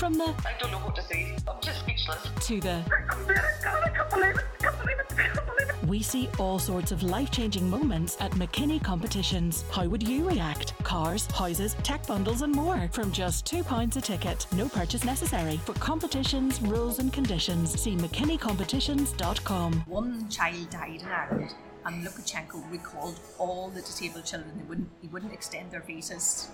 From 0.00 0.14
the 0.14 0.34
I 0.46 0.54
don't 0.58 0.70
know 0.70 0.78
what 0.78 0.96
to 0.96 1.02
say. 1.02 1.36
I'm 1.46 1.60
just 1.60 1.80
speechless. 1.80 2.26
to 2.46 2.58
the 2.58 2.82
I 2.86 2.88
can't 2.88 3.20
believe 3.20 3.36
it. 3.36 3.44
I 3.66 3.88
can't 3.90 4.10
believe 4.10 4.30
it. 4.30 4.44
I 4.58 5.28
can't 5.28 5.46
believe 5.46 5.68
it. 5.68 5.86
we 5.88 6.02
see 6.02 6.26
all 6.38 6.58
sorts 6.58 6.90
of 6.90 7.02
life 7.02 7.30
changing 7.30 7.68
moments 7.68 8.16
at 8.18 8.30
McKinney 8.30 8.82
competitions. 8.82 9.62
How 9.70 9.86
would 9.86 10.02
you 10.08 10.26
react? 10.26 10.72
Cars, 10.84 11.26
houses, 11.26 11.76
tech 11.82 12.06
bundles, 12.06 12.40
and 12.40 12.50
more 12.50 12.88
from 12.92 13.12
just 13.12 13.44
£2 13.44 13.96
a 13.96 14.00
ticket. 14.00 14.46
No 14.52 14.70
purchase 14.70 15.04
necessary. 15.04 15.58
For 15.66 15.74
competitions, 15.74 16.62
rules, 16.62 16.98
and 16.98 17.12
conditions, 17.12 17.78
see 17.78 17.94
McKinneycompetitions.com. 17.96 19.84
One 19.86 20.30
child 20.30 20.70
died 20.70 21.02
in 21.02 21.08
Ireland, 21.08 21.54
and 21.84 22.06
Lukashenko 22.06 22.72
recalled 22.72 23.20
all 23.36 23.68
the 23.68 23.82
disabled 23.82 24.24
children. 24.24 24.52
They 24.56 24.64
wouldn't, 24.64 24.88
he 25.02 25.08
wouldn't 25.08 25.34
extend 25.34 25.70
their 25.72 25.82
visas. 25.82 26.48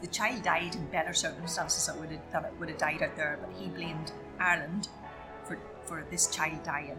The, 0.00 0.06
child 0.06 0.42
died 0.42 0.74
in 0.74 0.86
better 0.86 1.12
circumstances 1.12 1.86
than, 1.86 2.00
would 2.00 2.10
have, 2.10 2.32
than 2.32 2.44
it 2.44 2.52
would 2.58 2.68
have 2.68 2.78
died 2.78 3.02
out 3.02 3.16
there, 3.16 3.38
but 3.40 3.50
he 3.58 3.68
blamed 3.68 4.12
Ireland 4.38 4.88
for, 5.44 5.58
for 5.84 6.04
this 6.10 6.28
child 6.28 6.62
dying. 6.64 6.96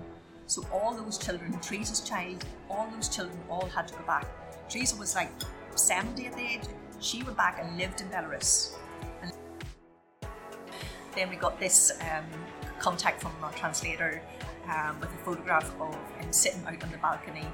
So 0.48 0.66
all 0.72 0.94
those 0.94 1.18
children, 1.18 1.58
Teresa's 1.60 2.02
child, 2.02 2.46
all 2.70 2.90
those 2.94 3.10
children 3.10 3.40
all 3.50 3.68
had 3.68 3.88
to 3.88 3.94
go 3.96 4.04
back. 4.04 4.28
Teresa 4.70 4.96
was 4.98 5.16
like 5.16 5.32
70 5.76 6.28
at 6.28 6.34
the 6.34 6.42
age. 6.42 6.64
She 7.00 7.24
went 7.24 7.38
back 7.38 7.60
and 7.62 7.78
lived 7.78 8.02
in 8.02 8.08
Belarus. 8.08 8.76
And 9.22 9.32
then 11.16 11.30
we 11.30 11.36
got 11.38 11.60
this 11.60 11.92
um, 12.02 12.26
contact 12.80 13.22
from 13.22 13.32
our 13.42 13.52
translator 13.54 14.22
um, 14.70 15.00
with 15.00 15.10
a 15.10 15.18
photograph 15.18 15.74
of 15.80 15.96
him 16.20 16.32
sitting 16.32 16.64
out 16.66 16.84
on 16.84 16.92
the 16.92 16.98
balcony 16.98 17.48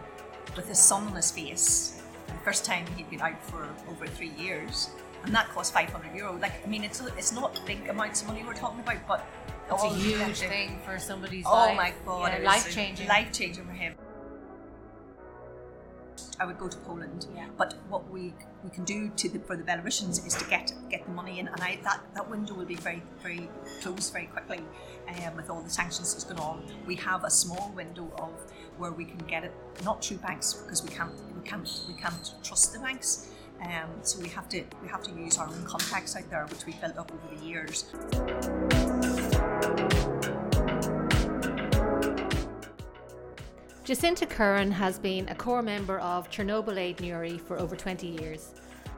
with 0.56 0.68
his 0.68 0.80
sun 0.80 1.08
on 1.08 1.16
his 1.16 1.32
face. 1.32 2.02
The 2.28 2.34
first 2.44 2.66
time 2.66 2.86
he'd 2.96 3.10
been 3.10 3.22
out 3.22 3.42
for 3.44 3.70
over 3.90 4.08
three 4.08 4.32
years, 4.32 4.90
and 5.28 5.36
that 5.36 5.50
cost 5.50 5.74
500 5.74 6.16
euro. 6.16 6.38
Like, 6.40 6.54
I 6.66 6.68
mean, 6.70 6.84
it's 6.86 7.02
it's 7.18 7.32
not 7.34 7.60
big 7.68 7.88
amounts 7.90 8.22
of 8.22 8.30
money 8.30 8.44
we're 8.48 8.54
talking 8.54 8.80
about, 8.80 9.06
but 9.08 9.26
It's 9.70 9.84
a 9.84 9.90
huge 9.90 10.40
thing 10.40 10.80
for 10.86 10.98
somebody's 10.98 11.46
Oh 11.46 11.52
life. 11.52 11.76
my 11.78 11.94
god, 12.06 12.32
Yeah, 12.40 12.46
life 12.50 12.74
changing. 12.74 13.08
life 13.08 13.32
changing 13.34 13.66
for 13.66 13.74
him. 13.74 13.94
I 16.40 16.46
would 16.46 16.58
go 16.60 16.68
to 16.70 16.78
Poland, 16.78 17.26
Yeah. 17.36 17.48
but 17.58 17.74
what 17.90 18.10
we 18.10 18.34
we 18.64 18.70
can 18.70 18.86
do 18.86 19.10
to 19.22 19.30
the, 19.30 19.40
for 19.40 19.56
the 19.58 19.64
Belarusians 19.64 20.26
is 20.26 20.34
to 20.36 20.46
get 20.50 20.72
get 20.90 21.04
the 21.06 21.12
money 21.12 21.40
in, 21.40 21.48
and 21.48 21.60
I, 21.62 21.80
that 21.84 22.00
that 22.16 22.30
window 22.30 22.54
will 22.54 22.66
be 22.66 22.76
very 22.76 23.02
very 23.22 23.50
closed 23.82 24.14
very 24.14 24.28
quickly, 24.28 24.62
um, 25.10 25.36
with 25.36 25.50
all 25.50 25.62
the 25.62 25.70
sanctions 25.70 26.14
that's 26.14 26.24
going 26.24 26.40
on. 26.40 26.64
We 26.86 26.96
have 26.96 27.24
a 27.26 27.30
small 27.30 27.72
window 27.76 28.10
of 28.18 28.32
where 28.78 28.92
we 28.94 29.04
can 29.06 29.18
get 29.28 29.44
it, 29.44 29.54
not 29.84 30.06
through 30.06 30.18
banks 30.18 30.54
because 30.54 30.82
we 30.84 30.90
can't 30.90 31.12
we 31.36 31.44
can't 31.50 31.68
we 31.90 31.96
can't 31.96 32.32
trust 32.44 32.72
the 32.74 32.80
banks. 32.80 33.30
Um, 33.62 33.90
so 34.02 34.22
we 34.22 34.30
have 34.30 34.48
to 34.50 34.64
we 34.82 34.88
have 34.88 35.04
to 35.04 35.12
use 35.12 35.38
our 35.38 35.48
own 35.48 35.64
contacts 35.66 36.16
out 36.16 36.30
there, 36.30 36.46
which 36.46 36.66
we've 36.66 36.80
built 36.80 36.98
up 36.98 37.12
over 37.12 37.36
the 37.36 37.44
years. 37.46 37.86
Jacinta 43.84 44.26
Curran 44.26 44.70
has 44.72 45.00
been 45.00 45.30
a 45.30 45.36
core 45.36 45.62
member 45.62 46.00
of 46.00 46.30
Chernobyl 46.30 46.78
Aid 46.78 47.00
Newry 47.00 47.38
for 47.38 47.58
over 47.58 47.76
20 47.76 48.06
years. 48.06 48.54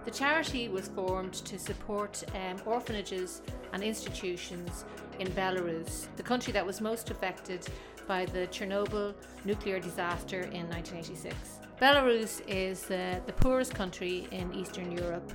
The 0.05 0.09
charity 0.09 0.67
was 0.67 0.87
formed 0.87 1.33
to 1.33 1.59
support 1.59 2.23
um, 2.33 2.59
orphanages 2.65 3.43
and 3.73 3.83
institutions 3.83 4.85
in 5.19 5.27
Belarus, 5.27 6.07
the 6.15 6.23
country 6.23 6.51
that 6.53 6.65
was 6.65 6.81
most 6.81 7.11
affected 7.11 7.67
by 8.07 8.25
the 8.25 8.47
Chernobyl 8.47 9.13
nuclear 9.45 9.79
disaster 9.79 10.41
in 10.41 10.67
1986. 10.67 11.58
Belarus 11.79 12.41
is 12.45 12.91
uh, 12.91 13.21
the 13.25 13.31
poorest 13.31 13.73
country 13.73 14.27
in 14.31 14.53
Eastern 14.53 14.91
Europe 14.91 15.31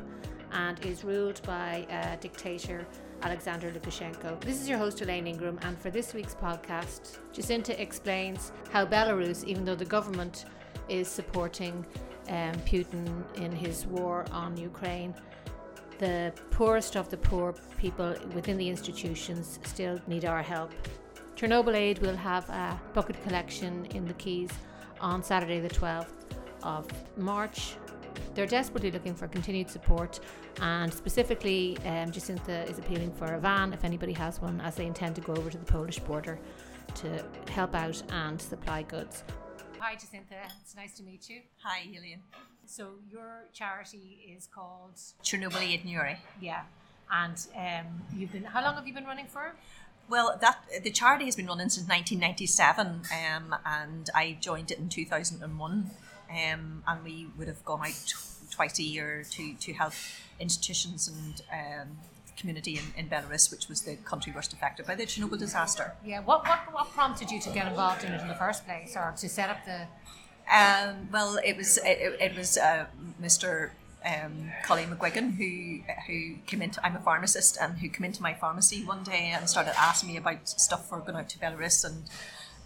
and 0.53 0.79
is 0.85 1.03
ruled 1.03 1.41
by 1.47 1.87
uh, 1.91 2.17
dictator 2.21 2.87
Alexander 3.23 3.71
Lukashenko. 3.71 4.39
This 4.43 4.61
is 4.61 4.69
your 4.69 4.77
host 4.77 5.01
Elaine 5.01 5.27
Ingram, 5.27 5.59
and 5.63 5.79
for 5.79 5.89
this 5.89 6.13
week's 6.13 6.35
podcast, 6.35 7.17
Jacinta 7.33 7.81
explains 7.81 8.53
how 8.71 8.85
Belarus, 8.85 9.43
even 9.45 9.65
though 9.65 9.75
the 9.75 9.87
government 9.87 10.45
is 10.91 11.09
supporting 11.09 11.87
um, 12.29 12.53
Putin 12.67 13.25
in 13.39 13.51
his 13.51 13.87
war 13.87 14.27
on 14.31 14.55
Ukraine, 14.59 15.15
the 15.97 16.31
poorest 16.51 16.95
of 16.95 17.09
the 17.09 17.17
poor 17.17 17.55
people 17.79 18.15
within 18.35 18.59
the 18.59 18.69
institutions 18.69 19.59
still 19.65 19.99
need 20.07 20.27
our 20.27 20.43
help. 20.43 20.75
Chernobyl 21.37 21.75
Aid 21.75 22.01
will 22.01 22.17
have 22.17 22.47
a 22.51 22.79
bucket 22.93 23.23
collection 23.23 23.87
in 23.95 24.05
the 24.05 24.15
Quays 24.15 24.51
on 25.01 25.23
Saturday, 25.23 25.61
the 25.61 25.71
12th 25.71 26.24
of 26.65 26.87
March. 27.17 27.77
They're 28.35 28.47
desperately 28.47 28.91
looking 28.91 29.15
for 29.15 29.29
continued 29.29 29.71
support, 29.71 30.21
and 30.61 30.93
specifically, 30.93 31.79
um, 31.85 32.11
Jacinta 32.11 32.65
is 32.69 32.79
appealing 32.79 33.13
for 33.13 33.27
a 33.35 33.39
van 33.39 33.73
if 33.73 33.85
anybody 33.85 34.13
has 34.15 34.41
one, 34.41 34.61
as 34.61 34.75
they 34.75 34.87
intend 34.87 35.15
to 35.17 35.21
go 35.21 35.35
over 35.35 35.51
to 35.51 35.59
the 35.59 35.65
Polish 35.65 35.99
border 36.01 36.39
to 36.97 37.25
help 37.51 37.75
out 37.75 38.03
and 38.11 38.41
supply 38.41 38.83
goods. 38.83 39.25
Hi, 39.79 39.95
Jacinta. 39.95 40.37
It's 40.63 40.75
nice 40.75 40.95
to 40.95 41.03
meet 41.03 41.29
you. 41.29 41.43
Hi, 41.63 41.83
Elaine. 41.87 42.21
So, 42.67 42.93
your 43.11 43.45
charity 43.53 44.35
is 44.37 44.47
called 44.47 44.95
Chernobyl 45.23 45.61
Aid 45.61 45.85
Newry. 45.85 46.19
Yeah, 46.41 46.63
and 47.13 47.47
um, 47.57 48.03
you've 48.17 48.33
been. 48.33 48.45
How 48.45 48.63
long 48.63 48.75
have 48.75 48.87
you 48.87 48.95
been 48.95 49.05
running 49.05 49.27
for? 49.27 49.55
Well, 50.09 50.39
that 50.41 50.59
the 50.83 50.91
charity 50.91 51.25
has 51.27 51.37
been 51.37 51.47
running 51.47 51.69
since 51.69 51.89
1997, 51.89 52.87
um, 52.87 53.57
and 53.65 54.11
I 54.15 54.37
joined 54.41 54.71
it 54.71 54.79
in 54.79 54.89
2001. 54.89 55.91
Um, 56.35 56.83
and 56.87 57.05
we 57.05 57.29
would 57.39 57.49
have 57.49 57.65
gone 57.65 57.81
out 57.81 57.95
tw- 58.07 58.51
twice 58.51 58.79
a 58.79 58.83
year 58.83 59.25
to, 59.31 59.55
to 59.55 59.73
help 59.73 59.93
institutions 60.41 61.09
and 61.09 61.43
um, 61.53 61.99
community 62.37 62.79
in, 62.79 63.05
in 63.05 63.09
Belarus, 63.09 63.51
which 63.51 63.69
was 63.69 63.83
the 63.83 63.97
country 63.97 64.33
worst 64.35 64.53
affected 64.53 64.87
by 64.87 64.95
the 64.95 65.05
Chernobyl 65.05 65.39
disaster. 65.39 65.95
Yeah. 66.05 66.21
What 66.21 66.47
what 66.47 66.61
what 66.73 66.91
prompted 66.93 67.31
you 67.31 67.41
to 67.41 67.51
get 67.51 67.67
involved 67.67 68.05
in 68.05 68.13
it 68.13 68.21
in 68.21 68.29
the 68.29 68.35
first 68.35 68.67
place, 68.67 68.97
or 68.97 69.15
to 69.17 69.29
set 69.29 69.51
up 69.51 69.65
the? 69.65 69.87
Um, 70.53 71.09
well, 71.11 71.39
it 71.45 71.57
was 71.57 71.79
it, 71.79 72.17
it 72.21 72.37
was 72.37 72.59
uh, 72.59 72.87
Mr. 73.21 73.71
Um, 74.05 74.51
Colin 74.65 74.91
McGuigan 74.91 75.37
who 75.37 75.83
who 76.07 76.37
came 76.47 76.63
into. 76.63 76.85
I'm 76.85 76.97
a 76.97 77.01
pharmacist 77.01 77.57
and 77.61 77.79
who 77.79 77.89
came 77.89 78.05
into 78.05 78.23
my 78.23 78.35
pharmacy 78.35 78.85
one 78.85 79.03
day 79.03 79.33
and 79.35 79.49
started 79.49 79.75
asking 79.79 80.11
me 80.11 80.17
about 80.17 80.49
stuff 80.49 80.89
for 80.89 80.99
going 80.99 81.17
out 81.17 81.29
to 81.31 81.39
Belarus, 81.39 81.85
and 81.85 82.05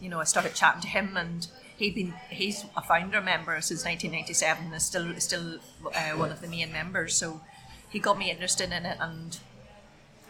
you 0.00 0.08
know 0.08 0.20
I 0.20 0.24
started 0.24 0.54
chatting 0.54 0.80
to 0.82 0.88
him, 0.88 1.16
and 1.16 1.46
he'd 1.78 1.94
been 1.94 2.12
he's 2.28 2.64
a 2.76 2.82
founder 2.82 3.20
member 3.20 3.60
since 3.60 3.84
1997 3.84 4.66
and 4.66 4.74
is 4.74 4.84
still 4.84 5.14
still 5.18 5.58
uh, 5.94 6.10
one 6.16 6.30
of 6.30 6.40
the 6.40 6.48
main 6.48 6.72
members. 6.72 7.14
So 7.14 7.40
he 7.88 7.98
got 7.98 8.18
me 8.18 8.30
interested 8.30 8.70
in 8.70 8.84
it, 8.84 8.98
and 9.00 9.38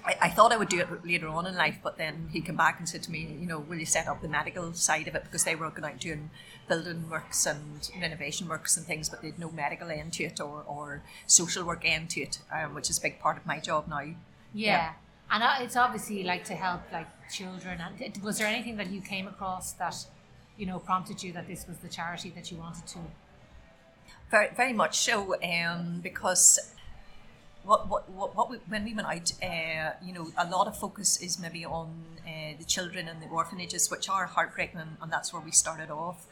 I, 0.04 0.16
I 0.22 0.28
thought 0.28 0.52
I 0.52 0.56
would 0.56 0.68
do 0.68 0.80
it 0.80 1.04
later 1.04 1.28
on 1.28 1.46
in 1.46 1.56
life, 1.56 1.78
but 1.82 1.98
then 1.98 2.28
he 2.32 2.40
came 2.40 2.56
back 2.56 2.78
and 2.78 2.88
said 2.88 3.02
to 3.04 3.10
me, 3.10 3.36
you 3.40 3.46
know, 3.46 3.58
will 3.58 3.78
you 3.78 3.86
set 3.86 4.06
up 4.06 4.22
the 4.22 4.28
medical 4.28 4.72
side 4.74 5.08
of 5.08 5.14
it 5.14 5.24
because 5.24 5.44
they 5.44 5.56
were 5.56 5.70
going 5.70 5.92
out 5.92 5.98
doing 5.98 6.30
building 6.68 7.08
works 7.10 7.46
and 7.46 7.90
renovation 8.00 8.46
works 8.46 8.76
and 8.76 8.86
things, 8.86 9.08
but 9.08 9.22
they'd 9.22 9.38
no 9.38 9.50
medical 9.50 9.90
end 9.90 10.12
to 10.14 10.24
it 10.24 10.40
or, 10.40 10.62
or 10.66 11.02
social 11.26 11.64
work 11.64 11.82
end 11.84 12.10
to 12.10 12.20
it, 12.20 12.38
um, 12.52 12.74
which 12.74 12.90
is 12.90 12.98
a 12.98 13.00
big 13.00 13.18
part 13.18 13.36
of 13.36 13.46
my 13.46 13.58
job 13.58 13.88
now. 13.88 14.02
Yeah. 14.54 14.92
And 15.30 15.42
uh, 15.42 15.56
it's 15.60 15.76
obviously 15.76 16.22
like 16.24 16.44
to 16.44 16.54
help 16.54 16.82
like 16.92 17.08
children. 17.30 17.80
And 17.80 18.22
was 18.22 18.38
there 18.38 18.46
anything 18.46 18.76
that 18.76 18.90
you 18.90 19.00
came 19.00 19.26
across 19.26 19.72
that, 19.72 20.06
you 20.58 20.66
know, 20.66 20.78
prompted 20.78 21.22
you 21.22 21.32
that 21.32 21.46
this 21.46 21.66
was 21.68 21.78
the 21.78 21.88
charity 21.88 22.30
that 22.30 22.50
you 22.50 22.58
wanted 22.58 22.86
to? 22.88 22.98
Very, 24.30 24.48
very 24.54 24.72
much 24.72 24.98
so, 24.98 25.36
um, 25.42 26.00
because 26.02 26.58
what, 27.64 27.88
what, 27.88 28.10
what, 28.10 28.36
what 28.36 28.50
we, 28.50 28.56
when 28.68 28.84
we 28.84 28.94
went 28.94 29.08
out, 29.08 29.32
uh, 29.42 29.92
you 30.04 30.12
know, 30.12 30.28
a 30.36 30.48
lot 30.48 30.66
of 30.66 30.76
focus 30.76 31.20
is 31.22 31.38
maybe 31.38 31.64
on 31.64 31.88
uh, 32.26 32.56
the 32.58 32.64
children 32.64 33.08
and 33.08 33.22
the 33.22 33.26
orphanages, 33.26 33.90
which 33.90 34.08
are 34.08 34.26
heartbreaking, 34.26 34.80
and, 35.00 35.12
that's 35.12 35.32
where 35.32 35.42
we 35.42 35.50
started 35.50 35.90
off. 35.90 36.26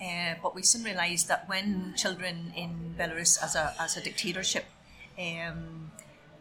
Uh, 0.00 0.34
but 0.42 0.54
we 0.54 0.62
soon 0.62 0.82
realised 0.84 1.28
that 1.28 1.48
when 1.48 1.94
children 1.96 2.52
in 2.56 2.94
Belarus, 2.98 3.42
as 3.42 3.54
a, 3.54 3.74
as 3.78 3.96
a 3.96 4.00
dictatorship, 4.02 4.64
um, 5.18 5.90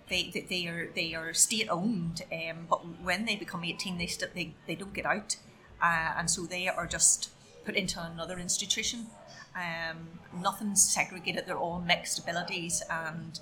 they, 0.09 0.31
they, 0.33 0.41
they 0.41 0.67
are 0.67 0.89
they 0.95 1.13
are 1.13 1.33
state 1.33 1.67
owned, 1.69 2.23
um, 2.31 2.65
but 2.69 2.79
when 3.03 3.25
they 3.25 3.35
become 3.35 3.63
eighteen, 3.63 3.97
they 3.97 4.07
st- 4.07 4.33
they, 4.33 4.53
they 4.65 4.75
don't 4.75 4.93
get 4.93 5.05
out, 5.05 5.35
uh, 5.81 6.13
and 6.17 6.29
so 6.29 6.41
they 6.45 6.67
are 6.67 6.87
just 6.87 7.29
put 7.65 7.75
into 7.75 8.01
another 8.01 8.37
institution. 8.39 9.07
Um, 9.55 10.19
nothing's 10.41 10.81
segregated; 10.83 11.45
they're 11.45 11.57
all 11.57 11.81
mixed 11.81 12.19
abilities, 12.19 12.81
and 12.89 13.39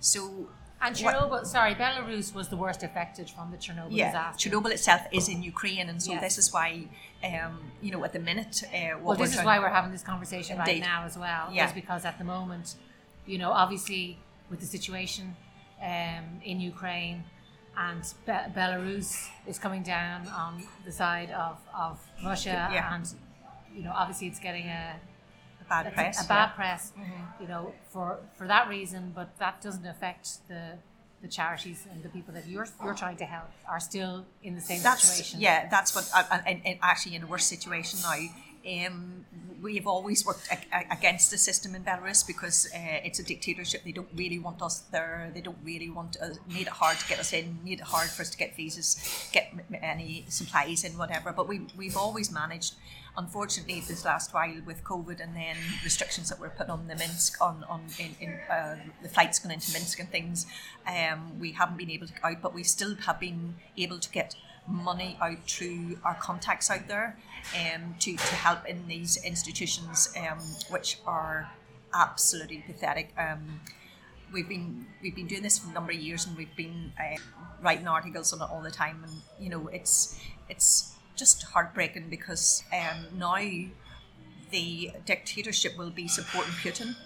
so 0.00 0.48
And 0.80 0.96
what- 0.98 1.14
Chernobyl, 1.14 1.46
sorry, 1.46 1.74
Belarus 1.74 2.34
was 2.34 2.48
the 2.48 2.56
worst 2.56 2.82
affected 2.82 3.30
from 3.30 3.50
the 3.50 3.56
Chernobyl 3.56 3.88
yeah, 3.90 4.08
disaster. 4.08 4.50
Chernobyl 4.50 4.70
itself 4.72 5.02
is 5.12 5.28
in 5.28 5.42
Ukraine, 5.42 5.88
and 5.88 6.02
so 6.02 6.12
Yes. 6.12 6.20
this 6.20 6.38
is 6.38 6.52
why, 6.52 6.88
um, 7.22 7.72
you 7.80 7.90
know, 7.92 8.04
at 8.04 8.12
the 8.12 8.18
minute, 8.18 8.62
uh, 8.64 8.98
what 8.98 9.02
Well, 9.02 9.16
this 9.16 9.36
is 9.38 9.44
why 9.44 9.58
we're 9.58 9.68
having 9.70 9.92
this 9.92 10.02
conversation 10.02 10.58
right 10.58 10.80
now 10.80 11.04
as 11.04 11.16
well. 11.16 11.48
Yeah. 11.52 11.66
Is 11.66 11.72
because 11.72 12.04
at 12.04 12.18
the 12.18 12.24
moment, 12.24 12.74
you 13.24 13.38
know, 13.38 13.52
obviously 13.52 14.18
with 14.50 14.60
the 14.60 14.66
situation 14.66 15.36
um, 15.82 16.40
in 16.44 16.60
Ukraine 16.60 17.24
and 17.76 18.02
Be- 18.26 18.32
Belarus 18.60 19.28
is 19.46 19.58
coming 19.58 19.82
down 19.82 20.26
on 20.28 20.62
the 20.84 20.92
side 20.92 21.30
of, 21.30 21.58
of 21.76 22.00
Russia, 22.24 22.70
Yeah. 22.72 22.94
and 22.94 23.06
you 23.74 23.82
know, 23.82 23.92
obviously 23.94 24.28
it's 24.28 24.38
getting 24.40 24.66
a 24.66 24.96
a 25.60 25.68
bad 25.68 25.92
press. 25.94 26.24
a 26.24 26.28
bad 26.28 26.50
yeah. 26.50 26.56
press, 26.56 26.92
you 27.40 27.48
know, 27.48 27.72
for 27.90 28.18
for 28.34 28.46
that 28.46 28.68
reason. 28.68 29.12
But 29.14 29.36
that 29.38 29.60
doesn't 29.60 29.86
affect 29.86 30.46
the 30.48 30.78
the 31.22 31.28
charities 31.28 31.86
and 31.90 32.02
the 32.02 32.08
people 32.10 32.34
that 32.34 32.46
you're 32.46 32.66
you're 32.84 32.94
trying 32.94 33.16
to 33.16 33.24
help 33.24 33.48
are 33.66 33.80
still 33.80 34.26
in 34.42 34.54
the 34.54 34.60
same 34.60 34.82
that's 34.82 35.02
situation. 35.04 35.40
yeah 35.40 35.66
that's 35.70 35.94
what 35.94 36.06
and, 36.46 36.60
and 36.66 36.78
actually 36.82 37.14
in 37.16 37.22
a 37.22 37.26
worse 37.26 37.46
situation 37.46 37.98
now 38.02 38.86
um, 38.86 39.24
we've 39.64 39.86
always 39.86 40.24
worked 40.26 40.46
ag- 40.52 40.86
against 40.90 41.30
the 41.30 41.38
system 41.38 41.74
in 41.74 41.82
Belarus 41.82 42.24
because 42.24 42.68
uh, 42.74 43.00
it's 43.02 43.18
a 43.18 43.22
dictatorship. 43.24 43.82
They 43.82 43.92
don't 43.92 44.08
really 44.14 44.38
want 44.38 44.60
us 44.62 44.80
there. 44.92 45.30
They 45.34 45.40
don't 45.40 45.58
really 45.64 45.90
want 45.90 46.16
us. 46.18 46.38
Made 46.46 46.68
it 46.68 46.76
hard 46.82 46.98
to 46.98 47.08
get 47.08 47.18
us 47.18 47.32
in. 47.32 47.58
Made 47.64 47.80
it 47.80 47.86
hard 47.94 48.10
for 48.10 48.22
us 48.22 48.30
to 48.30 48.36
get 48.36 48.54
visas, 48.54 48.96
get 49.32 49.48
m- 49.52 49.78
any 49.82 50.26
supplies 50.28 50.84
in, 50.84 50.92
whatever. 50.98 51.32
But 51.32 51.48
we 51.48 51.62
we've 51.76 51.96
always 51.96 52.30
managed. 52.30 52.74
Unfortunately, 53.16 53.80
this 53.80 54.04
last 54.04 54.34
while 54.34 54.60
with 54.66 54.82
COVID 54.82 55.22
and 55.22 55.36
then 55.36 55.56
restrictions 55.84 56.28
that 56.30 56.40
were 56.40 56.50
put 56.50 56.68
on 56.68 56.88
the 56.88 56.96
Minsk 56.96 57.40
on 57.40 57.64
on 57.68 57.80
in, 57.98 58.10
in 58.20 58.30
uh, 58.50 58.76
the 59.02 59.08
flights 59.08 59.38
going 59.38 59.54
into 59.54 59.72
Minsk 59.72 60.00
and 60.00 60.10
things, 60.10 60.46
um, 60.86 61.38
we 61.38 61.52
haven't 61.52 61.78
been 61.78 61.90
able 61.90 62.08
to 62.08 62.12
go 62.12 62.28
out. 62.28 62.42
But 62.42 62.52
we 62.54 62.64
still 62.64 62.96
have 63.06 63.18
been 63.20 63.54
able 63.78 63.98
to 64.00 64.10
get 64.10 64.34
money 64.66 65.16
out 65.20 65.38
through 65.46 65.98
our 66.04 66.14
contacts 66.14 66.70
out 66.70 66.88
there 66.88 67.16
um, 67.54 67.94
to, 67.98 68.16
to 68.16 68.34
help 68.34 68.66
in 68.66 68.86
these 68.88 69.22
institutions 69.24 70.12
um, 70.16 70.38
which 70.70 70.98
are 71.06 71.50
absolutely 71.92 72.62
pathetic. 72.66 73.12
Um, 73.18 73.60
we've 74.32 74.48
been 74.48 74.86
we've 75.02 75.14
been 75.14 75.26
doing 75.26 75.42
this 75.42 75.58
for 75.58 75.70
a 75.70 75.72
number 75.72 75.92
of 75.92 75.98
years 75.98 76.26
and 76.26 76.36
we've 76.36 76.54
been 76.56 76.92
uh, 76.98 77.16
writing 77.62 77.86
articles 77.86 78.32
on 78.32 78.40
it 78.40 78.52
all 78.52 78.62
the 78.62 78.70
time 78.70 79.04
and 79.04 79.12
you 79.38 79.48
know 79.48 79.68
it's 79.68 80.18
it's 80.48 80.96
just 81.14 81.44
heartbreaking 81.44 82.08
because 82.10 82.64
um, 82.72 83.06
now 83.18 83.36
the 84.50 84.90
dictatorship 85.04 85.76
will 85.78 85.90
be 85.90 86.08
supporting 86.08 86.52
Putin. 86.54 86.96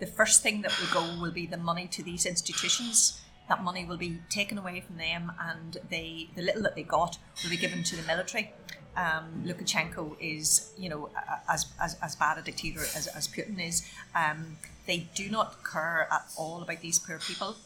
The 0.00 0.06
first 0.06 0.42
thing 0.42 0.62
that 0.62 0.72
will 0.80 1.00
go 1.00 1.20
will 1.20 1.30
be 1.30 1.46
the 1.46 1.56
money 1.56 1.86
to 1.88 2.02
these 2.02 2.26
institutions 2.26 3.20
that 3.48 3.62
money 3.62 3.84
will 3.84 3.96
be 3.96 4.18
taken 4.30 4.58
away 4.58 4.80
from 4.80 4.96
them 4.96 5.32
and 5.40 5.78
they 5.90 6.28
the 6.34 6.42
little 6.42 6.62
that 6.62 6.74
they 6.74 6.82
got 6.82 7.18
will 7.42 7.50
be 7.50 7.56
given 7.56 7.82
to 7.84 7.96
the 7.96 8.02
military. 8.02 8.52
Um, 8.96 9.42
Lukashenko 9.44 10.16
is, 10.20 10.72
you 10.78 10.88
know, 10.88 11.10
as, 11.48 11.66
as, 11.82 11.96
as 12.00 12.14
bad 12.14 12.38
a 12.38 12.42
dictator 12.42 12.80
as, 12.80 13.08
as 13.08 13.26
Putin 13.26 13.60
is. 13.60 13.88
Um, 14.14 14.58
they 14.86 15.08
do 15.14 15.28
not 15.28 15.64
care 15.64 16.06
at 16.12 16.26
all 16.36 16.62
about 16.62 16.80
these 16.80 16.98
poor 17.00 17.18
people. 17.18 17.56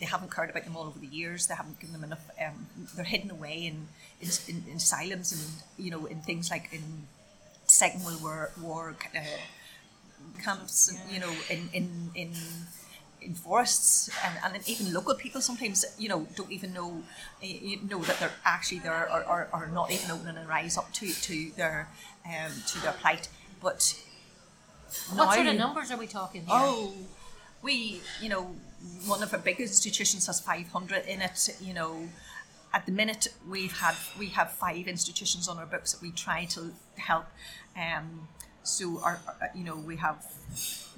They 0.00 0.06
haven't 0.06 0.34
cared 0.34 0.50
about 0.50 0.64
them 0.64 0.76
all 0.76 0.86
over 0.86 0.98
the 0.98 1.06
years. 1.06 1.48
They 1.48 1.54
haven't 1.54 1.80
given 1.80 1.92
them 1.92 2.04
enough. 2.04 2.30
Um, 2.44 2.68
they're 2.94 3.04
hidden 3.04 3.30
away 3.30 3.66
in, 3.66 3.88
in, 4.20 4.28
in, 4.48 4.64
in 4.70 4.76
asylums 4.76 5.32
and 5.32 5.84
you 5.84 5.90
know 5.90 6.06
in 6.06 6.20
things 6.20 6.50
like 6.50 6.68
in 6.72 7.06
Second 7.66 8.04
World 8.04 8.22
War, 8.22 8.50
War 8.62 8.96
uh, 9.14 9.20
camps. 10.42 10.96
You 11.12 11.20
know, 11.20 11.32
in 11.50 11.68
in 11.72 12.10
in 12.14 12.32
in 13.20 13.34
forests 13.34 14.08
and, 14.24 14.54
and 14.54 14.68
even 14.68 14.92
local 14.92 15.14
people 15.14 15.40
sometimes 15.40 15.84
you 15.98 16.08
know 16.08 16.26
don't 16.36 16.52
even 16.52 16.72
know 16.72 17.02
you 17.42 17.78
know 17.90 18.00
that 18.02 18.18
they're 18.20 18.30
actually 18.44 18.78
there 18.78 19.08
or, 19.12 19.24
or, 19.24 19.48
or 19.52 19.66
not 19.68 19.90
even 19.90 20.10
opening 20.10 20.36
and 20.36 20.48
rise 20.48 20.76
up 20.78 20.92
to 20.92 21.12
to 21.12 21.50
their 21.56 21.88
um, 22.26 22.52
to 22.66 22.80
their 22.80 22.92
plight 22.92 23.28
but 23.60 24.00
What 25.14 25.26
now- 25.26 25.32
sort 25.34 25.46
of 25.48 25.56
numbers 25.56 25.90
are 25.90 25.98
we 25.98 26.06
talking 26.06 26.42
here? 26.42 26.50
Oh, 26.50 26.92
we, 27.60 28.00
you 28.22 28.28
know, 28.28 28.54
one 29.06 29.22
of 29.22 29.32
our 29.34 29.40
big 29.40 29.58
institutions 29.60 30.26
has 30.28 30.38
500 30.40 31.06
in 31.06 31.20
it. 31.20 31.48
You 31.60 31.74
know, 31.74 32.08
at 32.72 32.86
the 32.86 32.92
minute 32.92 33.26
we've 33.48 33.76
had 33.78 33.96
we 34.18 34.28
have 34.28 34.52
five 34.52 34.86
institutions 34.86 35.48
on 35.48 35.58
our 35.58 35.66
books 35.66 35.92
that 35.92 36.00
we 36.00 36.10
try 36.12 36.44
to 36.46 36.72
help. 36.96 37.26
Um, 37.76 38.28
so 38.62 39.00
our, 39.02 39.18
our- 39.26 39.50
you 39.54 39.64
know, 39.64 39.76
we 39.76 39.96
have 39.96 40.24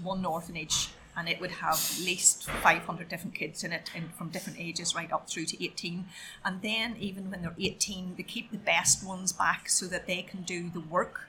one 0.02 0.24
orphanage. 0.26 0.88
And 1.16 1.28
it 1.28 1.40
would 1.40 1.50
have 1.50 1.74
at 1.74 2.04
least 2.04 2.44
500 2.44 3.08
different 3.08 3.34
kids 3.34 3.64
in 3.64 3.72
it, 3.72 3.90
and 3.94 4.14
from 4.14 4.30
different 4.30 4.60
ages 4.60 4.94
right 4.94 5.12
up 5.12 5.28
through 5.28 5.46
to 5.46 5.64
18. 5.64 6.06
And 6.44 6.62
then, 6.62 6.96
even 6.98 7.30
when 7.30 7.42
they're 7.42 7.54
18, 7.58 8.14
they 8.16 8.22
keep 8.22 8.50
the 8.50 8.58
best 8.58 9.04
ones 9.04 9.32
back 9.32 9.68
so 9.68 9.86
that 9.86 10.06
they 10.06 10.22
can 10.22 10.42
do 10.42 10.70
the 10.70 10.80
work 10.80 11.28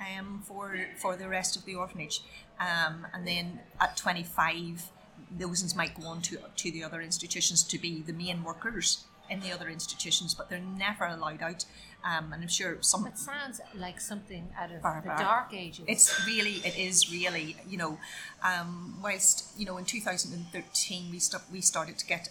um, 0.00 0.42
for 0.44 0.76
for 0.96 1.16
the 1.16 1.28
rest 1.28 1.56
of 1.56 1.64
the 1.64 1.74
orphanage. 1.74 2.22
Um, 2.60 3.06
and 3.12 3.26
then 3.26 3.60
at 3.80 3.96
25, 3.96 4.90
those 5.38 5.62
ones 5.62 5.74
might 5.74 5.98
go 5.98 6.06
on 6.06 6.22
to, 6.22 6.38
to 6.56 6.70
the 6.70 6.84
other 6.84 7.00
institutions 7.00 7.62
to 7.64 7.78
be 7.78 8.02
the 8.02 8.12
main 8.12 8.44
workers 8.44 9.04
in 9.30 9.40
the 9.40 9.52
other 9.52 9.68
institutions, 9.68 10.34
but 10.34 10.50
they're 10.50 10.60
never 10.60 11.06
allowed 11.06 11.42
out. 11.42 11.64
Um, 12.04 12.32
and 12.32 12.42
I'm 12.42 12.48
sure 12.48 12.78
some. 12.80 13.06
It 13.06 13.16
sounds 13.16 13.60
like 13.76 14.00
something 14.00 14.48
out 14.58 14.72
of 14.72 14.82
Barbara. 14.82 15.14
the 15.16 15.22
dark 15.22 15.54
ages. 15.54 15.84
It's 15.86 16.26
really, 16.26 16.54
it 16.64 16.76
is 16.76 17.12
really, 17.12 17.56
you 17.68 17.78
know, 17.78 17.98
um, 18.42 18.98
whilst, 19.00 19.46
you 19.56 19.64
know, 19.64 19.76
in 19.78 19.84
2013 19.84 21.10
we, 21.12 21.18
st- 21.20 21.42
we 21.52 21.60
started 21.60 21.98
to 21.98 22.06
get, 22.06 22.28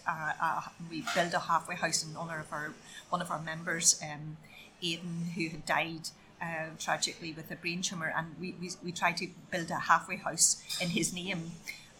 we 0.90 1.04
built 1.14 1.32
a 1.32 1.38
halfway 1.38 1.76
house 1.76 2.04
in 2.04 2.14
honour 2.16 2.40
of 2.40 2.52
our, 2.52 2.74
one 3.08 3.22
of 3.22 3.30
our 3.30 3.40
members, 3.40 3.98
um, 4.02 4.36
Aidan, 4.82 5.30
who 5.34 5.48
had 5.48 5.64
died 5.64 6.08
uh, 6.42 6.66
tragically 6.78 7.32
with 7.32 7.50
a 7.50 7.56
brain 7.56 7.80
tumour, 7.82 8.12
and 8.14 8.34
we, 8.38 8.54
we, 8.60 8.70
we 8.84 8.92
tried 8.92 9.16
to 9.18 9.28
build 9.50 9.70
a 9.70 9.78
halfway 9.78 10.16
house 10.16 10.62
in 10.82 10.90
his 10.90 11.14
name. 11.14 11.52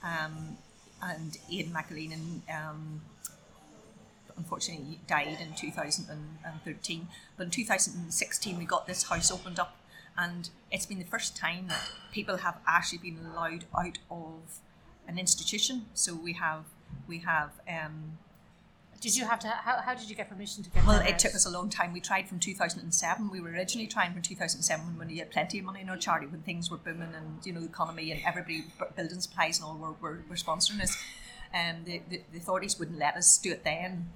Um, 0.03 0.59
and 1.01 1.39
Aidan 1.51 1.73
McAleen 1.73 2.13
um, 2.53 3.01
unfortunately 4.37 4.84
he 4.84 5.00
died 5.06 5.38
in 5.40 5.55
2013. 5.55 7.08
But 7.37 7.44
in 7.44 7.50
2016, 7.50 8.58
we 8.58 8.64
got 8.64 8.87
this 8.87 9.05
house 9.05 9.31
opened 9.31 9.58
up, 9.58 9.76
and 10.17 10.50
it's 10.70 10.87
been 10.87 10.99
the 10.99 11.05
first 11.05 11.37
time 11.37 11.69
that 11.69 11.90
people 12.12 12.38
have 12.38 12.58
actually 12.67 12.99
been 12.99 13.19
allowed 13.25 13.64
out 13.76 13.99
of 14.11 14.61
an 15.06 15.19
institution. 15.19 15.87
So 15.94 16.14
we 16.14 16.34
have 16.34 16.64
we 17.06 17.19
have. 17.20 17.50
Um, 17.69 18.19
did 19.00 19.17
you 19.17 19.25
have 19.26 19.40
to? 19.40 19.49
How, 19.49 19.81
how 19.81 19.94
did 19.94 20.08
you 20.08 20.14
get 20.14 20.29
permission 20.29 20.62
to 20.62 20.70
get? 20.70 20.87
well, 20.87 21.05
it 21.05 21.19
took 21.19 21.35
us 21.35 21.44
a 21.44 21.50
long 21.50 21.69
time. 21.69 21.93
We 21.93 22.00
tried 22.00 22.28
from 22.28 22.38
2007. 22.38 23.31
We 23.31 23.40
were 23.40 23.50
originally 23.50 23.88
trying 23.88 24.12
from 24.12 24.23
2007 24.23 24.96
when 24.96 25.08
we 25.08 25.19
had 25.19 25.31
plenty 25.31 25.58
of 25.58 25.64
money 25.64 25.81
in 25.81 25.88
our 25.88 25.96
charity, 25.96 26.26
when 26.26 26.43
things 26.43 26.70
were 26.70 26.76
booming 26.76 27.12
and 27.14 27.44
you 27.44 27.52
know 27.52 27.61
the 27.61 27.67
economy 27.67 28.12
and 28.12 28.20
everybody 28.25 28.64
building 28.96 29.20
supplies 29.20 29.58
and 29.58 29.67
all 29.67 29.76
were, 29.76 29.93
were, 30.00 30.23
were 30.28 30.37
sponsoring 30.37 30.81
us. 30.82 30.96
Um, 31.52 31.85
the, 31.85 32.00
the, 32.08 32.23
the 32.32 32.38
authorities 32.38 32.78
wouldn't 32.78 32.99
let 32.99 33.17
us 33.17 33.37
do 33.38 33.52
it 33.52 33.64
then. 33.64 34.08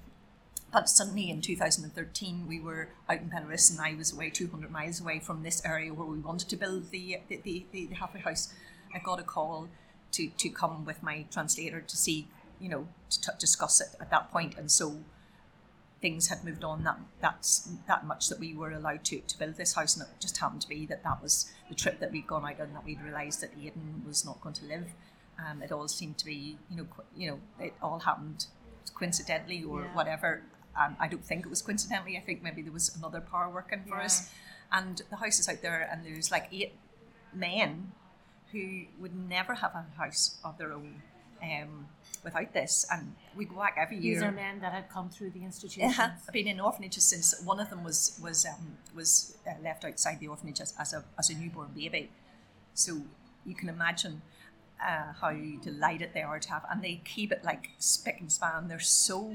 But 0.71 0.89
suddenly 0.89 1.29
in 1.29 1.41
2013, 1.41 2.45
we 2.47 2.59
were 2.59 2.89
out 3.09 3.21
in 3.21 3.29
Belarus, 3.29 3.71
and 3.71 3.79
I 3.79 3.95
was 3.95 4.11
away 4.13 4.29
200 4.29 4.69
miles 4.69 4.99
away 4.99 5.19
from 5.19 5.41
this 5.43 5.63
area 5.65 5.93
where 5.93 6.07
we 6.07 6.19
wanted 6.19 6.49
to 6.49 6.55
build 6.57 6.91
the 6.91 7.17
the, 7.29 7.39
the, 7.43 7.65
the, 7.71 7.87
halfway 7.95 8.19
house. 8.19 8.53
I 8.93 8.99
got 8.99 9.19
a 9.19 9.23
call 9.23 9.69
to, 10.11 10.27
to 10.29 10.49
come 10.49 10.85
with 10.85 11.01
my 11.01 11.25
translator 11.31 11.81
to 11.81 11.97
see, 11.97 12.27
you 12.59 12.69
know, 12.69 12.87
to 13.09 13.21
t- 13.21 13.31
discuss 13.39 13.79
it 13.81 13.89
at 13.99 14.09
that 14.11 14.31
point. 14.31 14.57
and 14.57 14.69
so 14.71 14.97
things 15.99 16.27
had 16.27 16.43
moved 16.43 16.63
on 16.63 16.83
that 16.83 16.99
that's 17.21 17.69
that 17.87 18.05
much 18.05 18.29
that 18.29 18.39
we 18.39 18.53
were 18.53 18.71
allowed 18.71 19.03
to, 19.05 19.19
to 19.21 19.39
build 19.39 19.55
this 19.55 19.73
house, 19.73 19.95
and 19.95 20.05
it 20.05 20.13
just 20.19 20.37
happened 20.37 20.61
to 20.61 20.67
be 20.69 20.85
that 20.85 21.03
that 21.03 21.21
was 21.23 21.49
the 21.69 21.75
trip 21.75 21.99
that 21.99 22.11
we'd 22.11 22.27
gone 22.27 22.45
out 22.45 22.59
on 22.59 22.73
that 22.73 22.85
we'd 22.85 23.01
realised 23.01 23.41
that 23.41 23.51
Aidan 23.57 24.03
was 24.05 24.25
not 24.25 24.39
going 24.41 24.55
to 24.55 24.65
live. 24.65 24.87
Um, 25.39 25.61
it 25.63 25.71
all 25.71 25.87
seemed 25.87 26.17
to 26.19 26.25
be, 26.25 26.57
you 26.69 26.77
know, 26.77 26.85
qu- 26.85 27.03
you 27.15 27.29
know, 27.31 27.39
it 27.59 27.73
all 27.81 27.99
happened 27.99 28.45
coincidentally 28.93 29.63
or 29.63 29.81
Yeah. 29.81 29.95
whatever. 29.95 30.43
Um, 30.79 30.95
I 30.99 31.07
don't 31.07 31.23
think 31.23 31.45
it 31.45 31.49
was 31.49 31.61
coincidentally. 31.61 32.17
I 32.17 32.21
think 32.21 32.43
maybe 32.43 32.61
there 32.61 32.73
was 32.73 32.95
another 32.95 33.21
power 33.21 33.49
working 33.49 33.83
for 33.87 33.99
us. 33.99 34.29
And 34.71 35.01
the 35.09 35.15
house 35.15 35.39
is 35.39 35.47
out 35.47 35.61
there, 35.61 35.87
and 35.91 36.05
there's 36.05 36.29
like 36.29 36.49
eight 36.51 36.73
men 37.33 37.91
who 38.51 38.83
would 38.99 39.15
never 39.15 39.55
have 39.55 39.71
a 39.73 39.85
house 39.97 40.37
of 40.43 40.57
their 40.57 40.73
own 40.73 41.01
um, 41.41 41.87
without 42.23 42.53
this. 42.53 42.85
And 42.91 43.15
we 43.35 43.45
go 43.45 43.55
back 43.55 43.75
every 43.77 43.97
year. 43.97 44.15
These 44.15 44.23
are 44.23 44.31
men 44.31 44.59
that 44.59 44.73
had 44.73 44.89
come 44.89 45.09
through 45.09 45.31
the 45.31 45.43
institutions. 45.43 45.97
Yeah, 45.97 46.11
been 46.31 46.47
in 46.47 46.59
orphanages 46.59 47.03
since 47.03 47.41
one 47.43 47.59
of 47.59 47.69
them 47.69 47.83
was 47.83 48.19
was 48.21 48.45
um, 48.45 48.77
was 48.95 49.37
uh, 49.47 49.53
left 49.63 49.85
outside 49.85 50.19
the 50.19 50.27
orphanage 50.27 50.61
as, 50.61 50.73
as 50.79 50.93
a 50.93 51.03
as 51.17 51.29
a 51.29 51.35
newborn 51.35 51.69
baby. 51.75 52.09
So 52.73 53.01
you 53.45 53.55
can 53.55 53.69
imagine 53.69 54.21
uh, 54.81 55.13
how 55.19 55.33
delighted 55.61 56.11
they 56.13 56.21
are 56.21 56.39
to 56.39 56.49
have, 56.49 56.65
and 56.69 56.83
they 56.83 57.01
keep 57.05 57.31
it 57.31 57.43
like 57.43 57.69
spick 57.79 58.17
and 58.19 58.31
span. 58.31 58.67
They're 58.67 58.79
so 58.79 59.33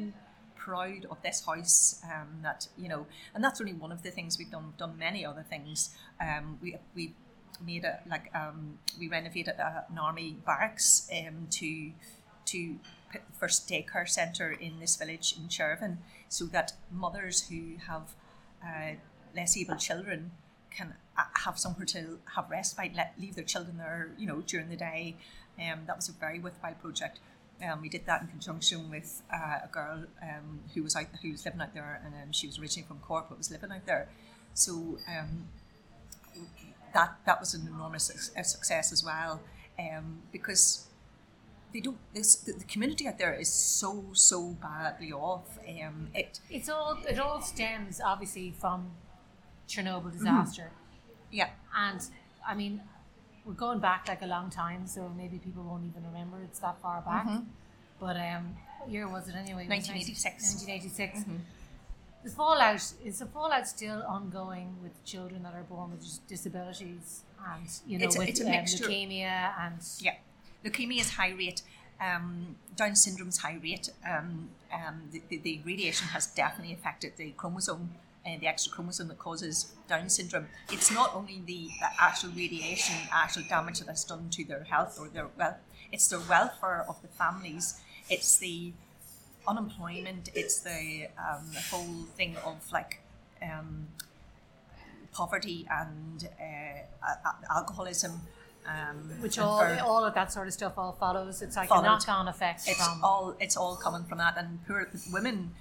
proud 0.65 1.07
of 1.11 1.21
this 1.23 1.45
house 1.45 2.01
um, 2.05 2.29
that 2.43 2.69
you 2.77 2.89
know, 2.89 3.07
and 3.35 3.43
that's 3.43 3.61
only 3.61 3.73
one 3.73 3.93
of 3.93 4.03
the 4.03 4.11
things 4.11 4.39
we've 4.39 4.51
done. 4.51 4.75
Done 4.79 4.97
many 4.99 5.25
other 5.25 5.45
things. 5.49 5.91
Um, 6.21 6.59
we 6.63 6.77
we 6.95 7.15
made 7.65 7.85
a 7.85 8.01
like 8.09 8.31
um, 8.35 8.79
we 8.99 9.09
renovated 9.09 9.55
a, 9.59 9.85
an 9.91 9.99
army 9.99 10.37
barracks 10.45 11.09
um, 11.13 11.47
to 11.51 11.93
to 12.47 12.77
put 13.11 13.23
the 13.27 13.39
first 13.39 13.69
daycare 13.69 14.09
centre 14.09 14.51
in 14.53 14.81
this 14.81 14.97
village 14.97 15.35
in 15.37 15.49
Cherven 15.49 15.99
so 16.29 16.47
that 16.47 16.73
mothers 16.91 17.49
who 17.49 17.77
have 17.89 18.15
uh, 18.65 18.97
less 19.35 19.57
able 19.57 19.77
children 19.77 20.31
can 20.71 20.95
uh, 21.19 21.25
have 21.45 21.59
somewhere 21.59 21.85
to 21.85 22.19
have 22.35 22.51
respite, 22.51 22.95
let, 22.95 23.15
leave 23.21 23.35
their 23.35 23.45
children 23.45 23.77
there, 23.77 24.11
you 24.17 24.27
know, 24.27 24.41
during 24.41 24.69
the 24.71 24.77
day. 24.77 25.17
Um, 25.59 25.81
that 25.87 25.97
was 25.97 26.09
a 26.09 26.13
very 26.13 26.39
worthwhile 26.39 26.75
project. 26.75 27.21
Um, 27.63 27.81
we 27.81 27.89
did 27.89 28.07
that 28.07 28.23
in 28.23 28.29
conjunction 28.29 28.91
with 28.91 29.23
uh, 29.33 29.61
a 29.65 29.69
girl 29.71 30.05
um, 30.23 30.61
who 30.75 30.83
was 30.83 30.97
out, 30.97 31.07
who 31.23 31.31
was 31.31 31.45
living 31.45 31.61
out 31.61 31.75
there, 31.75 32.01
and 32.05 32.15
um, 32.15 32.33
she 32.33 32.47
was 32.47 32.59
originally 32.59 32.87
from 32.87 32.99
Cork, 32.99 33.27
but 33.29 33.39
was 33.39 33.51
living 33.51 33.71
out 33.71 33.87
there. 33.87 34.09
So 34.55 34.99
um, 35.09 35.49
that 36.93 37.17
that 37.25 37.41
was 37.41 37.55
an 37.55 37.69
enormous 37.73 38.05
success 38.43 38.93
as 38.93 39.05
well, 39.05 39.41
um, 39.79 40.23
because 40.33 40.87
they 41.73 41.81
don't. 41.81 41.99
This 42.15 42.37
the, 42.37 42.53
the 42.53 42.65
community 42.65 43.07
out 43.07 43.19
there 43.19 43.35
is 43.35 43.53
so 43.53 44.05
so 44.13 44.57
badly 44.61 45.13
off. 45.13 45.59
Um, 45.69 46.09
it 46.15 46.41
It's 46.51 46.69
all 46.69 46.99
it 47.09 47.19
all 47.19 47.41
stems 47.41 48.01
obviously 48.05 48.53
from 48.59 48.91
Chernobyl 49.69 50.13
disaster, 50.13 50.71
yeah. 51.31 51.51
and 51.77 52.01
I 52.47 52.55
mean 52.55 52.83
we're 53.45 53.55
going 53.55 53.81
back 53.81 54.09
like 54.09 54.23
a 54.23 54.27
long 54.27 54.51
time, 54.51 54.87
so 54.87 55.11
maybe 55.17 55.39
people 55.39 55.63
won't 55.65 55.85
even 55.85 56.05
remember 56.07 56.39
it's 56.45 56.61
that 56.61 56.81
far 56.81 57.01
back. 57.03 57.27
But 58.01 58.17
um, 58.17 58.57
what 58.79 58.91
year 58.91 59.09
was 59.09 59.29
it 59.29 59.35
anyway? 59.35 59.65
It 59.65 59.69
was 59.71 59.89
1986. 59.89 60.65
1986. 60.67 61.25
The 62.25 62.31
fallout 62.31 62.93
is 63.05 63.19
the 63.19 63.27
fallout 63.27 63.67
still 63.67 64.03
ongoing 64.07 64.77
with 64.81 64.93
children 65.05 65.43
that 65.43 65.55
are 65.55 65.65
born 65.65 65.91
with 65.91 66.05
disabilities 66.29 67.23
and 67.53 67.67
you 67.87 67.99
know 67.99 68.05
It's 68.05 68.15
a- 68.17 68.19
with 68.21 68.41
a 68.41 68.45
um, 68.45 68.65
leukemia 68.65 69.53
and 69.61 69.79
Yeah, 69.99 70.15
leukemia 70.65 71.01
is 71.01 71.11
high 71.11 71.31
rate. 71.33 71.63
Um, 72.01 72.57
Down 72.77 72.95
syndrome 72.95 73.29
is 73.31 73.39
high 73.39 73.59
rate. 73.63 73.91
Um, 74.09 74.51
um, 74.73 75.03
the, 75.11 75.21
the, 75.29 75.39
the 75.39 75.61
radiation 75.65 76.09
has 76.09 76.27
definitely 76.29 76.75
affected 76.75 77.17
the 77.17 77.31
chromosome, 77.33 77.91
uh, 78.27 78.39
the 78.41 78.47
extra 78.47 78.73
chromosome 78.73 79.09
that 79.09 79.19
causes 79.19 79.73
Down 79.89 80.09
syndrome. 80.09 80.47
It's 80.71 80.91
not 80.91 81.15
only 81.15 81.43
the, 81.45 81.69
the 81.81 81.89
actual 82.01 82.31
radiation, 82.31 82.97
actual 83.13 83.43
damage 83.49 83.81
that 83.81 83.89
has 83.89 84.05
done 84.05 84.31
to 84.31 84.45
their 84.45 84.65
health 84.65 84.99
or 85.01 85.09
their 85.09 85.29
well, 85.39 85.57
it's 85.91 86.09
the 86.09 86.21
welfare 86.21 86.85
of 86.89 87.01
the 87.03 87.09
families. 87.09 87.81
It's 88.09 88.39
the 88.39 88.73
unemployment. 89.47 90.31
It's 90.35 90.61
the, 90.61 91.09
um, 91.19 91.51
the 91.53 91.61
whole 91.61 92.05
thing 92.17 92.37
of 92.45 92.71
like. 92.73 93.01
Um, 93.43 93.89
poverty 95.13 95.67
and 95.71 96.29
uh, 96.41 97.15
alcoholism, 97.51 98.21
um, 98.67 99.11
which 99.21 99.39
all 99.39 99.63
all 99.85 100.05
of 100.05 100.15
that 100.15 100.33
sort 100.33 100.47
of 100.47 100.53
stuff 100.53 100.75
all 100.77 100.93
follows. 100.93 101.43
It's 101.43 101.57
like 101.57 101.69
Followed. 101.69 101.83
a 101.83 101.87
knock-on 101.87 102.29
effect 102.29 102.63
it's 102.67 102.89
all 103.03 103.37
it's 103.41 103.57
all 103.57 103.77
coming 103.77 104.05
from 104.05 104.19
that 104.19 104.37
and 104.37 104.65
poor 104.67 104.89
women 105.13 105.53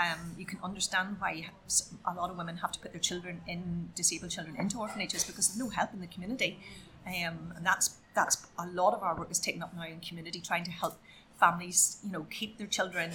um, 0.00 0.34
you 0.38 0.46
can 0.46 0.58
understand 0.62 1.16
why 1.18 1.46
a 2.06 2.14
lot 2.14 2.30
of 2.30 2.36
women 2.36 2.56
have 2.58 2.72
to 2.72 2.80
put 2.80 2.92
their 2.92 3.00
children 3.00 3.40
in 3.46 3.90
disabled 3.94 4.30
children 4.30 4.56
into 4.56 4.78
orphanages 4.78 5.24
because 5.24 5.48
there's 5.48 5.58
no 5.58 5.68
help 5.68 5.92
in 5.92 6.00
the 6.00 6.06
community. 6.06 6.58
Um, 7.06 7.52
and 7.56 7.64
that's 7.64 7.96
that's 8.14 8.46
a 8.58 8.66
lot 8.66 8.94
of 8.94 9.02
our 9.02 9.16
work 9.16 9.30
is 9.30 9.38
taken 9.38 9.62
up 9.62 9.74
now 9.74 9.84
in 9.84 10.00
community 10.00 10.40
trying 10.40 10.64
to 10.64 10.70
help 10.70 10.98
families 11.38 11.98
you 12.04 12.12
know 12.12 12.26
keep 12.30 12.58
their 12.58 12.66
children 12.66 13.10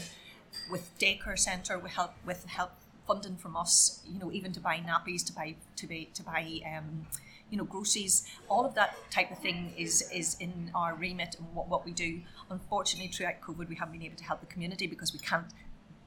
with 0.71 0.89
daycare 0.97 1.37
centre 1.37 1.77
with 1.77 1.91
help 1.91 2.13
with 2.25 2.45
help 2.45 2.71
funding 3.07 3.35
from 3.35 3.55
us 3.55 4.01
you 4.07 4.17
know 4.17 4.31
even 4.31 4.51
to 4.51 4.59
buy 4.59 4.77
nappies 4.77 5.23
to 5.25 5.33
buy 5.33 5.55
to 5.75 5.85
buy 5.85 6.07
to 6.13 6.23
buy 6.23 6.59
um, 6.75 7.05
you 7.49 7.57
know 7.57 7.63
groceries. 7.63 8.27
All 8.49 8.65
of 8.65 8.73
that 8.75 8.95
type 9.11 9.31
of 9.31 9.39
thing 9.39 9.73
is 9.77 10.09
is 10.11 10.35
in 10.39 10.71
our 10.73 10.95
remit 10.95 11.35
and 11.37 11.47
what, 11.53 11.67
what 11.67 11.85
we 11.85 11.91
do. 11.91 12.21
Unfortunately 12.49 13.11
throughout 13.11 13.39
covid 13.41 13.69
we 13.69 13.75
haven't 13.75 13.93
been 13.93 14.03
able 14.03 14.17
to 14.17 14.23
help 14.23 14.39
the 14.39 14.47
community 14.47 14.87
because 14.87 15.13
we 15.13 15.19
can't 15.19 15.47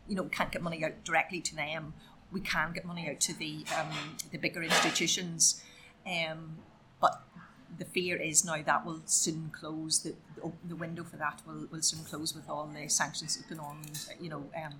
you 0.08 0.16
know 0.16 0.22
we 0.22 0.30
can't 0.30 0.52
get 0.52 0.62
money 0.62 0.84
out 0.84 1.04
directly 1.04 1.40
to 1.40 1.54
them 1.54 1.94
we 2.30 2.40
can 2.40 2.72
get 2.72 2.84
money 2.84 3.08
out 3.08 3.20
to 3.20 3.32
the 3.38 3.64
um, 3.78 4.16
the 4.30 4.38
bigger 4.38 4.62
institutions 4.62 5.62
um, 6.06 6.56
but 7.00 7.22
the 7.78 7.84
fear 7.84 8.16
is 8.16 8.44
now 8.44 8.60
that 8.62 8.84
will 8.84 9.00
soon 9.04 9.50
close 9.52 10.00
the 10.00 10.14
the 10.64 10.76
window 10.76 11.04
for 11.04 11.16
that 11.16 11.42
will, 11.46 11.66
will 11.70 11.82
soon 11.82 12.04
close 12.04 12.34
with 12.34 12.48
all 12.48 12.66
the 12.66 12.88
sanctions 12.88 13.36
that's 13.36 13.48
been 13.48 13.60
on 13.60 13.82
you 14.20 14.28
know 14.28 14.44
um, 14.56 14.74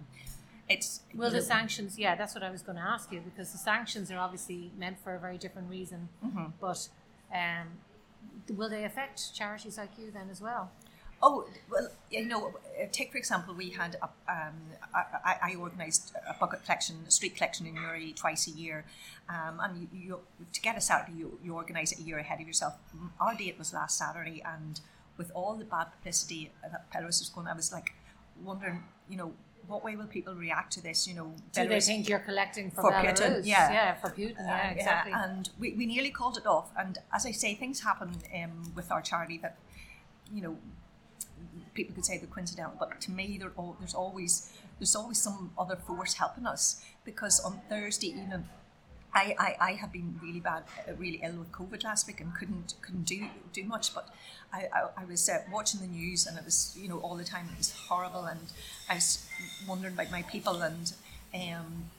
it's 0.69 1.01
Well, 1.15 1.31
the 1.31 1.37
know, 1.37 1.43
sanctions, 1.43 1.99
yeah, 1.99 2.15
that's 2.15 2.35
what 2.35 2.45
I 2.45 2.51
was 2.51 2.63
going 2.63 2.77
to 2.77 2.83
ask 2.83 3.11
you 3.11 3.21
because 3.21 3.53
the 3.53 3.59
sanctions 3.59 4.11
are 4.11 4.19
obviously 4.19 4.71
meant 4.77 4.99
for 5.03 5.15
a 5.15 5.19
very 5.19 5.39
different 5.39 5.71
reason. 5.71 6.09
Mm-hmm. 6.25 6.45
But 6.61 6.89
um, 7.35 7.69
will 8.55 8.69
they 8.69 8.85
affect 8.85 9.35
charities 9.35 9.79
like 9.79 9.91
you 9.99 10.11
then 10.11 10.29
as 10.31 10.41
well? 10.41 10.71
Oh 11.21 11.47
well, 11.71 11.89
you 12.11 12.25
know, 12.27 12.55
uh, 12.81 12.87
take 12.93 13.11
for 13.13 13.19
example, 13.19 13.53
we 13.55 13.71
had 13.71 13.97
a, 14.01 14.09
um, 14.33 14.55
I, 14.95 15.37
I- 15.43 15.57
organised 15.57 16.13
a 16.29 16.35
bucket 16.35 16.65
collection, 16.65 16.97
a 17.07 17.11
street 17.11 17.35
collection 17.37 17.67
in 17.67 17.75
Newry 17.75 18.13
twice 18.17 18.47
a 18.47 18.51
year, 18.53 18.85
um, 19.29 19.59
and 19.61 19.81
you, 19.81 19.89
you 19.93 20.21
to 20.53 20.61
get 20.61 20.77
a 20.77 20.81
Saturday, 20.81 21.19
you, 21.19 21.39
you 21.45 21.55
organise 21.55 21.91
it 21.93 21.99
a 21.99 22.03
year 22.03 22.19
ahead 22.19 22.41
of 22.41 22.47
yourself. 22.47 22.75
Mm, 22.97 23.11
Our 23.21 23.35
date 23.35 23.59
was 23.59 23.75
last 23.75 23.99
Saturday, 23.99 24.43
and 24.47 24.81
with 25.17 25.33
all 25.35 25.57
the 25.57 25.65
bad 25.65 25.87
publicity 25.97 26.53
that 26.63 26.91
Belarus 26.93 27.19
was 27.21 27.31
going, 27.35 27.49
I 27.49 27.55
was 27.55 27.73
like 27.73 27.95
wondering, 28.45 28.85
you 29.11 29.17
know, 29.17 29.33
what 29.67 29.85
way 29.85 29.97
will 29.97 30.07
people 30.07 30.35
react 30.35 30.73
to 30.75 30.81
this? 30.83 31.07
You 31.09 31.15
know, 31.17 31.35
Do 31.53 31.67
they 31.69 31.81
think 31.81 32.09
you're 32.09 32.21
collecting 32.21 32.71
for, 32.71 32.83
For 32.83 32.93
Belarus? 32.93 33.19
Putin, 33.19 33.41
yeah. 33.45 33.73
yeah, 33.73 33.95
for 33.95 34.09
Putin, 34.11 34.37
yeah, 34.39 34.69
uh, 34.69 34.73
exactly. 34.75 35.13
and 35.13 35.51
we, 35.59 35.73
we 35.73 35.85
nearly 35.85 36.11
called 36.11 36.39
it 36.39 36.47
off. 36.47 36.71
And 36.79 36.97
as 37.13 37.27
I 37.27 37.33
say, 37.33 37.55
things 37.55 37.81
happen 37.81 38.13
um, 38.35 38.73
with 38.77 38.91
our 38.93 39.03
charity 39.03 39.37
that, 39.43 39.59
you 40.33 40.41
know, 40.41 40.57
people 41.79 41.95
could 41.95 42.05
say 42.05 42.19
they're 42.19 42.27
coincidental, 42.27 42.75
but 42.77 43.01
to 43.01 43.13
me, 43.13 43.41
all, 43.57 43.77
there's 43.79 43.95
always 43.95 44.53
there's 44.79 44.97
always 44.97 45.19
some 45.19 45.53
other 45.57 45.77
force 45.77 46.15
helping 46.15 46.47
us. 46.47 46.85
Because 47.05 47.41
on 47.41 47.61
Thursday 47.69 48.09
evening, 48.09 48.45
I, 49.15 49.35
I, 49.39 49.57
I 49.69 49.73
have 49.73 49.93
been 49.93 50.19
really 50.23 50.41
bad, 50.41 50.65
really 50.99 51.21
ill 51.23 51.37
with 51.39 51.53
COVID 51.53 51.85
last 51.85 52.07
week 52.09 52.21
and 52.21 52.35
couldn't 52.35 52.75
couldn't 52.83 53.05
do 53.05 53.29
do 53.53 53.63
much. 53.65 53.95
But 53.95 54.09
I, 54.53 54.67
I, 54.79 55.03
I 55.03 55.05
was 55.05 55.29
uh, 55.29 55.39
watching 55.53 55.81
the 55.81 55.87
news 55.87 56.27
and 56.27 56.37
it 56.37 56.45
was 56.45 56.77
you 56.81 56.89
know 56.89 56.99
all 56.99 57.17
the 57.17 57.29
time 57.35 57.49
it 57.53 57.59
was 57.59 57.73
horrible 57.89 58.25
and 58.25 58.41
I 58.91 58.97
was 58.97 59.25
wondering 59.69 59.95
about 59.95 60.11
my 60.11 60.23
people 60.23 60.61
and 60.63 60.93
um, 61.35 61.91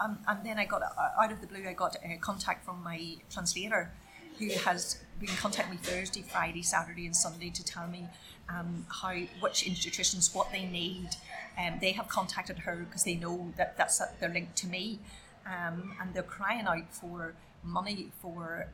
and, 0.00 0.16
and 0.26 0.38
then 0.46 0.58
I 0.58 0.64
got 0.64 0.82
uh, 0.82 1.22
out 1.22 1.30
of 1.30 1.40
the 1.42 1.46
blue 1.46 1.64
I 1.68 1.74
got 1.74 1.96
a 2.02 2.16
contact 2.16 2.64
from 2.64 2.82
my 2.82 3.16
translator 3.30 3.92
who 4.38 4.48
has 4.64 4.98
been 5.20 5.34
contacting 5.40 5.74
me 5.74 5.80
Thursday, 5.82 6.22
Friday, 6.22 6.62
Saturday, 6.62 7.06
and 7.06 7.16
Sunday 7.16 7.50
to 7.50 7.64
tell 7.64 7.88
me 7.88 8.06
um, 8.48 8.86
how 9.02 9.14
which 9.40 9.66
institutions 9.66 10.34
what 10.34 10.50
they 10.52 10.64
need. 10.64 11.08
Um, 11.58 11.78
they 11.80 11.92
have 11.92 12.08
contacted 12.08 12.60
her 12.60 12.76
because 12.76 13.04
they 13.04 13.14
know 13.14 13.52
that 13.56 13.76
that's 13.76 13.98
that 13.98 14.20
they're 14.20 14.28
linked 14.28 14.56
to 14.56 14.66
me, 14.66 15.00
um, 15.46 15.94
and 16.00 16.14
they're 16.14 16.22
crying 16.22 16.66
out 16.66 16.92
for 16.92 17.34
money 17.64 18.10
for 18.22 18.68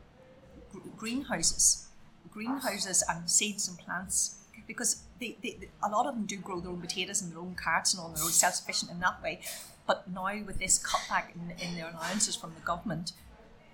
gr- 0.70 0.88
greenhouses, 0.96 1.88
greenhouses 2.30 3.02
and 3.08 3.28
seeds 3.30 3.68
and 3.68 3.78
plants 3.78 4.36
because 4.66 5.02
they, 5.20 5.36
they, 5.42 5.68
a 5.82 5.88
lot 5.88 6.06
of 6.06 6.14
them 6.14 6.26
do 6.26 6.36
grow 6.36 6.60
their 6.60 6.70
own 6.70 6.80
potatoes 6.80 7.22
and 7.22 7.32
their 7.32 7.38
own 7.38 7.56
carrots 7.62 7.94
and 7.94 8.00
all, 8.00 8.08
and 8.08 8.16
they're 8.16 8.24
self 8.24 8.54
sufficient 8.54 8.90
in 8.90 9.00
that 9.00 9.22
way. 9.22 9.40
But 9.86 10.10
now 10.10 10.42
with 10.44 10.58
this 10.58 10.82
cutback 10.82 11.34
in, 11.34 11.50
in 11.60 11.76
their 11.76 11.90
allowances 11.90 12.36
from 12.36 12.54
the 12.54 12.60
government, 12.60 13.12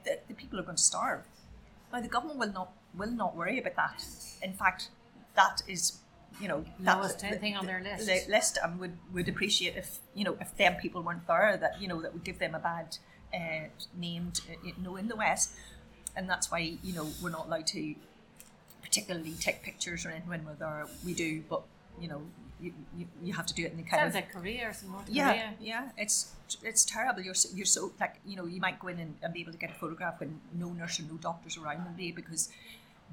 the, 0.04 0.18
the 0.28 0.34
people 0.34 0.58
are 0.58 0.62
going 0.62 0.76
to 0.76 0.82
starve. 0.82 1.22
Now 1.92 2.00
the 2.00 2.08
government 2.08 2.38
will 2.38 2.52
not 2.52 2.72
will 2.96 3.10
not 3.10 3.36
worry 3.36 3.58
about 3.58 3.76
that. 3.76 4.04
In 4.42 4.52
fact, 4.52 4.88
that 5.36 5.62
is 5.68 5.98
you 6.40 6.48
know 6.48 6.64
Lowest 6.80 7.20
thing 7.20 7.56
on 7.56 7.66
their 7.66 7.82
list. 7.82 8.06
the 8.06 8.22
list 8.30 8.58
and 8.62 8.80
would, 8.80 8.96
would 9.12 9.28
appreciate 9.28 9.76
if 9.76 9.98
you 10.14 10.24
know 10.24 10.36
if 10.40 10.56
them 10.56 10.76
people 10.76 11.02
weren't 11.02 11.26
there 11.26 11.56
that 11.60 11.80
you 11.80 11.88
know 11.88 12.00
that 12.00 12.12
would 12.12 12.24
give 12.24 12.38
them 12.38 12.54
a 12.54 12.58
bad 12.58 12.96
uh, 13.34 13.68
name 13.96 14.32
to, 14.32 14.42
you 14.64 14.72
know 14.82 14.96
in 14.96 15.08
the 15.08 15.16
West 15.16 15.52
and 16.16 16.28
that's 16.28 16.50
why 16.50 16.58
you 16.82 16.92
know 16.94 17.08
we're 17.22 17.30
not 17.30 17.46
allowed 17.46 17.66
to 17.66 17.94
particularly 18.82 19.32
take 19.32 19.62
pictures 19.62 20.04
or 20.04 20.10
anything 20.10 20.28
when 20.28 20.44
we're 20.44 20.54
there 20.54 20.86
we 21.04 21.14
do 21.14 21.42
but 21.48 21.62
you 22.00 22.08
know 22.08 22.22
you, 22.62 22.72
you, 22.96 23.06
you 23.22 23.32
have 23.32 23.46
to 23.46 23.54
do 23.54 23.64
it 23.64 23.70
in 23.72 23.78
the 23.78 23.82
kind 23.82 24.00
Sounds 24.00 24.10
of 24.10 24.14
like 24.16 24.32
Korea 24.32 24.68
or 24.68 24.72
some 24.72 24.92
North 24.92 25.08
yeah, 25.08 25.32
Korea. 25.32 25.54
yeah, 25.60 25.88
it's 25.96 26.32
it's 26.62 26.84
terrible. 26.84 27.22
You're 27.22 27.34
so, 27.34 27.48
you're 27.54 27.64
so 27.64 27.92
like 27.98 28.16
you 28.26 28.36
know 28.36 28.44
you 28.44 28.60
might 28.60 28.78
go 28.78 28.88
in 28.88 28.98
and, 28.98 29.14
and 29.22 29.32
be 29.32 29.40
able 29.40 29.52
to 29.52 29.58
get 29.58 29.70
a 29.70 29.74
photograph 29.74 30.20
when 30.20 30.40
no 30.52 30.68
nurse 30.70 31.00
or 31.00 31.04
no 31.04 31.14
doctors 31.14 31.56
around 31.56 31.84
them 31.84 31.94
be 31.96 32.12
because 32.12 32.50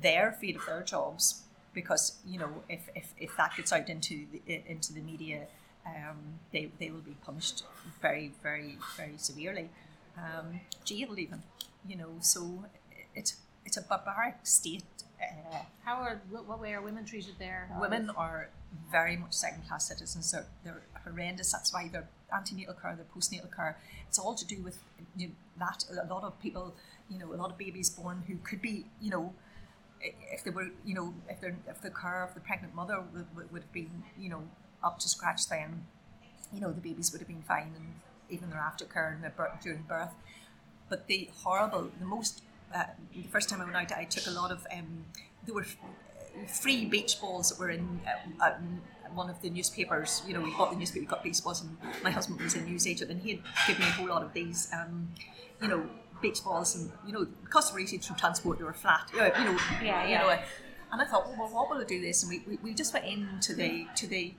they're 0.02 0.30
afraid 0.30 0.56
of 0.56 0.66
their 0.66 0.82
jobs 0.84 1.44
because 1.78 2.18
you 2.26 2.40
know 2.40 2.64
if, 2.68 2.90
if, 2.96 3.14
if 3.20 3.38
that 3.38 3.56
gets 3.56 3.72
out 3.72 3.88
into 3.88 4.26
the 4.32 4.64
into 4.68 4.94
the 4.94 5.02
media, 5.12 5.42
um, 5.86 6.18
they 6.52 6.72
they 6.80 6.90
will 6.90 7.06
be 7.14 7.16
punished 7.24 7.64
very 8.02 8.32
very 8.42 8.80
very 8.98 9.18
severely, 9.18 9.70
um, 10.18 10.60
jailed 10.84 11.20
even, 11.20 11.44
you 11.88 11.96
know. 11.96 12.14
So 12.20 12.66
it's 13.14 13.38
it's 13.64 13.78
a 13.78 13.84
barbaric 13.84 14.38
state. 14.42 14.84
Uh, 15.22 15.58
How 15.86 15.98
are 16.06 16.20
what 16.32 16.60
way 16.60 16.74
are 16.74 16.82
women 16.82 17.06
treated 17.06 17.36
there? 17.38 17.70
Women 17.80 18.10
are 18.10 18.50
very 18.92 19.16
much 19.16 19.34
second 19.34 19.68
class 19.68 19.88
citizens. 19.88 20.32
They're, 20.32 20.48
they're 20.64 20.82
horrendous. 21.04 21.52
That's 21.52 21.72
why 21.74 21.90
their 21.94 22.08
antenatal 22.34 22.74
care, 22.74 22.96
their 22.96 23.12
postnatal 23.16 23.56
care, 23.56 23.78
it's 24.08 24.20
all 24.20 24.36
to 24.36 24.46
do 24.46 24.58
with 24.64 24.78
you 25.16 25.28
know, 25.28 25.34
that. 25.60 25.86
A 26.04 26.14
lot 26.14 26.24
of 26.24 26.40
people, 26.42 26.76
you 27.10 27.20
know, 27.20 27.34
a 27.34 27.38
lot 27.44 27.50
of 27.52 27.58
babies 27.58 27.90
born 27.90 28.24
who 28.28 28.36
could 28.48 28.62
be, 28.62 28.86
you 29.02 29.12
know, 29.12 29.34
if 30.02 30.44
they 30.44 30.52
were, 30.52 30.70
you 30.86 30.94
know, 30.94 31.14
if 31.30 31.44
if 31.68 31.82
the 31.82 31.90
care 31.90 32.24
of 32.24 32.34
the 32.34 32.40
pregnant 32.40 32.76
mother 32.76 33.04
would, 33.14 33.26
would, 33.36 33.52
would 33.52 33.62
have 33.64 33.72
been, 33.74 34.04
you 34.18 34.30
know, 34.30 34.44
up 34.84 35.00
to 35.00 35.10
scratch, 35.10 35.48
then, 35.50 35.86
you 36.54 36.62
know, 36.62 36.72
the 36.72 36.82
babies 36.82 37.12
would 37.12 37.20
have 37.20 37.28
been 37.28 37.42
fine, 37.42 37.74
and 37.76 37.96
even 38.30 38.50
their 38.50 38.60
aftercare 38.60 39.14
and 39.14 39.24
their 39.24 39.32
birth, 39.32 39.60
during 39.62 39.84
birth. 39.84 40.14
But 40.90 41.08
the 41.08 41.30
horrible, 41.44 41.92
the 42.00 42.06
most, 42.06 42.44
uh, 42.74 42.86
the 43.14 43.24
first 43.24 43.50
time 43.50 43.62
I 43.62 43.66
went 43.66 43.76
out, 43.76 43.92
I 43.98 44.06
took 44.06 44.28
a 44.28 44.32
lot 44.32 44.52
of, 44.52 44.66
um, 44.72 45.06
there 45.46 45.56
were 45.56 45.66
free 46.48 46.86
beach 46.86 47.20
balls 47.20 47.50
that 47.50 47.60
were 47.60 47.72
in 47.72 48.00
uh, 48.06 48.46
uh, 48.46 48.54
one 49.14 49.30
of 49.30 49.42
the 49.42 49.50
newspapers. 49.50 50.22
You 50.28 50.34
know, 50.34 50.42
we 50.42 50.52
bought 50.52 50.72
the 50.72 50.78
newspaper, 50.78 51.02
we 51.02 51.08
got 51.08 51.24
beach 51.24 51.44
balls, 51.44 51.62
and 51.62 51.78
my 52.04 52.12
husband 52.12 52.40
was 52.40 52.56
a 52.56 52.62
news 52.62 52.86
agent, 52.86 53.10
and 53.12 53.22
he 53.22 53.32
had 53.32 53.40
given 53.66 53.84
me 53.84 53.88
a 53.90 53.92
whole 53.94 54.08
lot 54.08 54.24
of 54.24 54.34
these, 54.34 54.70
um, 54.74 55.10
you 55.62 55.68
know, 55.68 55.90
beach 56.22 56.44
balls, 56.44 56.76
and 56.76 56.92
you 57.06 57.14
know, 57.14 57.26
because 57.44 57.72
of 57.72 57.80
easy 57.80 57.98
through 57.98 58.16
transport, 58.18 58.58
they 58.58 58.64
were 58.64 58.74
flat. 58.74 59.10
You 59.14 59.20
know, 59.20 59.26
you 59.26 59.46
know, 59.46 59.58
Yeah, 59.84 60.08
you 60.08 60.16
know, 60.16 60.40
And 60.92 61.02
I 61.02 61.06
thought, 61.06 61.28
well, 61.38 61.50
what 61.50 61.70
will 61.70 61.82
I 61.82 61.84
do 61.84 62.02
this? 62.02 62.24
And 62.24 62.30
we, 62.30 62.44
we, 62.48 62.58
we 62.64 62.74
just 62.74 62.94
went 62.94 63.06
into 63.06 63.54
the 63.54 63.88
to 63.96 64.08
the. 64.08 64.34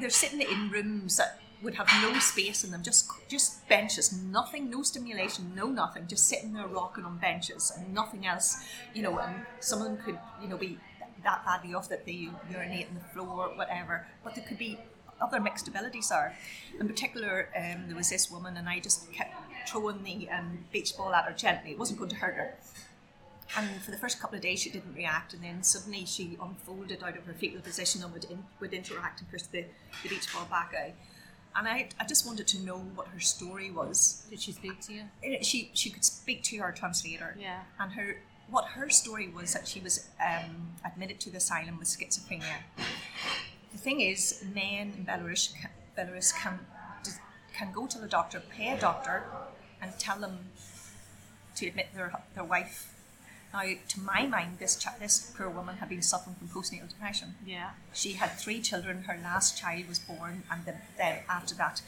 They're 0.00 0.10
sitting 0.10 0.40
in 0.40 0.70
rooms 0.70 1.16
that 1.16 1.40
would 1.62 1.74
have 1.74 1.88
no 2.02 2.16
space 2.20 2.62
in 2.64 2.70
them, 2.70 2.82
just 2.82 3.10
just 3.28 3.68
benches, 3.68 4.12
nothing, 4.12 4.70
no 4.70 4.82
stimulation, 4.82 5.52
no 5.54 5.66
nothing, 5.66 6.06
just 6.06 6.28
sitting 6.28 6.52
there 6.52 6.66
rocking 6.66 7.04
on 7.04 7.18
benches 7.18 7.72
and 7.76 7.92
nothing 7.92 8.26
else, 8.26 8.64
you 8.94 9.02
know. 9.02 9.18
And 9.18 9.34
some 9.60 9.80
of 9.80 9.86
them 9.86 9.96
could, 9.98 10.18
you 10.40 10.48
know, 10.48 10.56
be 10.56 10.78
that 11.24 11.44
badly 11.44 11.74
off 11.74 11.88
that 11.88 12.06
they 12.06 12.28
urinate 12.50 12.86
on 12.88 12.94
the 12.94 13.08
floor, 13.12 13.50
whatever. 13.56 14.06
But 14.22 14.34
there 14.34 14.44
could 14.44 14.58
be 14.58 14.78
other 15.20 15.40
mixed 15.40 15.66
abilities 15.66 16.10
are 16.12 16.32
In 16.78 16.86
particular, 16.86 17.48
um, 17.56 17.86
there 17.88 17.96
was 17.96 18.10
this 18.10 18.30
woman, 18.30 18.56
and 18.56 18.68
I 18.68 18.78
just 18.78 19.12
kept 19.12 19.34
throwing 19.68 20.02
the 20.02 20.28
um, 20.30 20.64
beach 20.72 20.96
ball 20.96 21.14
at 21.14 21.24
her 21.24 21.32
gently. 21.32 21.72
It 21.72 21.78
wasn't 21.78 21.98
going 21.98 22.10
to 22.10 22.16
hurt 22.16 22.34
her. 22.34 22.54
And 23.56 23.82
for 23.82 23.90
the 23.90 23.96
first 23.96 24.20
couple 24.20 24.36
of 24.36 24.42
days, 24.42 24.60
she 24.60 24.70
didn't 24.70 24.94
react, 24.94 25.32
and 25.32 25.42
then 25.42 25.62
suddenly 25.62 26.04
she 26.04 26.36
unfolded 26.40 27.02
out 27.02 27.16
of 27.16 27.24
her 27.24 27.32
fetal 27.32 27.60
position 27.62 28.02
and 28.02 28.12
would, 28.12 28.24
in, 28.24 28.44
would 28.60 28.74
interact 28.74 29.20
and 29.20 29.30
push 29.30 29.42
the, 29.42 29.64
the 30.02 30.08
beach 30.08 30.32
ball 30.32 30.46
back 30.50 30.74
out. 30.78 30.92
And 31.56 31.66
I, 31.66 31.88
I 31.98 32.04
just 32.04 32.26
wanted 32.26 32.46
to 32.48 32.60
know 32.60 32.78
what 32.94 33.08
her 33.08 33.20
story 33.20 33.70
was. 33.70 34.26
Did 34.28 34.40
she 34.40 34.52
speak 34.52 34.80
to 34.82 34.92
you? 34.92 35.02
Uh, 35.24 35.42
She, 35.42 35.70
she 35.72 35.88
could 35.88 36.04
speak 36.04 36.42
to 36.44 36.58
our 36.58 36.72
translator. 36.72 37.36
Yeah. 37.40 37.60
And 37.80 37.92
her 37.92 38.18
what 38.50 38.64
her 38.66 38.88
story 38.88 39.28
was 39.28 39.52
that 39.52 39.68
she 39.68 39.80
was 39.80 40.08
um, 40.26 40.72
admitted 40.84 41.20
to 41.20 41.30
the 41.30 41.36
asylum 41.36 41.78
with 41.78 41.88
schizophrenia. 41.88 42.62
The 43.72 43.78
thing 43.78 44.00
is, 44.00 44.42
men 44.54 44.92
in 44.96 45.04
Belarus, 45.04 45.52
Belarus 45.96 46.34
can 46.34 46.58
can 47.52 47.72
go 47.72 47.86
to 47.86 47.98
the 47.98 48.06
doctor, 48.06 48.40
pay 48.40 48.72
a 48.72 48.78
doctor, 48.78 49.24
and 49.80 49.98
tell 49.98 50.18
them 50.20 50.50
to 51.56 51.66
admit 51.66 51.88
their 51.94 52.12
their 52.34 52.44
wife. 52.44 52.94
Now, 53.52 53.62
to 53.62 54.00
my 54.00 54.26
mind, 54.26 54.58
this 54.58 54.76
ch- 54.76 54.98
this 54.98 55.32
poor 55.36 55.48
woman 55.48 55.76
had 55.78 55.88
been 55.88 56.02
suffering 56.02 56.36
from 56.36 56.48
postnatal 56.48 56.88
depression. 56.88 57.34
Yeah. 57.46 57.70
She 57.94 58.12
had 58.12 58.32
three 58.38 58.60
children. 58.60 59.04
Her 59.04 59.18
last 59.22 59.58
child 59.58 59.88
was 59.88 59.98
born, 59.98 60.42
and 60.50 60.64
then, 60.66 60.82
then 60.98 61.20
after 61.28 61.54
that, 61.54 61.80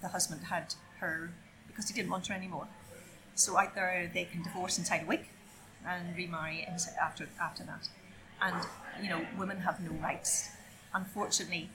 the 0.00 0.08
husband 0.08 0.44
had 0.44 0.74
her 1.00 1.30
because 1.66 1.88
he 1.88 1.94
didn't 1.94 2.10
want 2.10 2.26
her 2.26 2.34
anymore. 2.34 2.66
So 3.34 3.56
out 3.56 3.74
there, 3.76 4.10
they 4.12 4.24
can 4.24 4.42
divorce 4.42 4.78
inside 4.78 5.04
a 5.04 5.06
week 5.06 5.28
and 5.86 6.16
remarry 6.16 6.66
inside, 6.68 6.94
after 7.00 7.28
after 7.40 7.62
that. 7.64 7.88
And 8.42 8.66
you 9.02 9.08
know, 9.08 9.24
women 9.38 9.58
have 9.58 9.80
no 9.80 9.92
rights. 10.02 10.50
Unfortunately, 10.92 11.70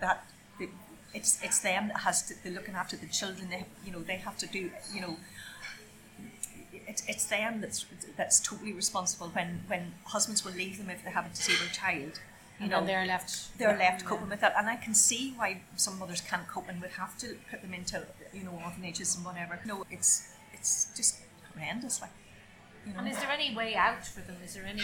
that 0.00 0.26
it's 1.14 1.42
it's 1.42 1.60
them 1.60 1.88
that 1.88 1.98
has 2.00 2.22
to. 2.28 2.34
They're 2.42 2.52
looking 2.52 2.74
after 2.74 2.96
the 2.96 3.06
children. 3.06 3.48
They 3.50 3.64
you 3.84 3.92
know 3.92 4.00
they 4.00 4.16
have 4.16 4.36
to 4.38 4.46
do 4.46 4.70
you 4.94 5.00
know 5.00 5.16
it's, 6.86 7.02
it's 7.08 7.24
them 7.26 7.60
that's 7.60 7.86
that's 8.16 8.40
totally 8.40 8.72
responsible 8.72 9.28
when 9.28 9.60
when 9.66 9.92
husbands 10.04 10.44
will 10.44 10.52
leave 10.52 10.78
them 10.78 10.90
if 10.90 11.04
they 11.04 11.10
have 11.10 11.26
a 11.26 11.30
disabled 11.30 11.72
child. 11.72 12.20
You 12.58 12.64
And 12.64 12.70
know, 12.70 12.84
they're 12.84 13.06
left. 13.06 13.56
they're 13.58 13.76
left 13.78 14.02
yeah. 14.02 14.08
coping 14.08 14.28
with 14.30 14.40
that, 14.40 14.54
and 14.58 14.68
I 14.68 14.76
can 14.76 14.92
see 14.94 15.32
why 15.36 15.60
some 15.76 15.98
mothers 15.98 16.20
can't 16.20 16.46
cope 16.48 16.68
and 16.68 16.80
would 16.80 16.90
have 16.90 17.16
to 17.18 17.36
put 17.50 17.62
them 17.62 17.72
into 17.72 18.04
you 18.32 18.42
know 18.44 18.58
orphanages 18.64 19.14
and 19.16 19.24
whatever. 19.24 19.60
No, 19.64 19.84
it's 19.90 20.28
it's 20.52 20.90
just 20.96 21.20
horrendous. 21.54 22.00
Like, 22.00 22.10
you 22.86 22.92
know. 22.92 22.98
And 23.00 23.08
is 23.08 23.16
there 23.18 23.30
any 23.30 23.54
way 23.54 23.74
out 23.76 24.04
for 24.06 24.20
them? 24.20 24.36
Is 24.44 24.54
there 24.54 24.64
any? 24.66 24.82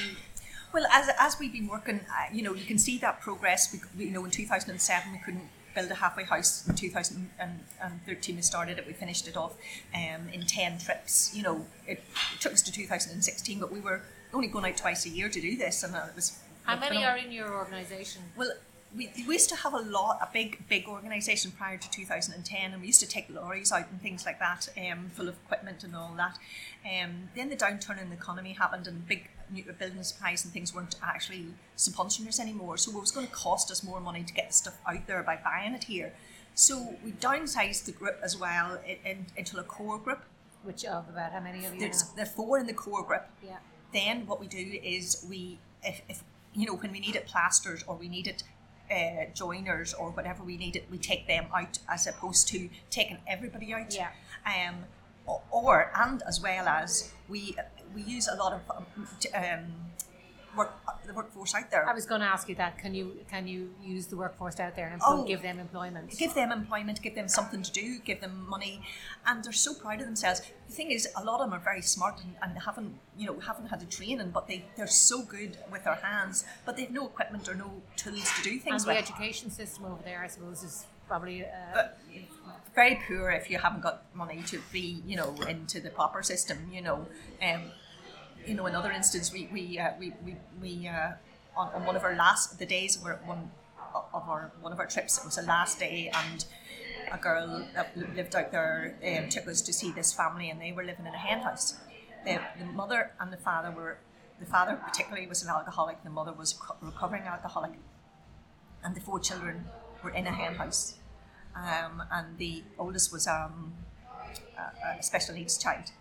Well, 0.73 0.87
as, 0.93 1.09
as 1.21 1.39
we've 1.39 1.53
been 1.53 1.69
working, 1.69 2.01
uh, 2.11 2.33
you 2.33 2.43
know, 2.43 2.53
you 2.53 2.65
can 2.65 2.79
see 2.79 2.99
that 2.99 3.21
progress. 3.21 3.73
We, 3.73 3.81
we- 3.97 4.07
you 4.07 4.11
know, 4.13 4.25
in 4.25 4.31
2007 4.31 5.13
we 5.13 5.19
couldn't 5.19 5.49
build 5.75 5.91
a 5.91 5.95
halfway 5.95 6.25
house. 6.25 6.67
In 6.69 6.75
2013 6.75 8.37
we 8.37 8.43
started 8.43 8.79
it. 8.79 8.87
We 8.87 8.93
finished 8.93 9.29
it 9.29 9.37
off 9.37 9.55
um, 9.95 10.29
in 10.33 10.43
10 10.43 10.79
trips. 10.79 11.35
You 11.35 11.43
know, 11.43 11.67
it, 11.87 12.03
it 12.35 12.41
took 12.41 12.53
us 12.53 12.63
to 12.63 12.73
2016, 12.73 13.59
but 13.59 13.73
we 13.73 13.81
were 13.81 14.03
only 14.33 14.49
going 14.49 14.65
out 14.67 14.77
twice 14.77 15.07
a 15.07 15.11
year 15.11 15.29
to 15.29 15.41
do 15.41 15.57
this, 15.57 15.83
and 15.83 15.95
uh, 15.95 16.07
it 16.09 16.17
was. 16.17 16.39
How 16.65 16.79
many 16.79 17.05
are 17.05 17.17
in 17.17 17.31
your 17.31 17.55
organisation? 17.55 18.23
Well, 18.37 18.51
we, 18.97 19.11
we 19.27 19.35
used 19.35 19.49
to 19.51 19.57
have 19.57 19.75
a 19.75 19.81
lot, 19.81 20.19
a 20.23 20.29
big, 20.33 20.67
big 20.69 20.87
organisation 20.87 21.51
prior 21.51 21.77
to 21.77 21.91
2010, 21.91 22.73
and 22.73 22.81
we 22.81 22.87
used 22.87 23.01
to 23.01 23.09
take 23.09 23.29
lorries 23.29 23.73
out 23.73 23.91
and 23.91 24.01
things 24.01 24.25
like 24.25 24.39
that, 24.39 24.69
um, 24.79 25.11
full 25.11 25.29
of 25.29 25.35
equipment 25.45 25.85
and 25.85 25.97
all 25.97 26.15
that. 26.17 26.39
Um, 26.85 27.29
then 27.35 27.49
the 27.49 27.57
downturn 27.57 28.01
in 28.01 28.09
the 28.09 28.17
economy 28.17 28.53
happened, 28.53 28.87
and 28.87 29.07
big 29.07 29.29
new 29.51 29.65
building 29.79 30.03
supplies 30.03 30.45
and 30.45 30.53
things 30.53 30.75
weren't 30.75 30.97
actually 31.03 31.47
subventioners 31.77 32.39
anymore. 32.41 32.77
So 32.77 32.91
it 32.97 33.01
was 33.01 33.11
going 33.11 33.27
to 33.27 33.33
cost 33.33 33.71
us 33.71 33.83
more 33.85 34.01
money 34.01 34.23
to 34.23 34.33
get 34.35 34.49
the 34.49 34.55
stuff 34.55 34.79
out 34.87 35.07
there 35.07 35.23
by 35.23 35.39
buying 35.43 35.75
it 35.75 35.85
here. 35.85 36.13
So 36.55 36.97
we 37.05 37.13
downsized 37.13 37.85
the 37.85 37.93
group 37.93 38.19
as 38.23 38.37
well 38.39 38.79
in, 38.87 38.97
in, 39.11 39.27
into 39.37 39.59
a 39.59 39.63
core 39.65 39.99
group. 39.99 40.23
Which 40.63 40.85
of 40.85 41.09
about 41.09 41.33
how 41.33 41.41
many 41.41 41.65
of 41.67 41.75
you? 41.75 41.81
There's 41.81 42.05
there 42.17 42.25
are 42.25 42.29
four 42.29 42.59
in 42.59 42.67
the 42.67 42.73
core 42.75 43.03
group 43.05 43.25
Yeah. 43.47 43.57
then 43.93 44.27
what 44.27 44.41
we 44.41 44.47
do 44.47 44.79
is 44.83 45.25
we 45.29 45.59
if, 45.83 46.01
if 46.09 46.23
you 46.55 46.67
know 46.67 46.75
when 46.77 46.91
we 46.93 47.01
need 47.01 47.17
it 47.17 47.27
plasters 47.27 47.83
or 47.87 47.97
we 47.97 48.09
needed 48.09 48.43
uh, 48.91 49.25
joiners 49.35 49.93
or 49.93 50.11
whatever 50.11 50.43
we 50.43 50.57
needed 50.57 50.85
we 50.91 50.97
take 50.97 51.27
them 51.27 51.47
out 51.55 51.79
as 51.89 52.07
opposed 52.07 52.49
to 52.49 52.71
taking 52.89 53.19
everybody 53.27 53.75
out 53.75 53.95
Yeah. 53.95 54.09
um, 54.47 54.77
o- 55.29 55.43
or 55.51 55.91
and 55.95 56.23
as 56.27 56.41
well 56.41 56.67
as 56.67 57.13
we 57.29 57.57
we 57.95 58.03
use 58.03 58.29
a 58.29 58.37
lot 58.37 58.53
of 58.53 58.61
um, 58.77 58.87
um, 59.35 59.65
work 60.57 60.73
the 61.07 61.13
workforce 61.13 61.53
out 61.55 61.69
there 61.71 61.87
I 61.89 61.93
was 61.93 62.07
going 62.07 62.21
to 62.21 62.27
ask 62.27 62.49
you 62.49 62.55
that. 62.55 62.79
Can 62.79 62.95
you 62.95 63.07
can 63.29 63.47
you 63.47 63.75
use 63.83 64.07
the 64.07 64.17
workforce 64.17 64.59
out 64.61 64.75
there 64.77 64.89
and 64.89 65.01
Oh. 65.05 65.25
give 65.25 65.43
them 65.43 65.59
employment? 65.59 66.17
give 66.17 66.33
them 66.35 66.51
employment, 66.53 67.03
give 67.03 67.15
them 67.15 67.29
something 67.29 67.63
to 67.63 67.73
do, 67.73 67.99
give 67.99 68.21
them 68.21 68.47
money, 68.49 68.81
and 69.27 69.43
they're 69.45 69.53
so 69.69 69.75
proud 69.75 69.99
of 70.01 70.07
themselves. 70.07 70.41
The 70.69 70.73
thing 70.79 70.91
is, 70.93 71.09
a 71.17 71.25
lot 71.25 71.41
of 71.41 71.47
them 71.51 71.55
are 71.59 71.63
very 71.73 71.83
smart 71.83 72.21
and, 72.23 72.35
and 72.43 72.51
haven't, 72.69 72.93
you 73.19 73.27
know, 73.27 73.39
haven't 73.41 73.67
had 73.73 73.81
the 73.81 73.87
training, 73.99 74.31
but 74.31 74.47
they 74.49 74.65
they're 74.77 74.87
so 74.87 75.23
good 75.23 75.59
with 75.73 75.83
their 75.85 75.97
hands, 75.97 76.45
but 76.65 76.77
they've 76.77 76.91
no 77.01 77.05
equipment 77.07 77.49
or 77.49 77.55
no 77.55 77.71
tools 77.97 78.29
to 78.37 78.43
do 78.43 78.59
things. 78.59 78.83
and 78.85 78.91
the 78.91 78.95
with. 78.95 79.05
education 79.11 79.51
system 79.51 79.85
over 79.87 80.03
there, 80.05 80.21
I 80.23 80.29
suppose, 80.29 80.63
is 80.63 80.87
probably. 81.09 81.45
Uh, 81.45 81.49
But 81.75 81.99
very 82.75 82.97
poor 83.07 83.31
if 83.31 83.51
you 83.51 83.59
haven't 83.59 83.83
got 83.83 83.97
money 84.15 84.43
to 84.53 84.61
be, 84.73 85.03
you 85.07 85.17
know, 85.17 85.35
into 85.49 85.81
the 85.81 85.91
proper 85.91 86.23
system. 86.23 86.59
You 86.73 86.83
know, 86.83 87.07
um, 87.43 87.63
you 88.47 88.55
know, 88.55 88.67
another 88.67 88.91
instance, 88.91 89.33
we 89.33 89.49
we 89.53 89.79
uh, 89.79 89.93
we 89.99 90.13
we, 90.25 90.37
we 90.61 90.89
uh, 90.89 91.13
on, 91.57 91.73
on 91.75 91.87
one 91.87 91.97
of 91.97 92.05
our 92.05 92.15
last 92.15 92.59
the 92.59 92.67
days 92.67 92.99
were 93.03 93.19
one 93.25 93.51
of 93.95 94.29
our 94.29 94.53
one 94.61 94.73
of 94.73 94.79
our 94.79 94.87
trips. 94.87 95.19
It 95.19 95.25
was 95.25 95.37
the 95.37 95.43
last 95.43 95.79
day, 95.79 96.11
and 96.13 96.45
a 97.13 97.19
girl 97.19 97.67
that 97.75 97.97
lived 97.97 98.35
out 98.35 98.51
there 98.51 98.97
um, 99.07 99.29
took 99.29 99.47
us 99.49 99.63
to 99.63 99.73
see 99.73 99.93
this 99.93 100.13
family, 100.13 100.51
and 100.51 100.61
they 100.61 100.73
were 100.73 100.85
living 100.85 101.07
in 101.07 101.15
a 101.15 101.19
hen 101.19 101.41
house. 101.41 101.77
The, 102.25 102.41
the 102.59 102.65
mother 102.65 103.13
and 103.21 103.33
the 103.33 103.37
father 103.37 103.71
were. 103.71 103.99
The 104.41 104.47
father 104.47 104.77
particularly 104.85 105.29
was 105.29 105.45
an 105.45 105.49
alcoholic. 105.49 106.03
The 106.03 106.11
mother 106.11 106.33
was 106.33 106.59
a 106.83 106.85
recovering 106.85 107.23
alcoholic, 107.23 107.73
and 108.83 108.95
the 108.95 109.01
four 109.01 109.21
children 109.21 109.65
were 110.03 110.11
in 110.11 110.27
a 110.27 110.33
hen 110.33 110.57
house. 110.57 110.97
Um, 111.55 112.03
and 112.11 112.37
the 112.37 112.65
oldest 112.77 113.13
was 113.13 113.29
um, 113.29 113.75
a, 114.59 114.99
a 114.99 115.03
special 115.03 115.37
needs 115.37 115.57
child. 115.57 115.93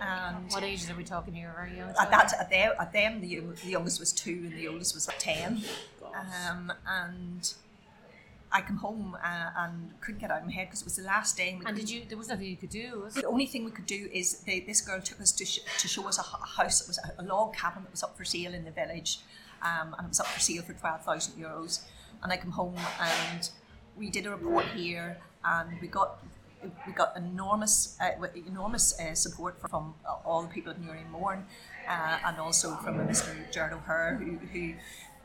And 0.00 0.50
what 0.52 0.62
ages 0.62 0.90
are 0.90 0.94
we 0.94 1.04
talking 1.04 1.34
here? 1.34 1.54
Are 1.56 1.68
you? 1.68 1.82
at 2.00 2.10
that 2.10 2.32
at 2.38 2.50
them, 2.50 2.72
at 2.78 2.92
them 2.92 3.20
the, 3.20 3.40
the 3.64 3.70
youngest 3.70 3.98
was 4.00 4.12
two 4.12 4.42
and 4.46 4.52
the 4.52 4.68
oldest 4.68 4.94
was 4.94 5.08
like 5.08 5.18
ten. 5.18 5.62
Um, 6.48 6.72
and 6.86 7.52
I 8.52 8.60
come 8.62 8.76
home 8.76 9.16
uh, 9.22 9.50
and 9.56 9.92
couldn't 10.00 10.20
get 10.20 10.30
out 10.30 10.40
of 10.40 10.46
my 10.46 10.52
head 10.52 10.68
because 10.68 10.80
it 10.82 10.86
was 10.86 10.96
the 10.96 11.02
last 11.02 11.36
day. 11.36 11.50
And, 11.50 11.66
And 11.66 11.76
did 11.76 11.90
you? 11.90 12.02
There 12.08 12.16
was 12.16 12.28
nothing 12.28 12.46
you 12.46 12.56
could 12.56 12.70
do. 12.70 13.02
Was 13.04 13.14
the 13.14 13.24
only 13.24 13.46
thing 13.46 13.64
we 13.64 13.70
could 13.70 13.86
do 13.86 14.08
is 14.12 14.40
they, 14.40 14.60
this 14.60 14.80
girl 14.80 15.00
took 15.00 15.20
us 15.20 15.32
to, 15.32 15.44
sh- 15.44 15.60
to 15.78 15.88
show 15.88 16.06
us 16.08 16.18
a, 16.18 16.22
a 16.22 16.46
house 16.46 16.80
that 16.80 16.88
was 16.88 16.98
a, 16.98 17.22
a 17.22 17.24
log 17.24 17.54
cabin 17.54 17.82
that 17.82 17.90
was 17.90 18.02
up 18.02 18.16
for 18.16 18.24
sale 18.24 18.54
in 18.54 18.64
the 18.64 18.70
village, 18.70 19.18
um, 19.62 19.94
and 19.98 20.06
it 20.06 20.08
was 20.08 20.20
up 20.20 20.26
for 20.26 20.40
sale 20.40 20.62
for 20.62 20.72
twelve 20.74 21.02
thousand 21.04 21.42
euros. 21.42 21.80
And 22.22 22.32
I 22.32 22.36
come 22.38 22.52
home 22.52 22.76
and 23.00 23.50
we 23.96 24.08
did 24.10 24.26
a 24.26 24.30
report 24.30 24.64
here, 24.74 25.18
and 25.44 25.78
we 25.80 25.88
got 25.88 26.22
we 26.86 26.92
got 26.92 27.16
enormous 27.16 27.96
uh, 28.00 28.10
enormous 28.46 28.98
uh, 28.98 29.14
support 29.14 29.60
from 29.60 29.94
all 30.24 30.42
the 30.42 30.48
people 30.48 30.72
of 30.72 30.78
Newry 30.78 31.04
Mourne, 31.10 31.44
uh, 31.88 32.18
and 32.24 32.38
also 32.38 32.76
from 32.76 32.98
Mr. 33.06 33.34
Jared 33.52 33.72
O'Hare, 33.72 34.16
who. 34.16 34.38
who 34.52 34.74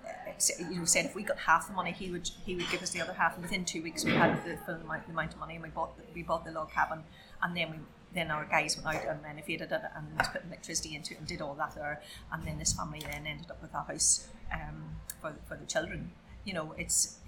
uh, 0.03 0.31
you 0.71 0.79
know, 0.79 0.85
said 0.85 1.05
if 1.05 1.15
we 1.15 1.23
got 1.23 1.37
half 1.37 1.67
the 1.67 1.73
money, 1.73 1.91
he 1.91 2.09
would 2.09 2.29
he 2.45 2.55
would 2.55 2.69
give 2.71 2.81
us 2.81 2.89
the 2.89 3.01
other 3.01 3.13
half. 3.13 3.35
And 3.35 3.43
within 3.43 3.63
two 3.63 3.83
weeks, 3.83 4.03
we 4.03 4.11
had 4.11 4.43
the 4.43 4.57
full 4.65 4.75
amount, 4.75 5.05
the 5.05 5.13
amount 5.13 5.33
of 5.33 5.39
money, 5.39 5.53
and 5.55 5.63
we 5.63 5.69
bought 5.69 5.95
the, 5.95 6.03
we 6.13 6.23
bought 6.23 6.43
the 6.43 6.51
log 6.51 6.71
cabin, 6.71 7.03
and 7.41 7.55
then 7.55 7.71
we 7.71 7.77
then 8.13 8.29
our 8.29 8.45
guys 8.45 8.77
went 8.83 8.97
out 8.97 9.07
and 9.07 9.23
renovated 9.23 9.71
it 9.71 9.81
and 9.95 10.17
put 10.33 10.43
electricity 10.45 10.95
into 10.95 11.13
it 11.13 11.19
and 11.19 11.27
did 11.27 11.41
all 11.41 11.53
that 11.55 11.75
there. 11.75 12.01
And 12.31 12.45
then 12.45 12.59
this 12.59 12.73
family 12.73 12.99
then 12.99 13.25
ended 13.25 13.49
up 13.49 13.61
with 13.61 13.73
a 13.73 13.83
house 13.83 14.27
um, 14.51 14.95
for 15.21 15.33
for 15.45 15.55
the 15.55 15.65
children. 15.65 16.11
You 16.43 16.53
know, 16.53 16.73
it's 16.77 17.19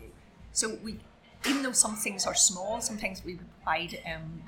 so 0.51 0.77
we 0.83 0.99
even 1.47 1.63
though 1.63 1.71
some 1.71 1.95
things 1.95 2.25
are 2.25 2.35
small, 2.35 2.81
sometimes 2.81 3.23
we 3.25 3.35
provide 3.35 3.99
um, 4.13 4.43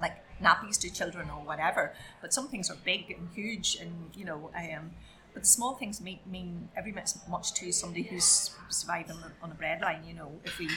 like 0.00 0.16
nappies 0.40 0.78
to 0.80 0.92
children 0.92 1.28
or 1.30 1.44
whatever. 1.44 1.92
But 2.20 2.32
some 2.32 2.48
things 2.48 2.70
are 2.70 2.76
big 2.84 3.10
and 3.10 3.28
huge, 3.34 3.76
and 3.80 4.10
you 4.14 4.24
know, 4.24 4.50
um, 4.56 4.90
but 5.32 5.42
the 5.42 5.48
small 5.48 5.74
things 5.74 6.00
mean, 6.00 6.18
mean 6.26 6.68
every 6.76 6.92
bit 6.92 7.12
much 7.28 7.52
to 7.54 7.72
somebody 7.72 8.02
who's 8.02 8.50
surviving 8.70 9.16
on 9.42 9.50
a, 9.50 9.54
breadline. 9.54 10.06
You 10.06 10.14
know, 10.14 10.32
if 10.44 10.58
we 10.58 10.68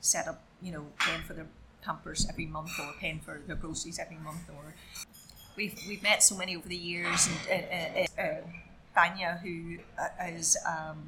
set 0.00 0.28
up, 0.28 0.42
you 0.62 0.72
know, 0.72 0.86
paying 1.00 1.22
for 1.22 1.34
their 1.34 1.46
pampers 1.82 2.26
every 2.30 2.46
month 2.46 2.70
or 2.80 2.92
paying 2.98 3.20
for 3.20 3.40
their 3.46 3.56
groceries 3.56 3.98
every 3.98 4.16
month, 4.16 4.48
or 4.48 4.74
we've 5.56 5.78
we've 5.88 6.02
met 6.02 6.22
so 6.22 6.36
many 6.36 6.56
over 6.56 6.68
the 6.68 6.76
years, 6.76 7.28
and 7.50 8.06
uh, 8.18 8.22
uh, 8.22 8.22
uh, 8.22 8.40
Banya, 8.94 9.40
who 9.42 9.78
uh, 9.98 10.68
um, 10.68 11.02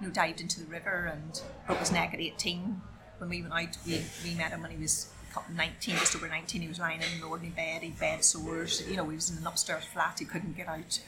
you 0.00 0.06
know 0.06 0.12
dived 0.12 0.40
into 0.40 0.60
the 0.60 0.66
river 0.66 1.12
and 1.12 1.42
broke 1.66 1.78
his 1.78 1.92
neck 1.92 2.14
at 2.14 2.20
18. 2.20 2.80
When 3.18 3.30
we 3.30 3.42
went 3.42 3.54
out, 3.54 3.76
we, 3.86 4.02
we 4.24 4.34
met 4.34 4.50
him 4.50 4.62
when 4.62 4.70
he 4.70 4.76
was 4.76 5.08
19, 5.54 5.96
just 5.96 6.14
over 6.16 6.28
19. 6.28 6.62
He 6.62 6.68
was 6.68 6.78
lying 6.78 7.00
in 7.00 7.18
an 7.18 7.22
ordinary 7.22 7.54
bed, 7.54 7.82
he 7.82 7.90
bed 7.90 8.24
sores. 8.24 8.86
You 8.88 8.96
know, 8.96 9.08
he 9.08 9.16
was 9.16 9.30
in 9.30 9.38
an 9.38 9.46
upstairs 9.46 9.84
flat, 9.84 10.18
he 10.18 10.24
couldn't 10.24 10.56
get 10.56 10.68
out, 10.68 11.00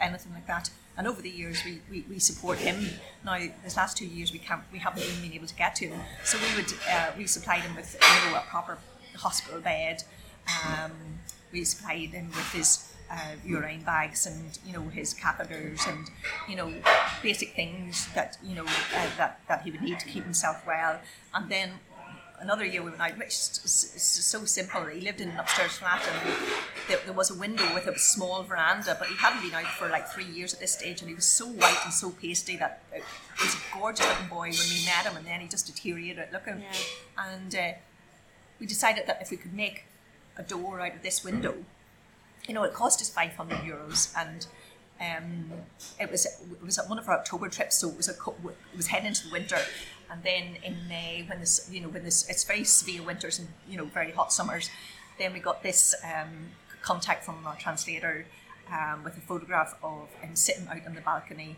anything 0.00 0.32
like 0.34 0.46
that. 0.46 0.70
And 0.98 1.06
over 1.06 1.20
the 1.20 1.30
years, 1.30 1.62
we, 1.64 1.80
we, 1.90 2.04
we 2.08 2.18
support 2.18 2.58
him. 2.58 2.88
Now, 3.24 3.38
this 3.62 3.76
last 3.76 3.96
two 3.98 4.06
years, 4.06 4.32
we 4.32 4.38
can't 4.38 4.62
we 4.72 4.78
haven't 4.78 5.02
even 5.02 5.22
been 5.22 5.32
able 5.34 5.46
to 5.46 5.54
get 5.54 5.74
to 5.76 5.88
him. 5.88 6.00
So 6.24 6.38
we 6.38 6.56
would 6.56 6.72
uh, 6.90 7.10
we 7.18 7.26
supplied 7.26 7.60
him 7.60 7.76
with 7.76 7.98
you 8.00 8.30
know 8.30 8.38
a 8.38 8.44
proper 8.48 8.78
hospital 9.14 9.60
bed. 9.60 10.04
Um, 10.66 10.92
we 11.52 11.64
supplied 11.64 12.10
him 12.10 12.28
with 12.28 12.50
his 12.52 12.92
uh, 13.10 13.34
urine 13.44 13.82
bags 13.82 14.26
and 14.26 14.58
you 14.66 14.72
know 14.72 14.82
his 14.88 15.14
catheters 15.14 15.86
and 15.88 16.10
you 16.48 16.56
know 16.56 16.72
basic 17.22 17.54
things 17.54 18.08
that 18.14 18.36
you 18.42 18.54
know 18.54 18.64
uh, 18.64 19.08
that 19.16 19.40
that 19.48 19.62
he 19.62 19.70
would 19.70 19.82
need 19.82 19.98
to 20.00 20.06
keep 20.06 20.24
himself 20.24 20.66
well. 20.66 21.00
And 21.34 21.50
then 21.50 21.70
another 22.40 22.64
year 22.64 22.82
we 22.82 22.90
went 22.90 23.00
out, 23.00 23.18
which 23.18 23.28
is 23.28 23.96
so 24.22 24.44
simple. 24.44 24.84
He 24.86 25.00
lived 25.00 25.20
in 25.20 25.30
an 25.30 25.38
upstairs 25.38 25.72
flat 25.72 26.02
and 26.06 26.34
there, 26.88 26.98
there, 27.04 27.14
was 27.14 27.30
a 27.30 27.34
window 27.34 27.64
with 27.74 27.86
a 27.86 27.98
small 27.98 28.42
veranda, 28.42 28.96
but 28.98 29.08
he 29.08 29.16
hadn't 29.16 29.42
been 29.42 29.54
out 29.54 29.66
for 29.66 29.88
like 29.88 30.08
three 30.08 30.24
years 30.24 30.54
at 30.54 30.60
this 30.60 30.72
stage 30.72 31.00
and 31.00 31.08
he 31.08 31.14
was 31.14 31.26
so 31.26 31.46
white 31.46 31.78
and 31.84 31.92
so 31.92 32.10
pasty 32.10 32.56
that 32.56 32.82
he 32.92 33.44
was 33.44 33.54
a 33.54 33.78
gorgeous 33.78 34.06
looking 34.06 34.28
boy 34.28 34.50
when 34.50 34.68
we 34.68 34.84
met 34.84 35.04
him 35.06 35.16
and 35.16 35.26
then 35.26 35.40
he 35.40 35.48
just 35.48 35.66
deteriorated 35.66 36.28
looking. 36.32 36.60
Yeah. 36.60 37.32
And 37.32 37.54
uh, 37.54 37.72
we 38.60 38.66
decided 38.66 39.06
that 39.06 39.20
if 39.20 39.30
we 39.30 39.36
could 39.36 39.54
make 39.54 39.84
a 40.36 40.42
door 40.42 40.80
out 40.80 40.94
of 40.94 41.02
this 41.02 41.24
window, 41.24 41.54
you 42.46 42.54
know, 42.54 42.62
it 42.64 42.72
cost 42.72 43.00
us 43.00 43.10
500 43.10 43.58
euros 43.58 44.12
and 44.16 44.46
um, 45.00 45.50
it 46.00 46.10
was 46.10 46.24
it 46.24 46.64
was 46.64 46.80
one 46.88 46.98
of 46.98 47.08
our 47.08 47.18
October 47.18 47.48
trips, 47.48 47.76
so 47.76 47.88
it 47.88 47.96
was 47.96 48.08
a 48.08 48.12
it 48.12 48.76
was 48.76 48.86
heading 48.86 49.08
into 49.08 49.26
the 49.26 49.32
winter, 49.32 49.58
and 50.10 50.22
then 50.22 50.56
in 50.64 50.88
May, 50.88 51.24
when 51.28 51.40
this, 51.40 51.68
you 51.70 51.80
know, 51.80 51.88
when 51.88 52.02
this, 52.02 52.28
it's 52.30 52.44
very 52.44 52.64
severe 52.64 53.02
winters 53.02 53.38
and 53.38 53.48
you 53.68 53.76
know 53.76 53.84
very 53.84 54.10
hot 54.12 54.32
summers, 54.32 54.70
then 55.18 55.34
we 55.34 55.40
got 55.40 55.62
this 55.62 55.94
um, 56.02 56.48
contact 56.80 57.24
from 57.24 57.46
our 57.46 57.56
translator 57.56 58.24
um, 58.72 59.04
with 59.04 59.16
a 59.18 59.20
photograph 59.20 59.74
of 59.82 60.08
him 60.20 60.34
sitting 60.34 60.66
out 60.68 60.86
on 60.86 60.94
the 60.94 61.02
balcony 61.02 61.56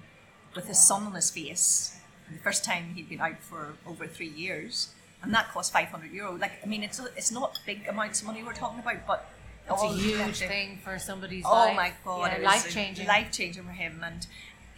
with 0.57 0.67
his 0.67 0.79
sun 0.79 1.05
on 1.05 1.15
his 1.15 1.31
face. 1.31 1.97
The 2.31 2.39
first 2.39 2.65
time 2.65 2.95
he'd 2.95 3.09
been 3.09 3.21
out 3.21 3.41
for 3.41 3.75
over 3.87 4.07
three 4.09 4.29
years, 4.29 4.89
and 5.23 5.33
that 5.33 5.49
cost 5.51 5.73
500 5.73 6.11
euro. 6.11 6.37
Like, 6.37 6.53
I 6.63 6.67
mean, 6.67 6.83
it's 6.83 6.99
it's 7.17 7.31
not 7.31 7.61
big 7.65 7.87
amounts 7.87 8.21
of 8.21 8.27
money 8.27 8.43
we're 8.43 8.53
talking 8.53 8.81
about, 8.81 9.07
but 9.07 9.31
it's 9.71 9.83
a 9.83 9.89
huge 9.89 10.39
thing 10.39 10.79
for 10.83 10.99
somebody's 10.99 11.45
oh 11.47 11.53
life. 11.53 11.77
my 11.77 11.93
god, 12.05 12.37
yeah, 12.39 12.45
life 12.45 12.71
changing, 12.71 13.07
life 13.07 13.31
changing 13.33 13.65
for 13.65 13.73
him, 13.73 14.03
and 14.05 14.27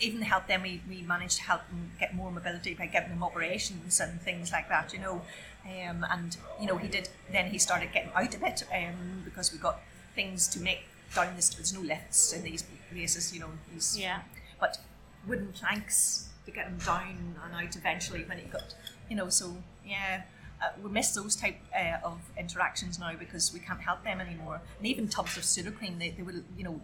even 0.00 0.22
help 0.22 0.46
them. 0.46 0.62
We, 0.62 0.81
we 0.88 1.03
managed 1.03 1.37
to 1.38 1.42
help 1.44 1.66
them 1.68 1.92
get 1.98 2.14
more 2.14 2.31
mobility 2.31 2.74
by 2.74 2.87
giving 2.87 3.11
them 3.11 3.22
operations 3.22 4.00
and 4.00 4.20
things 4.20 4.53
like 4.53 4.68
that, 4.68 4.92
you 4.92 4.98
know. 4.98 5.22
Um, 5.64 6.07
and 6.11 6.37
you 6.61 6.66
know 6.66 6.76
he 6.76 6.88
did. 6.88 7.09
Then 7.31 7.50
he 7.50 7.59
started 7.59 7.92
getting 7.92 8.11
out 8.14 8.35
a 8.35 8.38
bit 8.38 8.64
um, 8.74 9.22
because 9.24 9.53
we 9.53 9.59
got 9.59 9.81
things 10.14 10.48
to 10.48 10.61
make 10.61 10.85
down 11.14 11.37
this. 11.37 11.50
There's 11.50 11.74
no 11.74 11.81
lifts 11.81 12.33
in 12.33 12.42
these 12.42 12.64
places, 12.90 13.33
you 13.35 13.40
know. 13.40 13.50
These, 13.72 13.98
yeah. 13.98 14.20
But 14.59 14.79
wooden 15.26 15.53
planks 15.53 16.29
to 16.46 16.50
get 16.50 16.66
him 16.66 16.79
down 16.79 17.37
and 17.44 17.55
out 17.55 17.76
eventually 17.76 18.24
when 18.24 18.38
he 18.38 18.44
got, 18.44 18.74
you 19.09 19.16
know. 19.16 19.29
So 19.29 19.57
yeah. 19.87 20.22
Uh, 20.62 20.68
we 20.83 20.90
miss 20.90 21.14
those 21.14 21.37
type 21.37 21.57
uh, 21.75 22.07
of 22.07 22.20
interactions 22.38 22.99
now 22.99 23.12
because 23.18 23.53
we 23.53 23.61
can't 23.61 23.81
help 23.81 24.05
them 24.05 24.20
anymore. 24.20 24.61
And 24.79 24.87
even 24.87 25.09
tubs 25.09 25.37
of 25.37 25.44
Sudocrem, 25.44 25.99
they, 25.99 26.11
they 26.11 26.23
will, 26.23 26.42
you 26.57 26.64
know, 26.64 26.81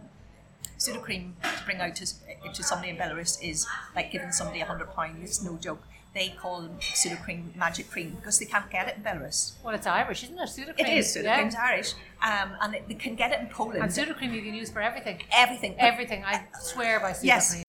Sudocrem 0.77 1.33
to 1.41 1.65
bring 1.65 1.79
out 1.79 1.95
to, 1.95 2.05
to 2.53 2.63
somebody 2.63 2.89
in 2.89 2.97
Belarus 2.97 3.43
is 3.43 3.67
like 3.95 4.11
giving 4.11 4.31
somebody 4.31 4.61
a 4.61 4.65
hundred 4.65 4.93
pounds. 4.93 5.17
It's 5.23 5.43
no 5.43 5.57
joke. 5.57 5.83
They 6.13 6.29
call 6.29 6.67
Sudocrem 6.79 7.55
magic 7.55 7.91
cream 7.91 8.15
because 8.15 8.39
they 8.39 8.45
can't 8.45 8.69
get 8.71 8.87
it 8.87 8.97
in 8.97 9.03
Belarus. 9.03 9.53
Well, 9.63 9.75
it's 9.75 9.85
Irish, 9.85 10.23
isn't 10.23 10.37
it? 10.37 10.49
Sudocrem. 10.49 10.79
It 10.79 10.89
is. 10.89 11.15
Sudocrem's 11.15 11.53
yeah. 11.53 11.63
Irish, 11.63 11.93
um, 12.23 12.51
and 12.61 12.75
it, 12.75 12.87
they 12.87 12.95
can 12.95 13.15
get 13.15 13.31
it 13.31 13.39
in 13.39 13.47
Poland. 13.47 13.83
And 13.83 13.91
Sudocrem 13.91 14.33
you 14.33 14.41
can 14.41 14.55
use 14.55 14.71
for 14.71 14.81
everything. 14.81 15.21
Everything. 15.31 15.75
Everything. 15.77 16.23
I 16.25 16.45
swear 16.59 16.99
by 16.99 17.11
Sudocrem. 17.11 17.23
Yes. 17.23 17.63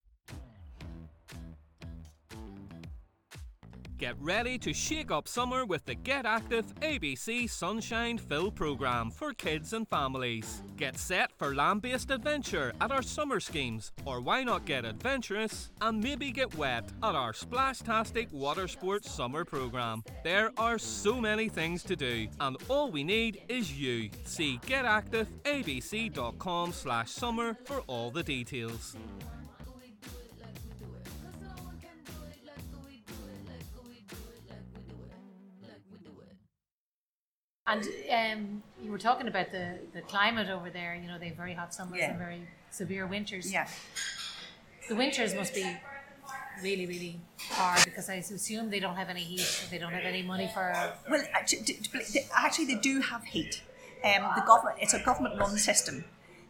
Get 3.99 4.17
ready 4.21 4.59
to 4.59 4.73
shake 4.73 5.11
up 5.11 5.27
summer 5.27 5.67
with 5.67 5.85
the 5.85 5.97
Get 5.97 6.25
Active 6.25 6.73
ABC 6.77 7.51
Sunshine 7.51 8.17
Fill 8.17 8.53
program 8.53 9.11
for 9.11 9.35
kids 9.35 9.73
and 9.73 9.89
families. 9.89 10.63
Get 10.77 10.97
set 10.97 11.33
for 11.37 11.53
land 11.53 11.83
based 11.83 12.13
adventure 12.13 12.73
at 12.81 12.93
our 12.93 13.03
summer 13.03 13.41
schemes, 13.41 13.91
or 14.05 14.21
why 14.21 14.45
not 14.45 14.65
get 14.65 14.85
adventurous 14.85 15.73
and 15.81 16.01
maybe 16.01 16.31
get 16.31 16.57
wet 16.57 16.93
at 17.03 17.17
our 17.17 17.33
Splashtastic 17.33 18.31
Water 18.31 18.69
Sports 18.69 19.11
summer 19.11 19.45
program? 19.45 20.05
There 20.23 20.53
are 20.57 20.79
so 20.79 21.21
many 21.21 21.49
things 21.49 21.83
to 21.83 21.97
do, 21.97 22.29
and 22.39 22.57
all 22.69 22.93
we 22.93 23.03
need 23.03 23.43
is 23.49 23.73
you. 23.73 24.11
See 24.23 24.61
getactiveabc.com 24.65 26.73
slash 26.73 27.11
summer 27.11 27.57
for 27.65 27.81
all 27.89 28.13
the 28.13 28.23
details. 28.23 28.97
And 37.69 37.85
um, 38.11 38.63
you 38.83 38.91
were 38.91 38.99
talking 38.99 39.29
about 39.29 39.51
the, 39.53 39.79
the 39.93 40.01
climate 40.03 40.49
over 40.49 40.71
there. 40.71 40.95
You 41.01 41.07
know, 41.09 41.19
they 41.19 41.29
have 41.29 41.37
very 41.37 41.55
hot 41.55 41.75
summers 41.75 41.99
Yeah. 41.99 42.11
and 42.11 42.19
very 42.19 42.41
severe 42.71 43.07
winters. 43.07 43.53
Yeah. 43.53 43.69
The 44.89 44.95
winters 44.97 45.35
must 45.35 45.55
be 45.55 45.77
really, 46.63 46.87
really 46.87 47.21
hard 47.51 47.85
because 47.85 48.09
I 48.09 48.15
assume 48.15 48.71
they 48.71 48.81
don't 48.81 48.97
have 48.97 49.11
any 49.11 49.21
heat. 49.21 49.67
They 49.71 49.79
don't 49.79 49.93
have 49.93 50.05
any 50.05 50.23
money 50.23 50.51
for. 50.53 50.73
Well, 51.11 51.23
actually, 51.35 51.63
d- 51.63 51.79
d- 52.13 52.21
actually, 52.35 52.65
they 52.67 52.77
do 52.81 53.01
have 53.01 53.25
heat. 53.25 53.63
Um, 54.03 54.31
the 54.35 54.43
government, 54.47 54.79
it's 54.81 54.95
a 54.95 55.01
government-run 55.05 55.59
system. 55.59 56.05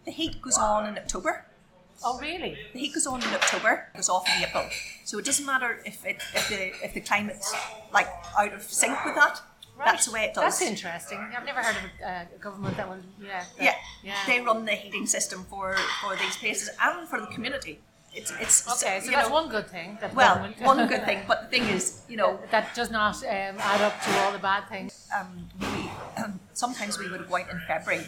The 0.05 0.13
heat 0.13 0.41
goes 0.41 0.57
on 0.57 0.87
in 0.87 0.97
October. 0.99 1.45
Oh, 2.05 2.19
really? 2.21 2.57
The 2.73 2.79
heat 2.79 2.95
goes 2.95 3.07
on 3.09 3.21
in 3.23 3.29
October, 3.35 3.89
goes 3.97 4.09
off 4.09 4.25
in 4.37 4.45
April. 4.45 4.65
So 5.05 5.19
it 5.19 5.25
doesn't 5.25 5.45
matter 5.45 5.81
if 5.85 6.07
it, 6.07 6.23
if 6.35 6.49
the 6.49 6.69
if 6.85 6.95
the 6.95 7.01
climate's 7.01 7.53
like 7.93 8.07
out 8.39 8.53
of 8.53 8.63
sync 8.63 9.05
with 9.05 9.17
that. 9.17 9.41
That's 9.85 10.07
the 10.07 10.13
way 10.13 10.25
it 10.25 10.35
does. 10.35 10.59
That's 10.59 10.63
interesting. 10.63 11.19
I've 11.37 11.45
never 11.45 11.63
heard 11.63 11.77
of 11.77 11.83
a, 12.03 12.09
uh, 12.09 12.25
government 12.41 12.77
that 12.77 12.89
will. 12.89 12.99
Yeah. 13.21 13.39
that- 13.59 13.65
Yeah, 13.65 13.75
Yeah. 14.03 14.17
they 14.27 14.41
run 14.41 14.65
the 14.65 14.73
heating 14.75 15.07
system 15.07 15.45
for 15.45 15.77
for 16.01 16.17
these 16.17 16.37
places 16.37 16.71
and 16.81 17.09
for 17.09 17.21
the 17.21 17.27
community. 17.29 17.81
It's 18.13 18.33
it's 18.41 18.67
okay, 18.75 18.99
so 19.01 19.05
you 19.07 19.11
that's 19.13 19.29
know, 19.29 19.35
one 19.35 19.49
good 19.49 19.69
thing. 19.71 19.99
That 20.01 20.15
well 20.15 20.37
one 20.61 20.87
good 20.93 21.05
thing, 21.05 21.21
but 21.29 21.43
the 21.43 21.49
thing 21.59 21.69
is, 21.69 22.01
you 22.09 22.17
know, 22.17 22.41
that 22.51 22.75
does 22.75 22.91
not 22.91 23.17
um, 23.23 23.57
add 23.73 23.81
up 23.83 24.01
to 24.05 24.11
all 24.21 24.33
the 24.33 24.39
bad 24.39 24.69
things. 24.69 25.07
um, 25.17 25.49
we 25.61 25.91
sometimes 26.55 26.99
we 26.99 27.09
would 27.11 27.29
go 27.29 27.37
out 27.37 27.51
in 27.51 27.61
February. 27.67 28.05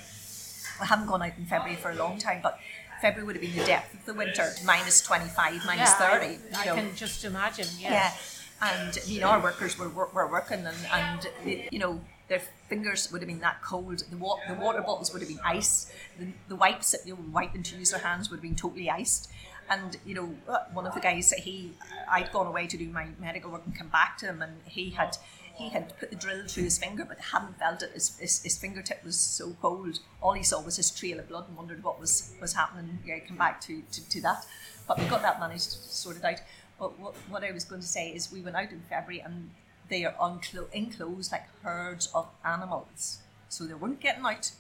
I 0.81 0.87
haven't 0.87 1.07
gone 1.07 1.23
out 1.23 1.37
in 1.37 1.45
February 1.47 1.77
for 1.77 1.91
a 1.91 1.95
long 1.95 2.19
time, 2.19 2.41
but 2.43 2.59
February 3.03 3.27
would 3.27 3.37
have 3.37 3.43
been 3.45 3.57
the 3.57 3.65
depth 3.67 3.93
of 3.95 4.05
the 4.07 4.15
winter, 4.15 4.51
minus 4.65 5.03
twenty 5.03 5.29
five, 5.29 5.65
minus 5.67 5.91
yeah, 5.91 5.99
thirty. 6.11 6.39
I, 6.57 6.61
I 6.63 6.65
can 6.75 6.95
just 6.97 7.25
imagine. 7.25 7.69
Yeah. 7.79 7.93
Yeah, 7.93 8.13
and 8.63 8.99
you 9.07 9.21
know 9.21 9.29
our 9.29 9.43
workers 9.43 9.79
were 9.79 9.89
were, 9.89 10.31
working, 10.31 10.65
and, 10.67 10.77
and 10.93 11.29
you 11.71 11.79
know 11.79 12.01
their 12.29 12.43
fingers 12.69 13.11
would 13.11 13.21
have 13.23 13.29
been 13.29 13.41
that 13.41 13.61
cold. 13.63 14.05
The, 14.09 14.17
wa- 14.17 14.39
the 14.49 14.55
water 14.55 14.81
bottles 14.83 15.13
would 15.13 15.21
have 15.23 15.29
been 15.29 15.41
ice. 15.45 15.93
The, 16.19 16.29
the 16.49 16.57
wipes 16.57 16.93
that 16.93 17.05
they 17.05 17.13
were 17.13 17.23
wiping 17.33 17.63
to 17.65 17.77
use 17.77 17.91
their 17.91 18.01
hands 18.01 18.31
would 18.31 18.37
have 18.37 18.43
been 18.43 18.55
totally 18.57 18.89
iced. 18.89 19.31
And 19.69 19.97
you 20.05 20.15
know, 20.15 20.27
one 20.73 20.87
of 20.87 20.95
the 20.95 21.01
guys 21.01 21.33
he, 21.33 21.73
I'd 22.11 22.33
gone 22.33 22.47
away 22.47 22.67
to 22.67 22.77
do 22.77 22.89
my 22.89 23.09
medical 23.21 23.51
work 23.51 23.63
and 23.65 23.77
come 23.77 23.89
back 23.89 24.19
to 24.19 24.27
him, 24.27 24.43
and 24.43 24.61
he 24.65 24.91
had 24.91 25.17
he 25.57 25.69
had 25.69 25.99
put 25.99 26.11
the 26.11 26.17
drill 26.17 26.47
through 26.49 26.65
his 26.65 26.79
finger, 26.79 27.05
but 27.05 27.19
hadn't 27.33 27.59
felt 27.59 27.83
it. 27.83 27.91
His, 27.93 28.17
his, 28.19 28.43
his 28.43 28.59
fingertip 28.59 29.05
was 29.05 29.19
so 29.19 29.57
cold. 29.61 30.01
All 30.23 30.33
he 30.33 30.43
saw 30.43 30.61
was 30.63 30.77
his 30.77 30.91
trail 30.91 31.19
of 31.19 31.29
blood 31.29 31.47
and 31.49 31.57
wondered 31.57 31.83
what 31.83 32.01
was 32.01 32.33
was 32.41 32.55
happening. 32.55 32.99
Yeah, 33.05 33.19
come 33.21 33.37
back 33.37 33.61
to, 33.63 33.83
to, 33.93 34.09
to 34.09 34.21
that, 34.23 34.45
but 34.89 34.99
we 34.99 35.05
got 35.07 35.23
that 35.23 35.39
managed 35.39 35.71
sorted 35.71 36.25
out. 36.25 36.41
But 36.81 36.99
what, 36.99 37.15
what 37.29 37.45
I 37.45 37.53
was 37.53 37.65
going 37.65 37.83
to 37.83 37.87
say 37.87 38.09
is 38.09 38.33
we 38.33 38.41
went 38.41 38.57
out 38.57 38.73
in 38.73 38.81
February 38.89 39.21
and 39.21 39.51
they 39.91 40.05
are 40.05 40.15
unclo- 40.15 40.73
enclosed 40.73 41.31
like 41.31 41.45
herds 41.63 42.09
of 42.15 42.27
animals. 42.45 43.19
So 43.51 43.65
they 43.65 43.75
weren't 43.75 44.01
getting 44.01 44.25
out, 44.25 44.51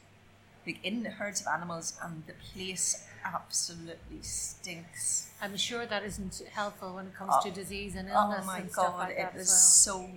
like 0.67 0.79
in 0.85 1.03
the 1.03 1.11
herds 1.11 1.41
of 1.41 1.47
animals, 1.47 1.95
and 2.03 2.23
the 2.27 2.35
place 2.53 3.07
absolutely 3.25 4.21
stinks. 4.23 5.31
I'm 5.41 5.57
sure 5.57 5.87
that 5.87 6.05
isn't 6.05 6.43
helpful 6.53 6.95
when 6.97 7.07
it 7.07 7.15
comes 7.15 7.33
Oh, 7.35 7.43
to 7.43 7.51
disease 7.51 7.95
and 7.95 8.09
oh 8.11 8.15
illness. 8.15 8.41
Oh 8.43 8.47
my 8.47 8.59
and 8.59 8.71
stuff 8.71 8.87
god, 8.93 8.99
like 8.99 9.19
it 9.19 9.33
was 9.35 9.43
as 9.43 9.75
so 9.83 10.09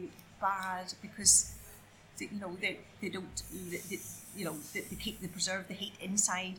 bad 0.41 0.93
because 1.01 1.53
they, 2.19 2.25
you 2.33 2.39
know 2.39 2.57
they, 2.59 2.79
they 3.01 3.09
don't 3.09 3.43
they- 3.69 3.99
you 4.35 4.45
know 4.45 4.55
they, 4.73 4.81
they 4.81 4.95
keep 4.95 5.21
they 5.21 5.27
preserve 5.27 5.67
the 5.67 5.73
heat 5.75 5.93
inside, 6.01 6.55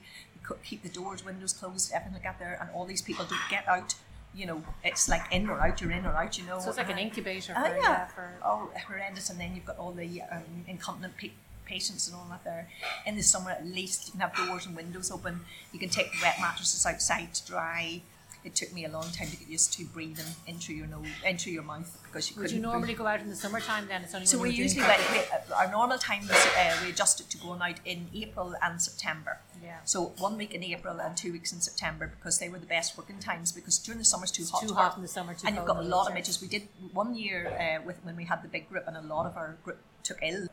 they 0.48 0.54
keep 0.64 0.82
the 0.84 0.88
doors, 0.88 1.24
windows 1.24 1.52
closed, 1.52 1.92
everything 1.92 2.14
like 2.14 2.22
that 2.22 2.38
there, 2.38 2.56
and 2.60 2.70
all 2.72 2.84
these 2.86 3.02
people 3.02 3.24
don't 3.24 3.50
get 3.50 3.66
out. 3.68 3.94
You 4.34 4.46
know, 4.46 4.62
it's 4.82 5.08
like 5.08 5.22
in 5.32 5.48
or 5.48 5.60
out, 5.60 5.80
you're 5.80 5.92
in 5.92 6.04
or 6.04 6.10
out. 6.16 6.36
You 6.38 6.44
know. 6.46 6.58
So 6.58 6.68
it's 6.70 6.78
like 6.78 6.90
an 6.90 6.98
incubator 6.98 7.54
for, 7.54 7.60
Oh, 7.60 7.74
yeah. 7.80 8.06
for 8.06 8.34
Oh, 8.44 8.70
horrendous. 8.88 9.30
And 9.30 9.38
then 9.38 9.54
you've 9.54 9.64
got 9.64 9.78
all 9.78 9.92
the 9.92 10.22
um, 10.22 10.42
incontinent 10.66 11.14
pa- 11.20 11.28
patients 11.64 12.08
and 12.08 12.16
all 12.16 12.26
that 12.30 12.42
there. 12.44 12.68
In 13.06 13.14
the 13.16 13.22
summer, 13.22 13.50
at 13.52 13.64
least, 13.64 14.06
you 14.06 14.12
can 14.12 14.20
have 14.20 14.34
doors 14.34 14.66
and 14.66 14.74
windows 14.76 15.10
open. 15.10 15.40
You 15.72 15.78
can 15.78 15.88
take 15.88 16.10
the 16.12 16.18
wet 16.22 16.36
mattresses 16.40 16.84
outside 16.84 17.32
to 17.34 17.46
dry. 17.46 18.02
It 18.44 18.54
took 18.54 18.72
me 18.74 18.84
a 18.84 18.88
long 18.90 19.10
time 19.10 19.28
to 19.28 19.36
get 19.36 19.48
used 19.48 19.72
to 19.72 19.84
breathing 19.86 20.26
into 20.46 20.74
your 20.74 20.86
nose, 20.86 21.06
into 21.26 21.50
your 21.50 21.62
mouth 21.62 21.98
because 22.04 22.30
you 22.30 22.36
Would 22.40 22.50
you 22.50 22.58
breathe. 22.58 22.62
normally 22.62 22.94
go 22.94 23.06
out 23.06 23.20
in 23.20 23.30
the 23.30 23.36
summertime 23.36 23.88
then? 23.88 24.02
It's 24.02 24.14
only 24.14 24.26
So 24.26 24.38
when 24.38 24.50
we 24.50 24.54
usually 24.54 24.82
went, 24.82 25.00
we, 25.10 25.18
uh, 25.18 25.56
our 25.56 25.70
normal 25.70 25.96
time 25.96 26.22
was 26.22 26.46
uh, 26.58 26.76
we 26.84 26.90
adjusted 26.90 27.30
to 27.30 27.38
going 27.38 27.62
out 27.62 27.80
in 27.86 28.08
April 28.14 28.54
and 28.62 28.80
September. 28.80 29.38
Yeah. 29.62 29.78
So 29.84 30.12
one 30.18 30.36
week 30.36 30.52
in 30.52 30.62
April 30.62 31.00
and 31.00 31.16
two 31.16 31.32
weeks 31.32 31.52
in 31.52 31.60
September 31.60 32.06
because 32.06 32.38
they 32.38 32.50
were 32.50 32.58
the 32.58 32.66
best 32.66 32.98
working 32.98 33.18
times 33.18 33.50
because 33.50 33.78
during 33.78 33.98
the 33.98 34.04
summer 34.04 34.24
it's 34.24 34.32
too 34.32 34.44
hot. 34.44 34.62
too 34.62 34.74
hot 34.74 34.96
in 34.96 35.02
the 35.02 35.08
summer, 35.08 35.32
too 35.32 35.46
and 35.46 35.56
you've 35.56 35.64
got 35.64 35.78
a 35.78 35.82
lot 35.82 36.08
of 36.08 36.14
midges. 36.14 36.40
We 36.42 36.48
did 36.48 36.68
one 36.92 37.14
year 37.14 37.48
uh, 37.58 37.82
with 37.84 37.98
when 38.04 38.14
we 38.14 38.24
had 38.24 38.42
the 38.42 38.48
big 38.48 38.68
group 38.68 38.84
and 38.86 38.96
a 38.96 39.00
lot 39.00 39.24
of 39.24 39.36
our 39.38 39.56
group 39.64 39.78
took 40.02 40.18
ill 40.22 40.48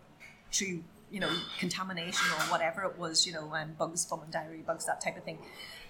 through 0.54 0.84
you 1.12 1.19
know 1.19 1.30
contamination 1.60 2.28
or 2.32 2.43
whatever 2.45 2.84
it 2.84 2.97
was. 2.97 3.26
You 3.28 3.34
know, 3.34 3.54
um, 3.54 3.74
bugs, 3.78 4.08
and 4.12 4.32
diarrhea 4.32 4.63
bugs, 4.63 4.86
that 4.86 5.02
type 5.02 5.17
of 5.17 5.24
thing. 5.24 5.39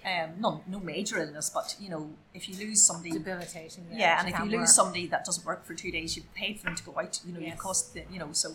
Um, 0.04 0.30
no, 0.40 0.62
no 0.66 0.80
major 0.80 1.18
illness, 1.18 1.48
but 1.48 1.76
you 1.78 1.88
know, 1.88 2.10
if 2.34 2.48
you 2.48 2.56
lose 2.56 2.82
somebody 2.82 3.12
debilitating. 3.12 3.86
yeah, 3.92 4.18
and 4.18 4.28
if 4.28 4.38
you 4.38 4.46
lose 4.46 4.60
work. 4.60 4.68
somebody 4.68 5.06
that 5.06 5.24
doesn't 5.24 5.46
work 5.46 5.64
for 5.64 5.74
two 5.74 5.92
days, 5.92 6.16
you've 6.16 6.32
paid 6.34 6.58
for 6.58 6.66
them 6.66 6.74
to 6.74 6.82
go 6.82 6.98
out. 6.98 7.20
You 7.24 7.32
know, 7.32 7.40
you 7.40 7.46
Yes. 7.46 7.60
cost 7.60 7.94
the, 7.94 8.02
you 8.10 8.18
know. 8.18 8.32
So, 8.32 8.50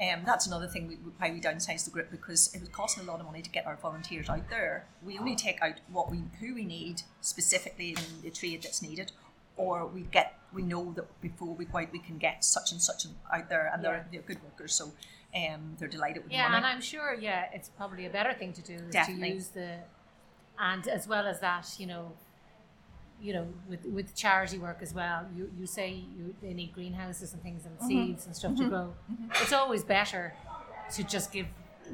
um, 0.00 0.22
that's 0.24 0.46
another 0.46 0.66
thing 0.66 0.88
we, 0.88 0.94
why 0.94 1.30
we 1.30 1.40
downsized 1.40 1.84
the 1.84 1.90
group 1.90 2.10
because 2.10 2.54
it 2.54 2.60
was 2.60 2.70
costing 2.70 3.04
a 3.04 3.06
lot 3.06 3.20
of 3.20 3.26
money 3.26 3.42
to 3.42 3.50
get 3.50 3.66
our 3.66 3.76
volunteers 3.76 4.28
out 4.30 4.48
there. 4.48 4.86
We 5.04 5.18
only 5.18 5.36
take 5.36 5.60
out 5.62 5.80
what 5.90 6.10
we 6.10 6.22
who 6.40 6.54
we 6.54 6.64
need 6.64 7.02
specifically 7.20 7.90
in 7.90 8.22
the 8.22 8.30
trade 8.30 8.62
that's 8.62 8.80
needed, 8.80 9.12
or 9.56 9.86
we 9.86 10.02
get 10.02 10.38
we 10.52 10.62
know 10.62 10.92
that 10.94 11.20
before 11.20 11.54
we 11.54 11.66
go 11.66 11.78
out 11.78 11.92
we 11.92 11.98
can 11.98 12.16
get 12.16 12.42
such 12.42 12.72
and 12.72 12.80
such 12.80 13.04
out 13.32 13.48
there, 13.50 13.70
and 13.72 13.84
they're, 13.84 14.06
they're 14.10 14.22
good 14.22 14.42
workers. 14.42 14.74
So, 14.74 14.92
um, 15.36 15.76
they're 15.78 15.88
delighted 15.88 16.22
with 16.22 16.30
the 16.32 16.36
Yeah, 16.36 16.44
money. 16.44 16.56
and 16.56 16.66
I'm 16.66 16.80
sure, 16.80 17.14
yeah, 17.14 17.46
it's 17.52 17.68
probably 17.68 18.06
a 18.06 18.10
better 18.10 18.32
thing 18.34 18.52
to 18.54 18.62
do 18.62 18.78
Definitely. 18.90 19.28
to 19.30 19.34
use 19.34 19.48
the, 19.48 19.78
and 20.58 20.86
as 20.88 21.06
well 21.06 21.26
as 21.26 21.40
that, 21.40 21.66
you 21.78 21.86
know, 21.86 22.12
you 23.20 23.32
know, 23.32 23.46
with 23.68 23.84
with 23.86 24.14
charity 24.14 24.58
work 24.58 24.78
as 24.82 24.92
well. 24.92 25.26
You 25.34 25.50
you 25.58 25.66
say 25.66 25.88
you 26.16 26.34
they 26.42 26.52
need 26.52 26.72
greenhouses 26.74 27.32
and 27.32 27.42
things 27.42 27.64
and 27.64 27.74
Mm-hmm. 27.78 27.88
seeds 27.88 28.26
and 28.26 28.36
stuff 28.36 28.54
to 28.56 28.64
grow. 28.68 28.94
It's 29.42 29.52
always 29.54 29.82
better 29.84 30.34
to 30.94 31.02
just 31.02 31.32
give 31.32 31.46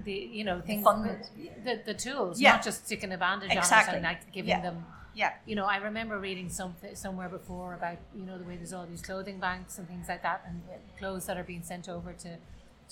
the 0.05 0.13
you 0.13 0.43
know 0.45 0.61
things 0.61 0.83
fund. 0.85 1.19
the, 1.65 1.81
the 1.85 1.95
tools, 1.95 2.41
Yeah. 2.41 2.53
not 2.53 2.65
just 2.65 2.87
sticking 2.87 3.13
a 3.13 3.19
bandage 3.19 3.53
Exactly. 3.53 3.91
on 3.91 3.95
it 3.95 3.97
and 3.99 4.05
like 4.05 4.33
giving 4.33 4.49
Yeah. 4.51 4.63
them. 4.63 4.85
yeah, 5.15 5.33
You 5.47 5.55
know, 5.57 5.67
I 5.67 5.77
remember 5.77 6.19
reading 6.19 6.49
something 6.49 6.95
somewhere 6.97 7.29
before 7.29 7.75
about 7.75 7.99
you 8.19 8.25
know 8.27 8.37
the 8.39 8.45
way 8.45 8.57
there's 8.57 8.73
all 8.73 8.87
these 8.87 9.03
clothing 9.03 9.39
banks 9.39 9.79
and 9.79 9.87
things 9.87 10.09
like 10.09 10.23
that, 10.23 10.43
and 10.49 10.61
clothes 10.99 11.27
that 11.27 11.37
are 11.37 11.45
being 11.45 11.63
sent 11.63 11.89
over 11.89 12.13
to 12.25 12.31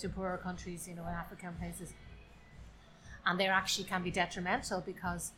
to 0.01 0.09
poorer 0.09 0.37
countries, 0.37 0.87
you 0.87 0.95
know, 0.95 1.03
in 1.03 1.13
African 1.13 1.53
places, 1.59 1.93
and 3.25 3.39
they 3.39 3.47
actually 3.47 3.85
can 3.85 4.03
be 4.03 4.11
detrimental 4.11 4.81
because 4.81 5.31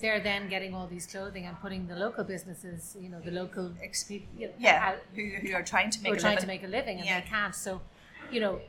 they're 0.00 0.20
then 0.20 0.48
getting 0.48 0.74
all 0.74 0.86
these 0.86 1.06
clothing 1.06 1.44
and 1.46 1.60
putting 1.60 1.86
the 1.86 1.96
local 1.96 2.24
businesses, 2.24 2.96
you 3.00 3.08
know, 3.08 3.20
the 3.20 3.30
local 3.30 3.72
Ex- 3.82 4.04
people, 4.04 4.28
yeah, 4.58 4.88
out- 4.90 5.02
who, 5.14 5.24
who 5.42 5.52
are 5.54 5.62
trying 5.62 5.90
to 5.90 5.98
who 5.98 6.04
make 6.04 6.12
are 6.12 6.16
a 6.16 6.20
trying 6.20 6.34
living. 6.36 6.42
to 6.42 6.46
make 6.54 6.62
a 6.64 6.68
living 6.68 6.96
and 6.98 7.06
Yeah. 7.06 7.20
they 7.20 7.26
can't. 7.26 7.54
So, 7.54 7.80
you 8.30 8.40
know, 8.40 8.60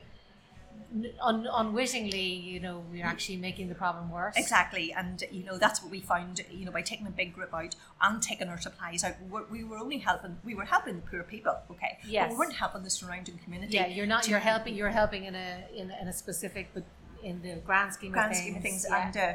un- 1.22 1.48
unwittingly, 1.52 2.22
you 2.34 2.60
know, 2.60 2.84
we're 2.92 3.06
actually 3.06 3.38
making 3.38 3.70
the 3.70 3.76
problem 3.76 4.10
worse. 4.10 4.36
Exactly, 4.38 4.92
and 4.94 5.24
you 5.32 5.44
know 5.44 5.58
that's 5.58 5.82
what 5.82 5.92
we 5.92 6.00
found. 6.00 6.42
You 6.52 6.66
know, 6.66 6.72
by 6.72 6.82
taking 6.82 7.08
a 7.08 7.12
big 7.12 7.34
group 7.34 7.54
out 7.54 7.76
and 8.02 8.22
taking 8.22 8.48
our 8.50 8.60
supplies 8.60 9.04
out, 9.04 9.16
we 9.30 9.42
we 9.52 9.64
were 9.64 9.78
only 9.78 9.98
helping. 9.98 10.38
We 10.44 10.56
were 10.56 10.66
helping 10.66 10.96
the 10.96 11.02
poor 11.02 11.24
people, 11.24 11.58
okay. 11.72 11.98
But 12.02 12.12
Yes. 12.12 12.32
we 12.32 12.38
weren't 12.38 12.54
helping 12.54 12.84
the 12.84 12.90
surrounding 12.90 13.38
community. 13.44 13.74
Yeah, 13.76 13.88
you're 13.88 14.06
not. 14.06 14.28
You're 14.28 14.40
helping. 14.40 14.76
You're 14.76 14.90
helping 14.90 15.26
in 15.26 15.36
a 15.36 15.66
in, 15.76 15.92
in 16.02 16.08
a 16.08 16.14
specific, 16.14 16.70
but 16.74 16.84
in 17.24 17.42
the 17.42 17.56
grand 17.66 17.94
scheme 17.94 18.12
grand 18.12 18.32
of 18.32 18.38
things. 18.38 18.46
scheme 18.46 18.56
of 18.58 18.62
things, 18.64 18.86
yeah. 18.90 19.06
and 19.06 19.18
uh, 19.18 19.34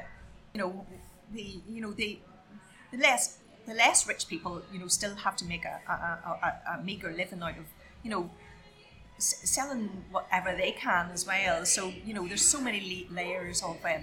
you 0.55 0.61
know 0.61 0.87
the 1.33 1.61
you 1.69 1.81
know 1.81 1.93
the 1.93 2.19
the 2.93 2.99
less 2.99 3.39
the 3.67 3.75
less 3.75 4.07
rich 4.07 4.29
people 4.29 4.63
you 4.73 4.79
know 4.79 4.89
still 4.89 5.15
have 5.17 5.37
to 5.37 5.45
make 5.45 5.65
a 5.65 5.81
a, 5.89 5.93
a, 5.93 6.39
a, 6.75 6.79
a 6.79 6.83
meager 6.83 7.13
living 7.13 7.43
out 7.43 7.59
of 7.59 7.65
you 8.03 8.11
know 8.11 8.31
selling 9.19 10.05
whatever 10.11 10.55
they 10.57 10.73
can 10.73 11.11
as 11.13 11.27
well. 11.27 11.65
So 11.65 11.93
you 12.05 12.15
know, 12.15 12.27
there's 12.27 12.43
so 12.43 12.61
many 12.61 13.07
la- 13.11 13.23
layers 13.23 13.63
of 13.63 13.79
um, 13.85 14.03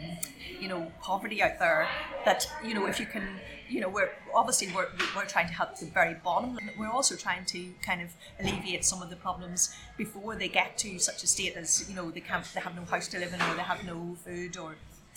you 0.59 0.67
know 0.67 0.91
poverty 1.01 1.41
out 1.41 1.59
there 1.59 1.87
that 2.25 2.47
you 2.63 2.73
know 2.73 2.85
if 2.85 2.99
you 2.99 3.05
can, 3.05 3.27
you 3.69 3.81
know, 3.81 3.89
we're 3.89 4.11
obviously 4.33 4.69
we're, 4.73 4.87
we're 5.15 5.25
trying 5.25 5.47
to 5.47 5.53
help 5.53 5.77
the 5.77 5.85
very 5.87 6.15
bottom. 6.15 6.57
We're 6.77 6.89
also 6.91 7.15
trying 7.15 7.45
to 7.45 7.73
kind 7.81 8.01
of 8.01 8.09
alleviate 8.39 8.85
some 8.85 9.01
of 9.01 9.09
the 9.09 9.15
problems 9.15 9.75
before 9.97 10.35
they 10.35 10.47
get 10.47 10.77
to 10.79 10.99
such 10.99 11.23
a 11.23 11.27
state 11.27 11.55
as 11.55 11.87
you 11.89 11.95
know 11.95 12.09
they 12.09 12.21
can't, 12.21 12.45
they 12.53 12.61
have 12.61 12.75
no 12.75 12.85
house 12.85 13.07
to 13.09 13.19
live 13.19 13.33
in, 13.33 13.41
or 13.41 13.55
they 13.55 13.61
have 13.61 13.83
no 13.85 14.15
food, 14.25 14.57
or 14.57 14.75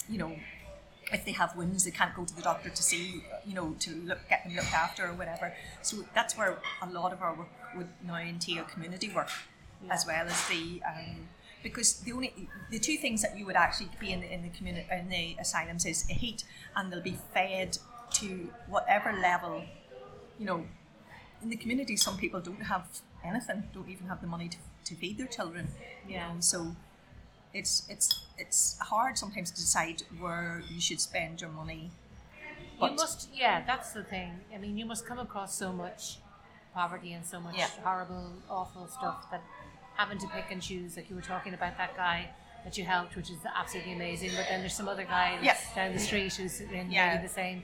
you 0.08 0.18
know. 0.18 0.36
If 1.12 1.26
they 1.26 1.32
have 1.32 1.54
wounds, 1.54 1.84
they 1.84 1.90
can't 1.90 2.14
go 2.16 2.24
to 2.24 2.34
the 2.34 2.40
doctor 2.40 2.70
to 2.70 2.82
see, 2.82 3.22
you 3.46 3.54
know, 3.54 3.76
to 3.80 3.90
look, 4.06 4.26
get 4.30 4.42
them 4.42 4.56
looked 4.56 4.72
after 4.72 5.06
or 5.06 5.12
whatever. 5.12 5.52
So 5.82 5.98
that's 6.14 6.36
where 6.36 6.58
a 6.80 6.88
lot 6.88 7.12
of 7.12 7.20
our 7.20 7.34
work 7.34 7.50
would 7.76 7.88
now 8.06 8.16
entail 8.16 8.64
community 8.64 9.10
work 9.14 9.28
as 9.90 10.06
well 10.06 10.26
as 10.26 10.48
the 10.48 10.82
um, 10.86 11.28
because 11.62 12.00
the 12.00 12.12
only 12.12 12.48
the 12.70 12.78
two 12.78 12.96
things 12.96 13.22
that 13.22 13.36
you 13.38 13.46
would 13.46 13.56
actually 13.56 13.88
be 13.98 14.12
in 14.12 14.20
the, 14.20 14.32
in 14.32 14.42
the 14.42 14.48
community 14.50 14.86
in 14.92 15.08
the 15.08 15.36
asylums 15.40 15.84
is 15.86 16.06
heat 16.06 16.44
and 16.76 16.92
they'll 16.92 17.00
be 17.00 17.18
fed 17.32 17.78
to 18.10 18.50
whatever 18.68 19.12
level 19.12 19.64
you 20.38 20.46
know 20.46 20.64
in 21.42 21.48
the 21.48 21.56
community 21.56 21.96
some 21.96 22.16
people 22.16 22.40
don't 22.40 22.62
have 22.62 22.86
anything 23.24 23.64
don't 23.74 23.88
even 23.88 24.06
have 24.06 24.20
the 24.20 24.26
money 24.26 24.48
to, 24.48 24.58
to 24.84 24.94
feed 24.94 25.18
their 25.18 25.26
children 25.26 25.68
you 26.08 26.16
know 26.18 26.36
so 26.40 26.74
it's 27.52 27.86
it's 27.88 28.26
it's 28.38 28.78
hard 28.80 29.16
sometimes 29.16 29.50
to 29.50 29.56
decide 29.56 30.02
where 30.20 30.62
you 30.70 30.80
should 30.80 31.00
spend 31.00 31.40
your 31.40 31.50
money 31.50 31.90
you 32.80 32.90
must. 32.90 33.28
Yeah, 33.32 33.62
that's 33.66 33.92
the 33.92 34.02
thing. 34.02 34.40
I 34.54 34.58
mean, 34.58 34.76
you 34.76 34.84
must 34.86 35.06
come 35.06 35.18
across 35.18 35.56
so 35.56 35.72
much 35.72 36.18
poverty 36.74 37.12
and 37.12 37.24
so 37.24 37.40
much 37.40 37.56
Yeah. 37.56 37.68
horrible, 37.82 38.32
awful 38.50 38.88
stuff 38.88 39.30
that 39.30 39.42
having 39.96 40.18
to 40.18 40.26
pick 40.28 40.46
and 40.50 40.60
choose. 40.62 40.96
Like 40.96 41.08
you 41.10 41.16
were 41.16 41.22
talking 41.22 41.54
about 41.54 41.76
that 41.78 41.96
guy 41.96 42.30
that 42.64 42.76
you 42.78 42.84
helped, 42.84 43.14
which 43.16 43.30
is 43.30 43.38
absolutely 43.54 43.92
amazing. 43.92 44.30
But 44.36 44.46
then 44.48 44.60
there's 44.60 44.74
some 44.74 44.88
other 44.88 45.04
guy 45.04 45.38
down 45.74 45.92
the 45.92 45.98
street 45.98 46.32
who's 46.34 46.60
in 46.60 46.90
Yeah. 46.90 47.14
maybe 47.14 47.26
the 47.26 47.32
same. 47.32 47.62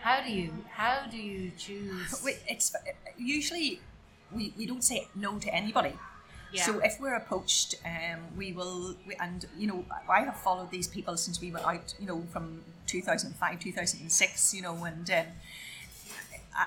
How 0.00 0.20
do 0.22 0.30
you? 0.30 0.52
How 0.70 1.06
do 1.10 1.16
you 1.16 1.50
choose? 1.56 2.22
It's 2.48 2.74
usually 3.16 3.80
we, 4.32 4.52
we 4.56 4.66
don't 4.66 4.84
say 4.84 5.08
no 5.14 5.38
to 5.38 5.54
anybody. 5.54 5.92
Yeah. 6.52 6.66
So 6.66 6.78
if 6.80 7.00
we're 7.00 7.14
approached, 7.16 7.74
um, 7.84 8.20
we 8.36 8.52
will, 8.52 8.94
we, 9.06 9.16
and 9.16 9.44
you 9.58 9.66
know, 9.66 9.84
I 10.08 10.20
have 10.20 10.36
followed 10.36 10.70
these 10.70 10.86
people 10.86 11.16
since 11.16 11.40
we 11.40 11.50
went 11.50 11.66
out, 11.66 11.94
you 11.98 12.06
know, 12.06 12.22
from 12.32 12.62
2005, 12.86 13.58
2006, 13.58 14.54
you 14.54 14.62
know, 14.62 14.84
and 14.84 15.10
um, 15.10 15.26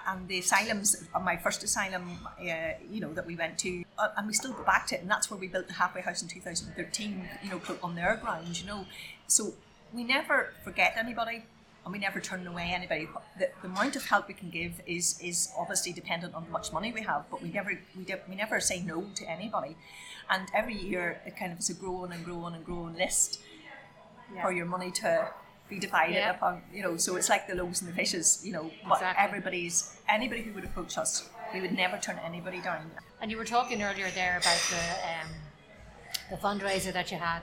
and 0.08 0.28
the 0.28 0.40
asylums, 0.40 1.08
uh, 1.14 1.20
my 1.20 1.38
first 1.38 1.64
asylum, 1.64 2.20
uh, 2.40 2.44
you 2.92 3.00
know, 3.00 3.14
that 3.14 3.26
we 3.26 3.36
went 3.36 3.58
to, 3.60 3.84
uh, 3.98 4.10
and 4.18 4.28
we 4.28 4.34
still 4.34 4.54
go 4.54 4.64
back 4.64 4.88
to 4.88 4.96
it, 4.96 5.02
and 5.02 5.10
that's 5.10 5.32
where 5.32 5.40
we 5.40 5.48
built 5.48 5.68
the 5.68 5.74
halfway 5.74 6.02
house 6.02 6.22
in 6.22 6.28
2013, 6.28 7.30
you 7.44 7.50
know, 7.50 7.62
on 7.84 7.96
their 7.96 8.16
grounds, 8.18 8.62
you 8.62 8.68
know. 8.68 8.86
So 9.28 9.54
we 9.94 10.04
never 10.04 10.54
forget 10.64 10.96
anybody, 10.98 11.44
and 11.84 11.94
we 11.94 12.00
never 12.00 12.20
turn 12.20 12.46
away 12.46 12.72
anybody. 12.74 13.08
The, 13.40 13.50
the 13.62 13.68
amount 13.68 13.96
of 13.96 14.06
help 14.06 14.28
we 14.28 14.34
can 14.34 14.50
give 14.50 14.82
is 14.86 15.20
is 15.22 15.50
obviously 15.58 15.94
dependent 15.94 16.36
on 16.36 16.44
how 16.44 16.52
much 16.52 16.74
money 16.74 16.92
we 16.92 17.02
have, 17.02 17.26
but 17.32 17.42
we 17.42 17.50
never 17.50 17.80
we, 17.98 18.04
de- 18.04 18.22
we 18.30 18.36
never 18.36 18.60
say 18.60 18.82
no 18.82 19.06
to 19.16 19.30
anybody. 19.30 19.78
And 20.30 20.50
every 20.54 20.76
year 20.76 21.22
it 21.26 21.38
kind 21.38 21.54
of 21.54 21.60
is 21.60 21.70
a 21.70 21.74
growing 21.74 22.12
and 22.12 22.26
growing 22.26 22.54
and 22.54 22.66
growing 22.66 22.96
list 22.96 23.40
for 24.42 24.52
your 24.52 24.66
money 24.66 24.92
to 24.92 25.30
be 25.70 25.80
divided 25.80 26.16
Yeah. 26.16 26.32
upon, 26.32 26.62
you 26.74 26.82
know. 26.82 26.98
So 26.98 27.16
it's 27.16 27.30
like 27.30 27.48
the 27.48 27.56
loaves 27.56 27.82
and 27.82 27.90
the 27.92 27.96
fishes, 27.96 28.42
you 28.44 28.54
know. 28.54 28.72
But 28.88 28.96
Exactly. 28.96 29.24
everybody's 29.26 29.98
anybody 30.08 30.42
who 30.44 30.54
would 30.54 30.64
approach 30.64 30.98
us, 30.98 31.30
we 31.54 31.62
would 31.62 31.74
never 31.74 31.98
turn 31.98 32.20
anybody 32.20 32.62
down. 32.62 32.92
And 33.22 33.32
you 33.32 33.38
were 33.38 33.46
talking 33.46 33.82
earlier 33.84 34.10
there 34.12 34.38
about 34.38 34.62
the 34.70 34.84
um, 35.12 35.30
the 36.30 36.38
fundraiser 36.38 36.92
that 36.94 37.12
you 37.12 37.18
had, 37.18 37.42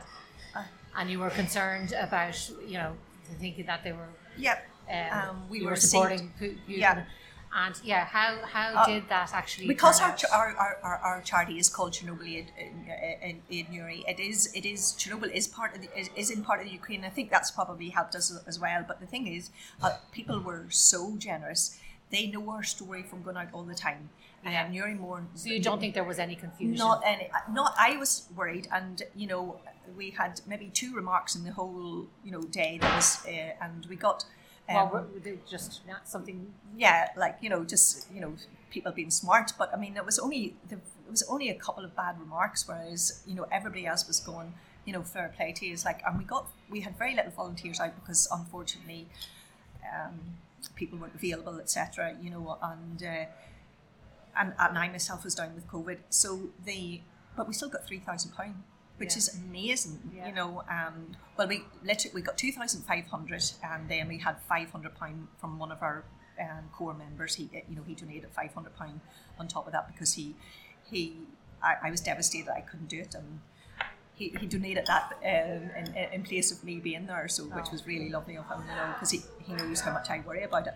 Uh. 0.55 0.63
and 0.97 1.11
you 1.11 1.19
were 1.19 1.31
concerned 1.31 1.93
about 1.93 2.37
you 2.67 2.79
know 2.79 2.97
thinking 3.41 3.67
that 3.67 3.83
they 3.85 3.93
were 3.93 4.09
Yep. 4.37 4.67
um, 4.91 4.95
Um, 5.29 5.49
we 5.49 5.63
were 5.63 5.71
were 5.71 5.77
supporting 5.77 6.33
you 6.41 6.57
Yeah. 6.67 7.05
And 7.57 7.81
yeah 7.85 8.05
how 8.05 8.45
how 8.45 8.75
Uh, 8.75 8.87
did 8.87 9.09
that 9.09 9.33
actually 9.33 9.69
because 9.69 10.01
our, 10.01 10.17
our, 10.33 10.57
our, 10.83 10.97
our, 11.09 11.23
charity 11.23 11.57
is 11.61 11.69
called 11.69 11.93
Chernobyl 11.93 12.27
Aid, 12.27 12.51
Aid, 13.23 13.43
Aid 13.49 13.71
Newry, 13.71 14.05
it 14.09 14.19
is 14.19 14.53
it 14.55 14.67
is 14.67 14.95
Chernobyl 14.99 15.31
is 15.33 15.47
part 15.47 15.75
of 15.77 15.81
the, 15.83 15.89
is, 15.97 16.11
is 16.17 16.31
in 16.31 16.43
part 16.43 16.59
of 16.61 16.67
the 16.67 16.73
Ukraine. 16.73 17.05
I 17.05 17.11
think 17.11 17.31
that's 17.31 17.53
probably 17.53 17.91
helped 17.91 18.17
us 18.17 18.37
as 18.47 18.59
well. 18.59 18.85
But 18.87 18.99
the 18.99 19.07
thing 19.07 19.29
is, 19.29 19.51
uh, 19.83 19.93
people 20.11 20.41
were 20.41 20.67
so 20.69 21.17
generous. 21.17 21.79
They 22.11 22.27
know 22.27 22.51
our 22.51 22.65
story 22.65 23.03
from 23.05 23.23
going 23.23 23.37
out 23.37 23.49
all 23.53 23.63
the 23.63 23.75
time. 23.75 24.11
Yeah. 24.45 24.65
Um, 24.65 24.73
Newry 24.73 24.95
Mourne. 24.95 25.29
so 25.35 25.49
you 25.49 25.61
don't 25.61 25.81
think 25.81 25.95
there 25.95 26.05
was 26.05 26.19
any 26.19 26.35
confusion 26.35 26.77
Not 26.77 27.03
any. 27.07 27.31
Not. 27.53 27.75
I 27.79 27.97
was 27.97 28.29
worried, 28.37 28.67
and 28.73 29.03
you 29.15 29.27
know, 29.27 29.61
we 29.97 30.11
had 30.11 30.41
maybe 30.47 30.71
two 30.75 30.95
remarks 30.95 31.35
in 31.35 31.45
the 31.45 31.53
whole 31.53 32.07
you 32.25 32.33
know 32.33 32.43
day. 32.43 32.79
That 32.81 32.95
was, 32.97 33.25
uh, 33.27 33.65
and 33.65 33.87
we 33.87 33.97
got. 33.97 34.25
Um, 34.69 34.75
well 34.77 34.89
were- 34.89 35.03
were 35.13 35.21
they 35.21 35.39
just 35.49 35.87
not 35.87 36.09
something 36.09 36.55
yeah, 36.77 37.09
like 37.17 37.37
you 37.41 37.51
know, 37.51 37.65
just 37.65 38.07
you 38.13 38.21
know, 38.21 38.35
people 38.71 38.93
being 38.93 39.11
smart. 39.11 39.53
But 39.59 39.73
I 39.75 39.77
mean, 39.77 39.97
it 39.97 40.05
was 40.05 40.19
only 40.19 40.57
the, 40.69 40.77
it 40.77 41.11
was 41.11 41.23
only 41.29 41.49
a 41.51 41.55
couple 41.55 41.85
of 41.85 41.95
bad 41.95 42.19
remarks, 42.19 42.67
whereas 42.67 43.23
you 43.27 43.35
know 43.35 43.47
everybody 43.53 43.87
else 43.87 44.07
was 44.07 44.21
going, 44.21 44.55
you 44.85 44.93
know, 44.93 45.03
fair 45.03 45.33
play 45.37 45.53
to 45.53 45.67
you. 45.67 45.73
It's 45.73 45.85
like, 45.85 46.03
and 46.07 46.19
we 46.19 46.25
got 46.25 46.49
we 46.71 46.81
had 46.81 46.97
very 46.99 47.15
little 47.15 47.31
volunteers 47.33 47.79
out 47.81 47.95
because 47.95 48.27
unfortunately, 48.33 49.07
um, 49.85 50.39
people 50.75 50.99
weren't 50.99 51.15
available, 51.15 51.61
etc. 51.61 52.17
You 52.21 52.31
know, 52.31 52.59
and, 52.63 53.03
uh, 53.03 53.25
and 54.37 54.53
and 54.59 54.79
I 54.79 54.89
myself 54.89 55.25
was 55.25 55.35
down 55.35 55.55
with 55.55 55.69
COVID, 55.69 55.99
so 56.11 56.51
the 56.65 57.01
but 57.37 57.47
we 57.49 57.55
still 57.55 57.69
got 57.69 57.87
three 57.87 57.99
thousand 58.01 58.33
pound, 58.33 58.63
which 58.99 59.13
Yeah. 59.13 59.19
is 59.19 59.35
amazing. 59.35 59.99
Yeah. 60.15 60.29
You 60.29 60.35
know, 60.35 60.63
um, 60.69 61.17
well 61.37 61.49
we 61.49 61.65
literally 61.83 62.15
we 62.15 62.23
got 62.23 62.37
two 62.39 62.53
thousand 62.53 62.83
five 62.83 63.07
hundred, 63.07 63.45
and 63.63 63.89
then 63.89 64.09
we 64.09 64.19
had 64.19 64.37
five 64.49 64.71
hundred 64.71 64.95
pound 64.97 65.29
from 65.41 65.59
one 65.59 65.73
of 65.73 65.83
our 65.83 66.05
um, 66.41 66.65
core 66.73 66.95
members. 66.95 67.35
He 67.37 67.51
you 67.69 67.77
know 67.77 67.83
he 67.87 67.95
donated 67.95 68.31
five 68.31 68.53
hundred 68.55 68.77
pound 68.77 69.01
on 69.39 69.49
top 69.49 69.67
of 69.67 69.73
that 69.73 69.87
because 69.93 70.15
he 70.15 70.35
he 70.91 71.17
I, 71.63 71.77
I 71.89 71.91
was 71.91 72.01
devastated 72.01 72.51
I 72.53 72.61
couldn't 72.61 72.89
do 72.89 73.01
it 73.01 73.15
and. 73.15 73.41
He, 74.17 74.29
he 74.39 74.47
donated 74.47 74.87
that 74.87 75.13
um, 75.25 75.71
in, 75.77 75.93
in 76.13 76.23
place 76.23 76.53
of 76.53 76.63
me 76.63 76.79
being 76.79 77.07
there, 77.07 77.27
so 77.27 77.47
which 77.47 77.65
Oh. 77.67 77.73
was 77.73 77.85
really 77.85 78.11
lovely 78.11 78.37
of 78.37 78.47
him, 78.47 78.61
you 78.61 78.77
know, 78.77 78.93
because 78.95 79.11
he, 79.11 79.23
he 79.45 79.53
knows 79.55 79.81
how 79.81 79.93
much 79.93 80.09
I 80.09 80.21
worry 80.21 80.45
about 80.45 80.69
it. 80.69 80.75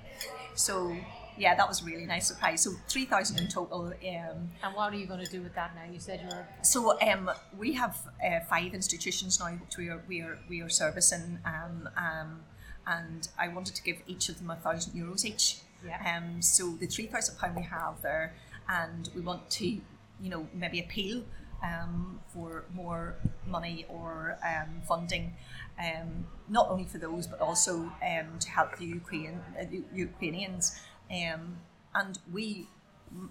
So 0.57 0.97
yeah, 1.39 1.55
that 1.55 1.69
was 1.69 1.83
a 1.83 1.85
really 1.85 2.07
nice 2.07 2.27
surprise. 2.27 2.63
So 2.63 2.71
three 2.89 3.07
thousand 3.07 3.39
in 3.41 3.49
total. 3.49 3.81
Um, 3.87 4.51
And 4.65 4.75
what 4.75 4.93
are 4.93 4.97
you 4.97 5.07
going 5.07 5.25
to 5.25 5.31
do 5.31 5.41
with 5.43 5.55
that 5.55 5.75
now? 5.75 5.91
You 5.93 6.01
said 6.01 6.21
you 6.21 6.29
were. 6.29 6.47
so 6.63 7.01
um, 7.01 7.31
we 7.57 7.73
have 7.75 7.97
uh, 8.27 8.41
five 8.49 8.75
institutions 8.75 9.39
now 9.41 9.51
which 9.65 9.77
we 9.77 9.89
are 9.89 10.03
we 10.09 10.21
are 10.23 10.39
we 10.51 10.57
are 10.63 10.69
servicing, 10.69 11.39
um, 11.45 11.89
um, 11.97 12.41
and 12.87 13.29
I 13.39 13.49
wanted 13.49 13.75
to 13.77 13.83
give 13.83 13.99
each 14.07 14.29
of 14.29 14.39
them 14.39 14.51
a 14.51 14.57
thousand 14.57 14.93
euros 15.01 15.25
each. 15.25 15.59
Yeah. 15.87 15.99
Um, 16.11 16.43
so 16.43 16.63
the 16.81 16.87
three 16.87 17.07
thousand 17.07 17.39
pound 17.39 17.57
we 17.57 17.63
have 17.63 18.03
there, 18.03 18.35
and 18.69 19.09
we 19.15 19.21
want 19.21 19.49
to, 19.59 19.67
you 19.67 20.31
know, 20.33 20.47
maybe 20.53 20.81
appeal 20.81 21.23
um, 21.63 22.21
for 22.33 22.65
more 22.75 23.15
money 23.47 23.87
or 23.89 24.39
um, 24.45 24.83
funding, 24.87 25.35
um, 25.79 26.27
not 26.49 26.69
only 26.71 26.85
for 26.85 26.99
those 26.99 27.27
but 27.27 27.41
also 27.41 27.73
um, 28.03 28.39
to 28.41 28.49
help 28.51 28.77
the 28.79 28.87
Ukraine 28.87 29.41
uh, 29.61 29.65
the 29.71 29.83
Ukrainians. 29.95 30.65
Um, 31.11 31.59
and 31.95 32.19
we, 32.33 32.67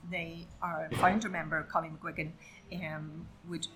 they, 0.09 0.47
our 0.61 0.89
founder 0.99 1.29
member 1.29 1.67
Colin 1.71 1.97
McGuigan, 1.97 2.31
um, 2.73 3.27
would 3.47 3.67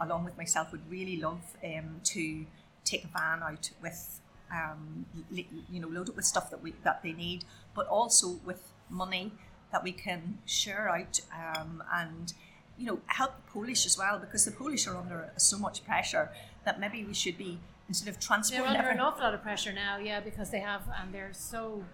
along 0.00 0.24
with 0.24 0.36
myself, 0.36 0.72
would 0.72 0.90
really 0.90 1.16
love 1.16 1.56
um, 1.64 2.00
to 2.04 2.46
take 2.84 3.04
a 3.04 3.08
van 3.08 3.42
out 3.42 3.70
with, 3.82 4.20
um, 4.52 5.06
you 5.30 5.80
know, 5.80 5.88
load 5.88 6.08
it 6.08 6.16
with 6.16 6.24
stuff 6.24 6.50
that 6.50 6.62
we 6.62 6.74
that 6.84 7.02
they 7.02 7.12
need, 7.12 7.44
but 7.74 7.86
also 7.86 8.38
with 8.44 8.72
money 8.90 9.32
that 9.72 9.82
we 9.82 9.92
can 9.92 10.38
share 10.44 10.88
out 10.88 11.20
um, 11.34 11.82
and, 11.92 12.32
you 12.78 12.86
know, 12.86 13.00
help 13.06 13.36
the 13.36 13.52
Polish 13.52 13.86
as 13.86 13.98
well 13.98 14.18
because 14.18 14.44
the 14.44 14.52
Polish 14.52 14.86
are 14.86 14.96
under 14.96 15.30
so 15.36 15.58
much 15.58 15.84
pressure 15.84 16.30
that 16.64 16.78
maybe 16.78 17.04
we 17.04 17.14
should 17.14 17.38
be 17.38 17.58
instead 17.88 18.08
of 18.08 18.20
transporting. 18.20 18.72
They're 18.72 18.78
under 18.78 18.90
an 18.90 19.00
awful 19.00 19.22
lot 19.22 19.34
of 19.34 19.42
pressure 19.42 19.72
now, 19.72 19.96
yeah, 19.98 20.20
because 20.20 20.50
they 20.50 20.60
have, 20.60 20.82
and 21.00 21.12
they're 21.12 21.32
so. 21.32 21.84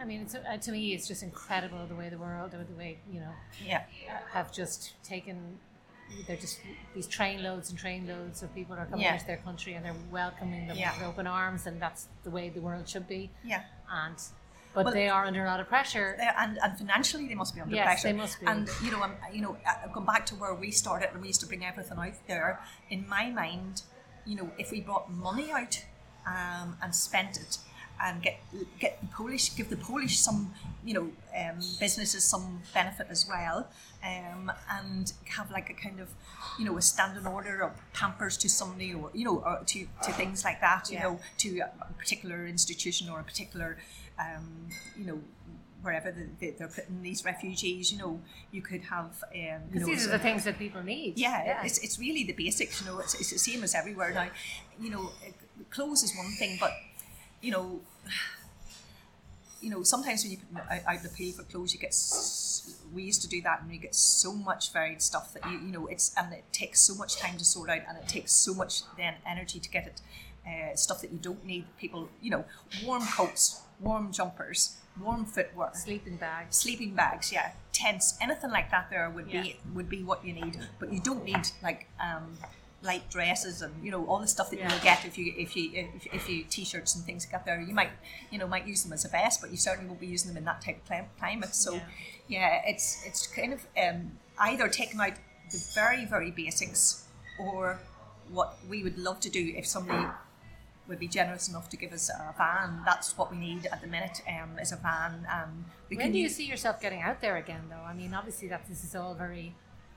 I 0.00 0.04
mean, 0.04 0.22
it's, 0.22 0.34
uh, 0.34 0.56
to 0.56 0.72
me, 0.72 0.94
it's 0.94 1.06
just 1.08 1.22
incredible 1.22 1.86
the 1.86 1.94
way 1.94 2.08
the 2.08 2.18
world, 2.18 2.54
or 2.54 2.64
the 2.64 2.74
way 2.76 2.98
you 3.10 3.20
know, 3.20 3.32
yeah, 3.64 3.82
uh, 4.08 4.18
have 4.32 4.52
just 4.52 4.94
taken. 5.04 5.58
They're 6.26 6.36
just 6.36 6.60
these 6.94 7.06
train 7.06 7.42
loads 7.42 7.70
and 7.70 7.78
train 7.78 8.06
loads 8.06 8.42
of 8.42 8.54
people 8.54 8.76
are 8.76 8.84
coming 8.86 9.00
Yeah. 9.04 9.14
into 9.14 9.26
their 9.26 9.38
country 9.38 9.72
and 9.74 9.84
they're 9.84 9.94
welcoming 10.10 10.66
them 10.68 10.76
Yeah. 10.76 10.92
with 10.98 11.02
open 11.08 11.26
arms, 11.26 11.66
and 11.66 11.80
that's 11.80 12.08
the 12.24 12.30
way 12.30 12.50
the 12.50 12.60
world 12.60 12.88
should 12.88 13.08
be. 13.08 13.30
yeah. 13.42 13.62
And 13.90 14.16
but 14.74 14.86
Well- 14.86 14.94
they 14.94 15.08
are 15.08 15.24
under 15.24 15.44
a 15.44 15.48
lot 15.48 15.60
of 15.60 15.68
pressure. 15.68 16.16
And, 16.36 16.58
and 16.60 16.76
financially 16.76 17.28
they 17.28 17.36
must 17.36 17.54
be 17.54 17.60
under 17.60 17.74
Yes, 17.76 17.84
pressure. 17.86 18.08
they 18.08 18.12
must 18.12 18.40
be. 18.40 18.46
And 18.46 18.68
you 18.82 18.90
know, 18.90 19.02
I'm, 19.04 19.16
you 19.32 19.40
know, 19.40 19.56
uh, 19.64 19.86
going 19.88 20.04
back 20.04 20.26
to 20.26 20.34
where 20.34 20.52
we 20.54 20.72
started 20.72 21.10
and 21.12 21.20
we 21.22 21.28
used 21.28 21.40
to 21.42 21.46
bring 21.46 21.64
everything 21.64 21.96
out 21.96 22.14
there. 22.26 22.60
In 22.90 23.08
my 23.08 23.30
mind, 23.30 23.82
you 24.26 24.34
know, 24.36 24.50
if 24.58 24.72
we 24.72 24.80
brought 24.80 25.08
money 25.12 25.52
out 25.52 25.84
um, 26.26 26.76
and 26.82 26.92
spent 26.94 27.36
it 27.36 27.58
and 28.02 28.22
get 28.22 28.40
get 28.78 29.00
the 29.00 29.06
Polish, 29.08 29.54
give 29.56 29.70
the 29.70 29.76
Polish 29.76 30.18
some, 30.18 30.52
you 30.84 30.94
know, 30.94 31.10
um, 31.38 31.56
businesses 31.80 32.24
some 32.24 32.60
benefit 32.72 33.06
as 33.10 33.26
well, 33.28 33.68
um, 34.04 34.50
and 34.70 35.12
have 35.36 35.50
like 35.50 35.70
a 35.70 35.74
kind 35.74 36.00
of, 36.00 36.08
you 36.58 36.64
know, 36.64 36.76
a 36.76 36.82
standing 36.82 37.26
order 37.26 37.62
of 37.62 37.72
pampers 37.92 38.36
to 38.38 38.48
somebody 38.48 38.92
or 38.94 39.10
you 39.14 39.24
know, 39.24 39.42
or 39.44 39.60
to, 39.66 39.86
to 40.02 40.12
things 40.12 40.44
like 40.44 40.60
that, 40.60 40.88
you 40.90 40.96
Yeah. 40.96 41.04
know, 41.04 41.20
to 41.38 41.58
a 41.60 41.92
particular 41.98 42.46
institution 42.46 43.08
or 43.08 43.20
a 43.20 43.24
particular, 43.24 43.78
um, 44.18 44.68
you 44.98 45.06
know, 45.06 45.20
wherever 45.82 46.10
the, 46.10 46.26
the, 46.40 46.50
they're 46.58 46.68
putting 46.68 47.02
these 47.02 47.24
refugees, 47.24 47.92
you 47.92 47.98
know, 47.98 48.18
you 48.50 48.62
could 48.62 48.82
have, 48.84 49.22
um, 49.32 49.34
you 49.34 49.60
Because 49.70 49.80
know, 49.82 49.86
these 49.94 50.06
are 50.06 50.10
the 50.12 50.18
things 50.18 50.44
that 50.44 50.58
people 50.58 50.82
need. 50.82 51.18
yeah, 51.18 51.62
It's, 51.64 51.78
it's 51.78 51.98
really 51.98 52.24
the 52.24 52.32
basics, 52.32 52.80
you 52.80 52.86
know, 52.86 52.98
it's, 53.00 53.14
it's 53.14 53.30
the 53.30 53.38
same 53.38 53.62
as 53.62 53.74
everywhere 53.74 54.12
now. 54.14 54.28
You 54.80 54.90
know, 54.90 55.10
clothes 55.70 56.02
is 56.02 56.16
one 56.16 56.32
thing, 56.38 56.56
but, 56.58 56.72
you 57.44 57.50
know, 57.50 57.80
you 59.60 59.70
know, 59.70 59.82
sometimes 59.82 60.24
when 60.24 60.32
you 60.32 60.38
put 60.52 60.62
out, 60.86 61.02
the 61.02 61.10
pay 61.10 61.30
for 61.30 61.42
clothes, 61.42 61.74
you 61.74 61.80
get. 61.80 61.94
We 62.94 63.02
used 63.02 63.22
to 63.22 63.28
do 63.28 63.42
that, 63.42 63.62
and 63.62 63.72
you 63.72 63.78
get 63.78 63.94
so 63.94 64.32
much 64.32 64.72
varied 64.72 65.02
stuff 65.02 65.34
that 65.34 65.44
you, 65.50 65.58
you 65.58 65.72
know, 65.72 65.86
it's 65.86 66.14
and 66.16 66.32
it 66.32 66.44
takes 66.52 66.80
so 66.80 66.94
much 66.94 67.16
time 67.16 67.36
to 67.36 67.44
sort 67.44 67.68
out, 67.68 67.80
and 67.88 67.98
it 67.98 68.08
takes 68.08 68.32
so 68.32 68.54
much 68.54 68.82
then 68.96 69.14
energy 69.26 69.60
to 69.60 69.68
get 69.68 69.86
it. 69.86 70.00
Uh, 70.46 70.74
stuff 70.76 71.00
that 71.00 71.10
you 71.10 71.18
don't 71.18 71.44
need. 71.44 71.64
People, 71.78 72.08
you 72.22 72.30
know, 72.30 72.44
warm 72.84 73.02
coats, 73.16 73.62
warm 73.80 74.12
jumpers, 74.12 74.76
warm 75.00 75.24
footwear, 75.24 75.70
Sleeping 75.74 76.16
bags. 76.16 76.56
sleeping 76.56 76.94
bags, 76.94 77.32
yeah, 77.32 77.52
tents, 77.72 78.16
anything 78.20 78.50
like 78.50 78.70
that. 78.70 78.88
There 78.90 79.08
would 79.10 79.30
be 79.30 79.56
would 79.74 79.88
be 79.88 80.02
what 80.02 80.24
you 80.24 80.32
need, 80.32 80.58
but 80.78 80.92
you 80.92 81.00
don't 81.00 81.24
need 81.24 81.48
like 81.62 81.88
um, 82.00 82.36
light 82.84 83.08
dresses 83.10 83.62
and 83.62 83.72
you 83.84 83.90
know 83.90 84.04
all 84.06 84.18
the 84.20 84.28
stuff 84.28 84.50
that 84.50 84.58
Yeah. 84.58 84.70
you'll 84.70 84.82
get 84.82 85.04
if 85.04 85.16
you 85.18 85.32
if 85.36 85.56
you 85.56 85.70
if, 85.74 86.06
if 86.12 86.28
you 86.28 86.44
t-shirts 86.44 86.94
and 86.94 87.04
things 87.04 87.24
like 87.24 87.32
that. 87.32 87.44
There, 87.46 87.60
you 87.60 87.74
might 87.74 87.90
you 88.30 88.38
know 88.38 88.46
might 88.46 88.66
use 88.66 88.82
them 88.84 88.92
as 88.92 89.04
a 89.04 89.08
vest, 89.08 89.40
but 89.40 89.50
you 89.50 89.56
certainly 89.56 89.88
won't 89.88 90.00
be 90.00 90.06
using 90.06 90.28
them 90.28 90.36
in 90.36 90.44
that 90.44 90.60
type 90.60 90.78
of 90.90 91.16
climate. 91.18 91.54
So, 91.54 91.74
Yeah. 91.74 91.80
yeah, 92.28 92.62
it's 92.66 93.02
it's 93.06 93.26
kind 93.26 93.52
of 93.52 93.66
um, 93.82 94.18
either 94.38 94.68
taking 94.68 95.00
out 95.00 95.14
the 95.50 95.58
very 95.74 96.04
very 96.04 96.30
basics 96.30 97.06
or 97.38 97.80
what 98.30 98.56
we 98.68 98.82
would 98.82 98.98
love 98.98 99.20
to 99.20 99.30
do 99.30 99.52
if 99.56 99.66
somebody 99.66 100.06
would 100.86 100.98
be 100.98 101.08
generous 101.08 101.48
enough 101.48 101.68
to 101.70 101.76
give 101.78 101.92
us 101.94 102.10
a 102.10 102.34
van. 102.36 102.82
That's 102.84 103.16
what 103.16 103.30
we 103.30 103.38
need 103.38 103.66
at 103.66 103.80
the 103.80 103.86
minute. 103.86 104.20
Um, 104.28 104.58
is 104.58 104.70
a 104.72 104.76
van. 104.76 105.26
Um, 105.32 105.64
we 105.88 105.96
When 105.96 106.06
can 106.06 106.12
do 106.12 106.18
you 106.18 106.28
see 106.28 106.44
yourself 106.44 106.78
getting 106.80 107.00
out 107.00 107.22
there 107.22 107.36
again, 107.36 107.62
though? 107.70 107.76
I 107.86 107.94
mean, 107.94 108.12
obviously 108.12 108.48
that 108.48 108.68
this 108.68 108.84
is 108.84 108.94
all 108.94 109.14
very. 109.14 109.54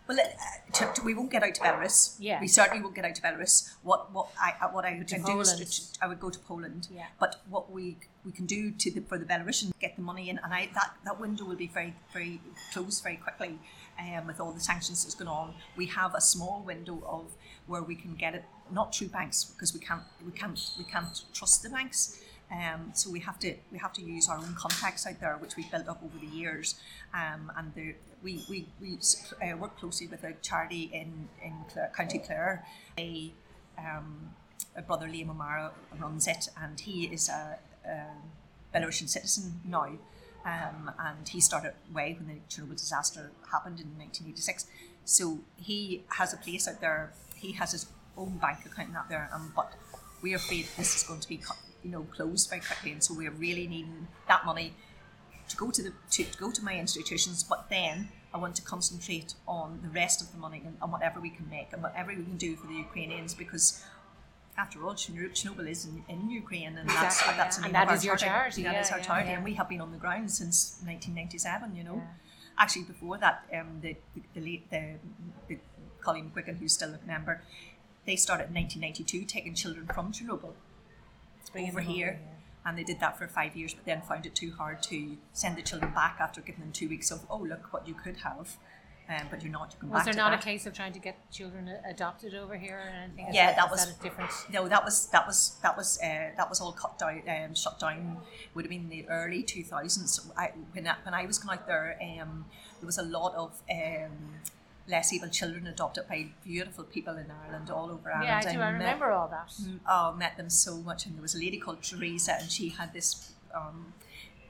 Well, 0.08 0.20
uh, 0.20 0.72
to, 0.74 0.94
to- 0.94 1.04
we 1.04 1.14
won't 1.14 1.32
get 1.32 1.44
out 1.44 1.56
to 1.56 1.62
Belarus. 1.62 2.16
Yeah. 2.20 2.40
We 2.40 2.48
certainly 2.48 2.82
won't 2.82 2.96
get 2.96 3.06
out 3.06 3.16
to 3.16 3.22
Belarus. 3.22 3.74
What 3.84 4.14
what 4.14 4.28
I 4.42 4.54
uh, 4.64 4.70
what 4.70 4.86
I 4.86 4.98
would 4.98 5.08
do 5.08 5.20
Poland. 5.22 5.62
is 5.62 5.92
to, 5.92 6.04
I 6.04 6.08
would 6.08 6.20
go 6.20 6.30
to 6.30 6.40
Poland. 6.40 6.88
Yeah. 6.94 7.06
But 7.20 7.42
what 7.50 7.72
we 7.72 7.98
we 8.26 8.32
can 8.32 8.46
do 8.46 8.72
to 8.72 8.92
the, 8.92 9.02
for 9.02 9.18
the 9.18 9.26
Belarusian 9.26 9.72
get 9.80 9.96
the 9.96 10.02
money 10.02 10.30
in, 10.30 10.40
and 10.44 10.54
I 10.54 10.70
that, 10.74 10.96
that 11.06 11.20
window 11.20 11.46
will 11.46 11.56
be 11.56 11.68
very 11.68 11.94
very 12.14 12.42
closed 12.74 13.04
very 13.04 13.18
quickly. 13.18 13.60
Um, 14.00 14.28
with 14.28 14.40
all 14.40 14.52
the 14.52 14.60
sanctions 14.60 15.04
that's 15.04 15.16
going 15.16 15.28
on, 15.28 15.56
we 15.76 15.88
have 15.88 16.14
a 16.14 16.22
small 16.22 16.62
window 16.62 17.02
of 17.08 17.34
where 17.66 17.82
we 17.82 17.96
can 17.96 18.14
get 18.14 18.36
it 18.36 18.46
not 18.72 18.94
through 18.96 19.08
banks 19.08 19.44
because 19.44 19.74
we 19.74 19.80
can't 19.80 20.04
we 20.24 20.32
can't 20.32 20.60
we 20.78 20.84
can't 20.84 21.24
trust 21.34 21.64
the 21.64 21.70
banks. 21.70 22.22
Um, 22.52 22.92
so 22.94 23.10
we 23.10 23.20
have 23.22 23.40
to 23.40 23.56
we 23.72 23.78
have 23.80 23.92
to 23.94 24.02
use 24.02 24.30
our 24.30 24.38
own 24.38 24.54
contacts 24.56 25.06
out 25.06 25.20
there, 25.20 25.36
which 25.38 25.58
we've 25.58 25.70
built 25.70 25.88
up 25.88 26.02
over 26.04 26.18
the 26.18 26.34
years, 26.34 26.76
um, 27.14 27.52
and 27.58 27.74
the, 27.74 27.96
we 28.24 28.44
we, 28.50 28.68
we 28.82 28.98
uh, 29.42 29.58
work 29.58 29.78
closely 29.78 30.08
with 30.08 30.24
a 30.24 30.34
charity 30.42 30.90
in 30.94 31.30
in 31.44 31.54
Clare, 31.72 31.92
County 31.96 32.20
Clare. 32.20 32.66
A, 32.98 33.32
um, 33.78 34.32
a 34.76 34.82
brother 34.82 35.08
Liam 35.08 35.30
O'Mara 35.30 35.72
runs 36.00 36.28
it, 36.28 36.50
and 36.62 36.80
he 36.80 37.06
is 37.06 37.30
a, 37.30 37.58
a 37.86 38.78
Belarusian 38.78 39.10
citizen 39.10 39.62
now. 39.66 39.90
Um, 40.46 40.92
and 41.00 41.28
he 41.28 41.42
started 41.42 41.74
way 41.94 42.18
when 42.18 42.28
the 42.28 42.40
Chernobyl 42.50 42.78
disaster 42.78 43.32
happened 43.52 43.82
in 43.82 43.88
1986. 43.98 44.68
So 45.04 45.40
he 45.58 46.04
has 46.18 46.34
a 46.34 46.38
place 46.38 46.68
out 46.68 46.80
there. 46.80 47.12
He 47.36 47.52
has 47.54 47.74
his 47.74 47.88
own 48.18 48.38
bank 48.38 48.66
account 48.66 48.96
out 48.96 49.10
there, 49.10 49.30
um, 49.34 49.52
but 49.56 49.74
we 50.22 50.34
are 50.34 50.38
afraid 50.38 50.68
this 50.78 50.96
is 50.96 51.04
going 51.04 51.20
to 51.20 51.28
be, 51.28 51.42
you 51.84 51.92
know, 51.92 52.04
closed 52.16 52.50
very 52.50 52.62
quickly, 52.62 52.92
and 52.92 53.04
so 53.04 53.14
we 53.14 53.28
are 53.28 53.32
really 53.32 53.68
needing 53.68 54.08
that 54.28 54.46
money 54.46 54.74
to 55.50 55.58
go 55.58 55.72
to 55.72 55.82
the 55.82 55.94
to, 56.12 56.24
to 56.24 56.38
go 56.38 56.52
to 56.52 56.64
my 56.64 56.76
institutions. 56.78 57.44
But 57.44 57.70
then 57.70 58.10
I 58.34 58.38
want 58.38 58.56
to 58.56 58.62
concentrate 58.62 59.34
on 59.48 59.80
the 59.84 59.90
rest 59.90 60.22
of 60.22 60.32
the 60.32 60.38
money 60.38 60.62
and, 60.66 60.78
and 60.82 60.92
whatever 60.92 61.20
we 61.20 61.30
can 61.30 61.50
make 61.50 61.74
and 61.74 61.82
whatever 61.82 62.10
we 62.10 62.24
can 62.24 62.38
do 62.38 62.56
for 62.56 62.68
the 62.68 62.76
Ukrainians 62.76 63.34
because. 63.34 63.84
After 64.60 64.84
all, 64.84 64.96
Chernobyl 64.96 65.70
is 65.70 65.86
in, 65.86 66.04
in 66.10 66.32
Ukraine, 66.32 66.80
and 66.80 66.90
that's 66.90 67.20
Exactly, 67.20 67.34
that's 67.38 67.60
yeah. 67.60 67.66
And 67.66 67.76
that 67.76 67.90
our 67.90 67.98
your 67.98 68.16
charity, 68.16 68.64
That 68.64 68.82
is 68.82 68.90
yeah, 68.90 68.96
our 68.96 69.04
charity, 69.04 69.30
yeah. 69.30 69.36
and 69.36 69.44
we 69.44 69.54
have 69.54 69.70
been 69.70 69.82
on 69.82 69.92
the 69.92 70.00
ground 70.00 70.32
since 70.32 70.80
1997. 70.84 71.76
You 71.76 71.84
know, 71.84 72.02
actually 72.58 72.86
before 72.86 73.20
that, 73.20 73.44
um, 73.54 73.82
the 73.82 73.96
the, 74.16 74.22
the, 74.34 74.42
late, 74.42 74.68
the, 74.72 74.96
the 75.48 75.60
Colin 76.02 76.32
McGuigan, 76.32 76.58
who's 76.58 76.74
still 76.74 76.90
a 76.90 77.00
member, 77.06 77.44
they 78.08 78.16
started 78.16 78.48
in 78.48 78.56
1992 78.56 79.26
taking 79.26 79.54
children 79.54 79.86
from 79.86 80.12
Chernobyl 80.12 80.54
Bringing 81.52 81.72
over 81.72 81.82
them 81.82 81.90
over, 81.90 81.98
here. 81.98 82.20
And 82.68 82.78
they 82.78 82.84
did 82.84 83.00
that 83.00 83.18
for 83.18 83.28
five 83.30 83.56
years, 83.56 83.74
but 83.74 83.86
then 83.86 84.02
found 84.02 84.26
it 84.26 84.36
too 84.36 84.52
hard 84.52 84.84
to 84.84 85.16
send 85.32 85.56
the 85.56 85.62
children 85.62 85.94
back 85.94 86.18
after 86.20 86.42
giving 86.42 86.60
them 86.62 86.74
two 86.74 86.90
weeks 86.90 87.10
of, 87.12 87.22
oh, 87.30 87.38
look 87.40 87.72
what 87.72 87.88
you 87.88 87.94
could 87.94 88.18
have. 88.18 88.58
um, 89.10 89.28
but 89.32 89.42
you're 89.42 89.54
not. 89.54 89.74
You 89.82 89.88
Was 89.88 90.04
there 90.04 90.14
not 90.14 90.32
that. 90.32 90.42
a 90.42 90.44
case 90.44 90.66
of 90.66 90.74
trying 90.74 90.92
to 90.92 91.00
get 91.00 91.16
children 91.32 91.70
adopted 91.90 92.34
over 92.36 92.58
here 92.58 92.78
or 92.78 92.90
anything? 92.90 93.28
Yeah, 93.34 93.56
that, 93.56 93.72
was- 93.72 93.86
that 93.86 93.96
a 93.98 94.04
different. 94.04 94.32
No, 94.52 94.68
that 94.68 94.84
was 94.84 95.08
that 95.12 95.26
was 95.26 95.56
that 95.64 95.78
was 95.78 95.98
uh, 96.04 96.32
that 96.36 96.50
was 96.50 96.60
all 96.60 96.74
cut 96.74 97.00
down, 97.00 97.22
um, 97.30 97.56
shut 97.56 97.80
down. 97.80 98.18
Would 98.54 98.66
have 98.66 98.70
been 98.70 98.90
the 98.90 99.08
early 99.08 99.44
two 99.44 99.64
thousands. 99.64 100.30
I, 100.36 100.52
when 100.74 100.86
I, 100.90 100.96
when 101.06 101.14
I 101.14 101.26
was 101.26 101.38
going 101.40 101.58
out 101.58 101.66
there, 101.68 101.98
um, 102.22 102.44
there 102.82 102.86
was 102.86 102.98
a 102.98 103.04
lot 103.18 103.34
of 103.36 103.52
um, 103.72 104.12
less 104.88 105.12
able 105.14 105.28
children 105.28 105.68
adopted 105.68 106.08
by 106.08 106.28
beautiful 106.44 106.84
people 106.84 107.18
in 107.18 107.28
Ireland, 107.46 107.70
all 107.70 107.90
over 107.92 108.12
Ireland. 108.12 108.46
Yeah, 108.46 108.50
I 108.50 108.54
do. 108.54 108.60
I 108.60 108.72
met- 108.72 108.80
remember 108.80 109.12
all 109.12 109.28
that. 109.28 109.54
oh, 109.88 110.14
met 110.14 110.38
them 110.38 110.50
so 110.50 110.78
much. 110.78 111.06
And 111.06 111.16
there 111.16 111.22
was 111.22 111.36
a 111.36 111.40
lady 111.40 111.58
called 111.58 111.84
Teresa, 111.84 112.36
and 112.40 112.50
she 112.50 112.70
had 112.70 112.94
this, 112.94 113.34
um, 113.54 113.94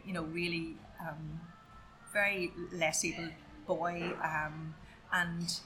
you 0.05 0.13
know, 0.13 0.23
really 0.23 0.75
um, 1.01 1.41
very 2.13 2.51
less 2.71 3.03
able 3.03 3.29
boy, 3.65 4.13
um, 4.23 4.75
and 5.11 5.59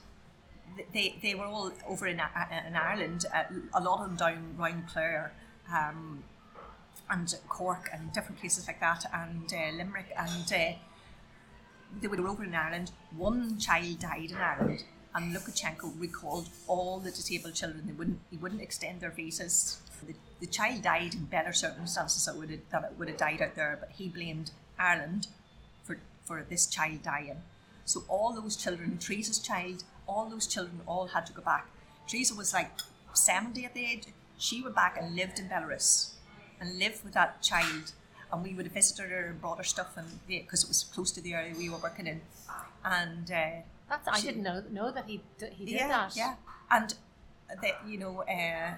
they 0.94 1.20
they 1.22 1.36
were 1.36 1.46
all 1.46 1.72
over 1.88 2.08
in, 2.08 2.20
in 2.20 2.76
Ireland. 2.76 3.26
Uh, 3.34 3.44
a 3.74 3.82
lot 3.82 4.00
of 4.02 4.08
them 4.08 4.16
down 4.16 4.56
round 4.58 4.88
Clare. 4.88 5.34
Um, 5.72 6.24
and 7.10 7.36
Cork 7.50 7.90
and 7.94 8.12
different 8.14 8.40
places 8.40 8.68
like 8.68 8.80
that, 8.80 9.06
and 9.14 9.52
uh, 9.54 9.76
Limerick, 9.76 10.14
and 10.18 10.54
uh, 10.54 10.78
they 12.00 12.08
were 12.08 12.28
over 12.28 12.44
in 12.44 12.56
Ireland. 12.56 12.92
One 13.16 13.58
child 13.60 14.00
died 14.00 14.32
in 14.32 14.38
Ireland, 14.38 14.84
and 15.14 15.36
Lukashenko 15.36 16.00
recalled 16.00 16.50
all 16.68 17.00
the 17.00 17.12
disabled 17.12 17.56
children. 17.56 17.84
They 17.86 17.94
wouldn't, 17.94 18.20
he 18.30 18.38
wouldn't 18.38 18.62
extend 18.62 19.02
their 19.02 19.12
visas. 19.12 19.82
The, 20.06 20.16
the 20.40 20.48
child 20.48 20.84
died 20.84 21.14
in 21.14 21.26
better 21.26 21.54
circumstances 21.54 22.26
that 22.26 22.36
would 22.36 22.50
have, 22.50 22.60
that 22.72 22.84
it 22.92 22.98
would 22.98 23.10
have 23.10 23.18
died 23.18 23.42
out 23.42 23.56
there, 23.56 23.78
but 23.80 23.92
he 23.92 24.08
blamed 24.08 24.52
Ireland 24.80 25.28
for 25.84 25.98
for 26.24 26.46
this 26.50 26.66
child 26.66 27.04
dying. 27.04 27.42
So 27.86 28.04
all 28.08 28.34
those 28.34 28.56
children, 28.56 28.98
Teresa's 28.98 29.40
child, 29.40 29.84
all 30.08 30.30
those 30.30 30.48
children 30.48 30.82
all 30.88 31.08
had 31.08 31.26
to 31.28 31.34
go 31.34 31.42
back. 31.42 31.68
Teresa 32.08 32.34
was 32.36 32.54
like 32.54 32.72
seventy 33.14 33.66
at 33.66 33.74
the 33.74 33.86
age. 33.86 34.06
She 34.38 34.62
went 34.62 34.76
back 34.76 34.98
and 35.00 35.16
lived 35.16 35.40
in 35.40 35.50
Belarus, 35.50 36.14
and 36.60 36.80
lived 36.80 37.04
with 37.04 37.14
that 37.14 37.42
child. 37.42 37.94
And 38.32 38.44
we 38.44 38.54
would 38.56 38.66
have 38.66 38.74
visited 38.74 39.10
her 39.12 39.26
and 39.28 39.42
brought 39.42 39.58
her 39.58 39.64
stuff, 39.64 39.98
and 39.98 40.08
because 40.28 40.64
it 40.64 40.68
was 40.70 40.86
close 40.94 41.12
to 41.12 41.22
the 41.22 41.34
area 41.34 41.54
we 41.58 41.70
were 41.70 41.78
working 41.78 42.08
in, 42.08 42.22
and. 42.86 43.30
Uh, 43.30 43.62
That's, 43.90 44.08
I 44.08 44.20
She- 44.20 44.28
didn't 44.28 44.44
know 44.44 44.64
know 44.72 44.90
that 44.92 45.06
he 45.12 45.22
he 45.58 45.66
did 45.66 45.76
yeah, 45.82 45.88
that. 45.90 46.16
Yeah, 46.16 46.36
and 46.72 46.94
the, 47.62 47.72
you 47.86 47.98
know, 47.98 48.22
uh, 48.24 48.72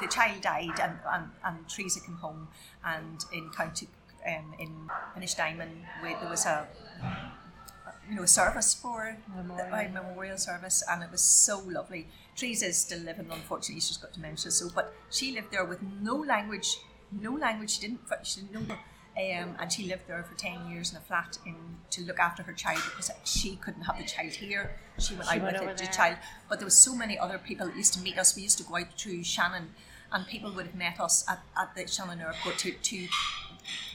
the 0.00 0.08
child 0.08 0.40
died, 0.40 0.78
and, 0.80 0.96
and, 1.14 1.24
and 1.44 1.68
Teresa 1.68 2.00
came 2.00 2.16
home, 2.16 2.48
and 2.82 3.18
in 3.30 3.50
County, 3.50 3.88
um, 4.26 4.54
in 4.58 4.72
Ennistymon, 5.16 5.68
where 6.00 6.16
there 6.18 6.30
was 6.30 6.46
a 6.46 6.66
you 8.08 8.16
know 8.16 8.22
a 8.22 8.26
service 8.26 8.72
for 8.74 9.16
Memorial. 9.36 9.70
the, 9.70 9.76
a 9.86 9.88
memorial 9.90 10.38
service, 10.38 10.82
and 10.90 11.02
it 11.02 11.10
was 11.10 11.20
so 11.20 11.58
lovely. 11.60 12.06
Teresa 12.36 12.66
is 12.66 12.78
still 12.78 13.00
living, 13.00 13.28
unfortunately, 13.30 13.80
she's 13.80 13.96
got 13.98 14.12
dementia. 14.12 14.50
So, 14.50 14.70
but 14.74 14.94
she 15.10 15.32
lived 15.32 15.50
there 15.52 15.64
with 15.64 15.80
no 15.82 16.16
language, 16.16 16.68
no 17.12 17.32
language. 17.34 17.70
She 17.76 17.80
didn't, 17.82 18.00
she 18.24 18.40
didn't 18.40 18.68
know. 18.68 18.76
Um, 19.16 19.54
and 19.60 19.72
she 19.72 19.86
lived 19.86 20.08
there 20.08 20.24
for 20.24 20.36
10 20.36 20.70
years 20.70 20.90
in 20.90 20.96
a 20.96 21.00
flat 21.00 21.38
in 21.46 21.54
to 21.90 22.02
look 22.02 22.18
after 22.18 22.42
her 22.42 22.52
child 22.52 22.82
because 22.84 23.12
she 23.24 23.54
couldn't 23.56 23.82
have 23.82 23.96
the 23.96 24.04
child 24.04 24.32
here. 24.32 24.74
She 24.98 25.14
went 25.14 25.28
She 25.28 25.36
out 25.36 25.42
went 25.42 25.60
with 25.60 25.80
it, 25.80 25.86
the 25.86 25.92
child. 25.92 26.16
But 26.48 26.58
there 26.58 26.66
was 26.66 26.76
so 26.76 26.96
many 26.96 27.16
other 27.16 27.38
people 27.38 27.66
that 27.68 27.76
used 27.76 27.94
to 27.94 28.00
meet 28.00 28.18
us. 28.18 28.34
We 28.34 28.42
used 28.42 28.58
to 28.58 28.64
go 28.64 28.76
out 28.76 28.96
to 28.98 29.22
Shannon 29.22 29.70
and 30.12 30.26
people 30.26 30.50
would 30.52 30.66
have 30.66 30.74
met 30.74 30.98
us 30.98 31.24
at, 31.28 31.40
at 31.56 31.74
the 31.76 31.86
Shannon 31.86 32.20
airport 32.20 32.58
to, 32.58 32.72
to 32.72 33.08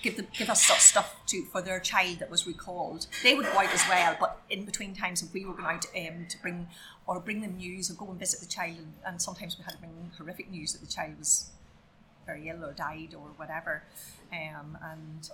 give 0.01 0.15
them 0.15 0.27
give 0.37 0.49
us 0.49 0.63
stuff- 0.63 0.79
stuff 0.79 1.15
to 1.27 1.43
for 1.45 1.61
their 1.61 1.79
child 1.79 2.19
that 2.19 2.29
was 2.29 2.47
recalled. 2.47 3.07
They 3.23 3.35
would 3.35 3.45
go 3.45 3.59
out 3.59 3.73
as 3.73 3.83
well, 3.89 4.15
but 4.19 4.41
in 4.49 4.65
between 4.65 4.95
times 4.95 5.21
if 5.21 5.33
we 5.33 5.45
were 5.45 5.53
going 5.53 5.65
out 5.65 5.85
um, 5.95 6.25
to 6.29 6.41
bring 6.41 6.67
or 7.05 7.19
bring 7.19 7.41
them 7.41 7.57
news 7.57 7.89
or 7.89 7.95
go 7.95 8.09
and 8.09 8.19
visit 8.19 8.39
the 8.39 8.45
child, 8.45 8.77
and 9.05 9.21
sometimes 9.21 9.57
we 9.57 9.63
had 9.63 9.73
to 9.73 9.79
bring 9.79 10.11
horrific 10.17 10.49
news 10.49 10.73
that 10.73 10.81
the 10.81 10.91
child 10.91 11.17
was 11.17 11.49
very 12.29 12.49
ill 12.49 12.63
or 12.63 12.73
died 12.73 13.13
or 13.15 13.27
whatever, 13.37 13.83
um, 14.31 14.77
and 14.91 15.29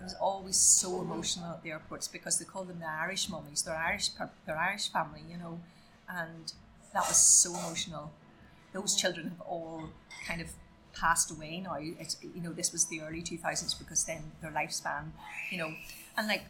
it 0.00 0.02
was 0.02 0.14
always 0.20 0.56
so 0.56 1.00
emotional 1.00 1.52
at 1.52 1.62
the 1.62 1.70
airports 1.70 2.08
because 2.08 2.38
they 2.38 2.44
call 2.44 2.64
them 2.64 2.80
the 2.80 2.88
Irish 2.88 3.28
mummies. 3.28 3.62
They're 3.62 3.76
Irish, 3.76 4.10
they're 4.46 4.58
Irish 4.58 4.90
family, 4.92 5.22
you 5.30 5.38
know, 5.38 5.60
and 6.08 6.52
that 6.92 7.04
was 7.08 7.16
so 7.16 7.50
emotional. 7.50 8.12
Those 8.72 8.96
children 8.96 9.28
have 9.28 9.40
all 9.42 9.90
kind 10.26 10.40
of 10.40 10.48
passed 10.94 11.30
away 11.30 11.60
now. 11.60 11.76
It's 11.80 12.16
you 12.22 12.42
know 12.42 12.52
this 12.52 12.72
was 12.72 12.86
the 12.86 13.00
early 13.00 13.22
two 13.22 13.38
thousands 13.38 13.74
because 13.74 14.04
then 14.04 14.22
their 14.40 14.50
lifespan, 14.50 15.12
you 15.50 15.58
know, 15.58 15.70
and 16.16 16.28
like 16.28 16.44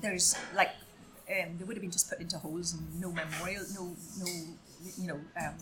there's 0.00 0.36
like 0.54 0.70
um, 1.30 1.56
they 1.58 1.64
would 1.64 1.76
have 1.76 1.82
been 1.82 1.90
just 1.90 2.08
put 2.08 2.20
into 2.20 2.38
holes 2.38 2.74
and 2.74 3.00
no 3.00 3.10
memorial, 3.12 3.64
no 3.74 3.96
no 4.18 4.26
you 4.98 5.06
know 5.06 5.20
um, 5.40 5.54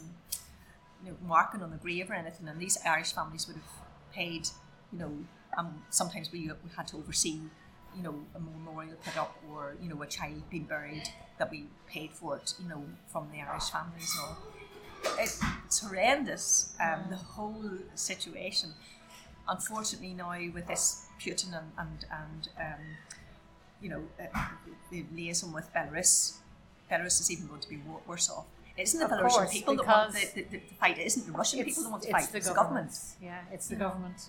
you 1.05 1.11
know, 1.11 1.17
marking 1.27 1.63
on 1.63 1.71
the 1.71 1.77
grave 1.77 2.11
or 2.11 2.15
anything. 2.15 2.49
And 2.49 2.61
these 2.61 2.79
Irish 2.87 3.13
families 3.13 3.47
would 3.47 3.57
have 3.57 3.73
paid, 4.13 4.49
you 4.93 4.99
know, 4.99 5.13
um, 5.57 5.83
sometimes 5.91 6.31
we, 6.33 6.41
we 6.41 6.71
had 6.77 6.87
to 6.89 6.97
oversee, 6.97 7.41
you 7.97 8.03
know, 8.03 8.15
a 8.35 8.39
memorial 8.39 8.97
put 9.05 9.17
up 9.17 9.37
or, 9.51 9.77
you 9.83 9.89
know, 9.89 10.01
a 10.03 10.07
child 10.07 10.43
being 10.51 10.65
buried 10.65 11.09
that 11.39 11.51
we 11.51 11.67
paid 11.89 12.13
for 12.13 12.37
it, 12.37 12.55
you 12.63 12.69
know, 12.69 12.85
from 13.09 13.29
the 13.33 13.41
Irish 13.41 13.71
families 13.71 14.17
all. 14.21 14.37
It, 15.19 15.37
it's 15.65 15.79
horrendous, 15.81 16.75
um, 16.81 17.05
the 17.09 17.17
whole 17.17 17.65
situation. 17.95 18.75
Unfortunately, 19.49 20.15
now 20.15 20.39
with 20.53 20.67
this 20.67 21.07
Putin 21.21 21.59
and, 21.59 21.73
and, 21.79 22.07
and 22.13 22.49
um, 22.59 22.85
you 23.81 23.89
know, 23.89 24.03
uh, 24.23 24.47
the 24.91 25.05
liaison 25.15 25.53
with 25.53 25.73
Belarus, 25.75 26.37
Belarus 26.91 27.21
is 27.21 27.31
even 27.31 27.47
going 27.47 27.61
to 27.61 27.69
be 27.69 27.81
worse 28.07 28.31
off. 28.31 28.47
It 28.77 28.83
isn't 28.83 29.01
the 29.01 29.07
Of 29.07 29.13
Belarusian 29.13 29.31
course, 29.31 29.53
people 29.53 29.77
that 29.77 29.87
want 29.87 30.13
the, 30.13 30.29
the, 30.35 30.43
the 30.43 30.59
fight. 30.79 30.99
It 30.99 31.07
isn't 31.07 31.27
the 31.27 31.33
Russian 31.33 31.65
people 31.65 31.83
that 31.83 31.91
want 31.91 32.03
to 32.05 32.11
fight. 32.11 32.29
it's 32.33 32.49
the 32.49 32.55
government. 32.55 32.93
Yeah, 33.23 33.41
it's 33.53 33.69
the 33.69 33.77
know. 33.77 33.89
government. 33.89 34.29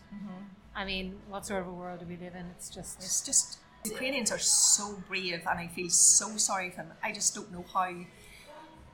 I 0.76 0.86
mean, 0.86 1.20
what 1.30 1.46
sort 1.46 1.62
of 1.62 1.68
a 1.68 1.72
world 1.72 2.00
do 2.00 2.06
we 2.06 2.18
live 2.18 2.36
in? 2.36 2.46
It's 2.56 2.70
just 2.70 3.00
It's 3.00 3.26
just 3.26 3.60
Ukrainians 3.86 4.32
are 4.32 4.40
so 4.40 5.02
brave, 5.08 5.42
and 5.50 5.60
I 5.60 5.68
feel 5.68 5.90
so 5.90 6.38
sorry 6.38 6.70
for 6.70 6.78
them. 6.78 6.94
I 7.04 7.12
just 7.12 7.34
don't 7.34 7.52
know 7.52 7.66
how, 7.74 7.90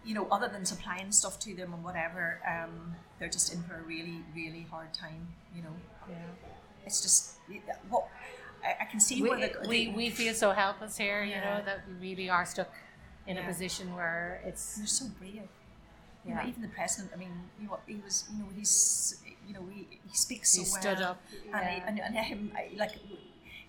you 0.05 0.13
know, 0.13 0.27
other 0.31 0.47
than 0.47 0.65
supplying 0.65 1.11
stuff 1.11 1.39
to 1.39 1.53
them 1.53 1.73
and 1.73 1.83
whatever, 1.83 2.39
um, 2.47 2.95
they're 3.19 3.29
just 3.29 3.53
in 3.53 3.61
for 3.63 3.75
a 3.75 3.81
really, 3.81 4.23
really 4.33 4.65
hard 4.71 4.93
time. 4.93 5.27
You 5.55 5.63
know, 5.63 5.75
yeah. 6.09 6.15
it's 6.85 7.01
just 7.01 7.35
what 7.89 8.07
I, 8.63 8.83
I 8.83 8.85
can 8.85 8.99
see 8.99 9.21
we, 9.21 9.29
where 9.29 9.39
the, 9.39 9.67
we, 9.67 9.89
we 9.89 10.09
feel 10.09 10.33
so 10.33 10.51
helpless 10.51 10.97
here, 10.97 11.23
you 11.23 11.35
know, 11.35 11.61
that 11.65 11.81
we 11.87 12.09
really 12.09 12.29
are 12.29 12.45
stuck 12.45 12.71
in 13.27 13.37
a 13.37 13.43
position 13.43 13.95
where 13.95 14.41
it's 14.45 14.75
they're 14.77 14.87
so 14.87 15.05
brave. 15.19 15.33
You 16.25 16.33
know, 16.35 16.41
Yeah. 16.41 16.47
even 16.49 16.61
the 16.61 16.67
president. 16.69 17.11
I 17.13 17.17
mean, 17.17 17.31
you 17.61 17.67
know, 17.67 17.79
he 17.87 17.95
was. 17.95 18.25
You 18.31 18.39
know, 18.43 18.49
he's. 18.55 19.21
You 19.47 19.53
know, 19.53 19.65
he, 19.73 19.87
he 20.09 20.15
speaks 20.17 20.51
so 20.51 20.61
He 20.63 20.67
well. 20.69 20.81
stood 20.81 21.01
up, 21.01 21.21
and, 21.53 21.65
he, 21.69 21.77
yeah. 21.77 21.83
and, 21.87 21.99
and 22.01 22.15
him 22.17 22.51
I- 22.55 22.71
like 22.77 22.93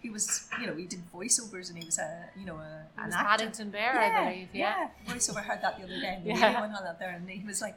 he 0.01 0.11
was. 0.11 0.49
You 0.61 0.67
know, 0.69 0.75
he 0.75 0.87
did 0.87 1.01
voiceovers, 1.13 1.69
and 1.71 1.79
he 1.79 1.85
was 1.85 1.99
a. 1.99 2.31
You 2.37 2.47
know, 2.47 2.57
a 2.57 2.87
it 2.97 3.01
an 3.01 3.07
was 3.07 3.15
actor. 3.15 3.29
Paddington 3.29 3.71
Bear, 3.71 3.93
I 4.01 4.25
believe. 4.31 4.49
Yeah. 4.53 4.89
yeah. 5.07 5.13
Voiceover. 5.15 5.37
I 5.39 5.43
heard 5.43 5.63
that 5.63 5.79
the 5.79 5.85
other 5.85 6.01
day. 6.01 6.15
And 6.17 6.25
the 6.25 6.31
Yeah. 6.31 6.61
went 6.61 6.75
on 6.75 6.85
out 6.87 6.99
there, 6.99 7.11
and 7.11 7.29
he 7.29 7.45
was 7.47 7.61
like. 7.63 7.77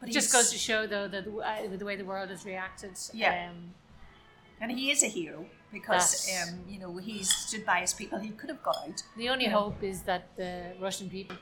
But 0.00 0.08
It 0.10 0.12
just 0.12 0.32
goes 0.32 0.50
to 0.52 0.58
show, 0.58 0.86
though, 0.86 1.08
that 1.08 1.24
the, 1.24 1.32
uh, 1.38 1.76
the 1.76 1.84
way 1.84 1.96
the 1.96 2.04
world 2.04 2.30
has 2.30 2.44
reacted. 2.44 2.92
Yeah. 3.12 3.48
Um, 3.50 3.74
and 4.60 4.70
he 4.72 4.90
is 4.90 5.02
a 5.02 5.08
hero 5.08 5.44
because 5.72 6.28
um, 6.42 6.60
you 6.68 6.78
know 6.78 6.96
he 6.96 7.22
stood 7.22 7.64
by 7.66 7.80
his 7.80 7.92
people. 7.94 8.18
He 8.18 8.30
could 8.30 8.50
have 8.50 8.62
got 8.62 8.76
out, 8.86 9.02
the 9.16 9.28
only 9.28 9.44
You 9.44 9.50
know. 9.50 9.60
hope 9.60 9.82
is 9.82 10.02
that 10.02 10.22
the 10.36 10.72
Russian 10.80 11.08
people 11.10 11.36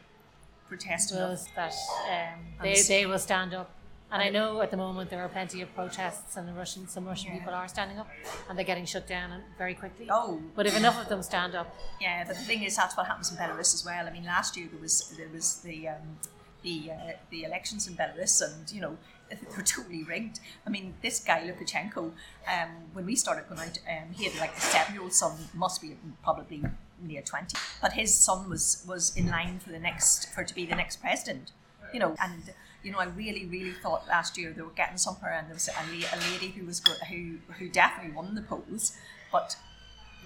protested. 0.68 1.16
will 1.18 1.36
that 1.54 1.74
um, 2.10 2.40
they, 2.62 2.82
they 2.82 3.06
will 3.06 3.18
stand 3.18 3.54
up. 3.54 3.70
And 4.10 4.22
I 4.22 4.28
know 4.28 4.60
at 4.62 4.70
the 4.70 4.76
moment 4.76 5.10
there 5.10 5.20
are 5.20 5.28
plenty 5.28 5.62
of 5.62 5.74
protests, 5.74 6.36
and 6.36 6.46
the 6.46 6.52
Russian 6.52 6.86
some 6.86 7.04
Russian 7.06 7.32
Yeah. 7.32 7.38
people 7.38 7.54
are 7.54 7.66
standing 7.66 7.98
up, 7.98 8.08
and 8.48 8.56
they're 8.56 8.64
getting 8.72 8.86
shut 8.86 9.06
down 9.08 9.42
very 9.58 9.74
quickly. 9.74 10.06
Oh, 10.10 10.40
But 10.54 10.66
if 10.66 10.76
enough 10.76 11.00
of 11.00 11.08
them 11.08 11.22
stand 11.24 11.56
up, 11.56 11.74
Yeah, 12.00 12.22
but 12.24 12.36
the 12.36 12.42
thing 12.44 12.62
is, 12.62 12.76
that's 12.76 12.96
what 12.96 13.06
happens 13.06 13.30
in 13.32 13.36
Belarus 13.36 13.74
as 13.74 13.82
well. 13.84 14.06
I 14.06 14.10
mean, 14.12 14.24
last 14.24 14.56
year 14.56 14.68
there 14.70 14.80
was 14.80 15.12
there 15.16 15.28
was 15.28 15.60
the 15.62 15.88
um, 15.88 16.18
the 16.62 16.92
uh, 16.92 17.12
the 17.30 17.42
elections 17.44 17.88
in 17.88 17.96
Belarus, 17.96 18.40
and 18.42 18.70
you 18.70 18.80
know 18.80 18.96
they 19.28 19.38
were 19.56 19.62
totally 19.62 20.04
rigged. 20.04 20.40
I 20.66 20.70
mean, 20.70 20.94
this 21.02 21.20
guy 21.20 21.40
Lukashenko, 21.40 22.12
um, 22.48 22.70
when 22.92 23.06
we 23.06 23.16
started 23.16 23.48
going 23.48 23.60
out, 23.60 23.78
um, 23.88 24.12
he 24.12 24.24
had 24.24 24.38
like 24.40 24.56
a 24.56 24.60
seven-year-old 24.60 25.12
son, 25.12 25.32
must 25.54 25.80
be 25.80 25.96
probably 26.22 26.62
near 27.02 27.22
twenty, 27.22 27.56
but 27.82 27.92
his 27.92 28.14
son 28.14 28.48
was 28.48 28.84
was 28.86 29.16
in 29.16 29.28
line 29.28 29.58
for 29.58 29.70
the 29.70 29.78
next 29.78 30.32
for 30.34 30.44
to 30.44 30.54
be 30.54 30.66
the 30.66 30.76
next 30.76 30.96
president. 30.96 31.52
You 31.92 32.00
know, 32.00 32.16
and 32.20 32.42
you 32.82 32.92
know, 32.92 32.98
I 32.98 33.04
really, 33.04 33.46
really 33.46 33.72
thought 33.72 34.06
last 34.08 34.36
year 34.36 34.52
they 34.52 34.62
were 34.62 34.70
getting 34.70 34.98
somewhere, 34.98 35.32
and 35.32 35.46
there 35.48 35.54
was 35.54 35.68
a, 35.68 35.72
la- 35.72 36.08
a 36.12 36.18
lady 36.32 36.48
who 36.48 36.66
was 36.66 36.82
who 37.08 37.38
who 37.58 37.68
definitely 37.68 38.12
won 38.14 38.34
the 38.34 38.42
polls, 38.42 38.96
but 39.30 39.56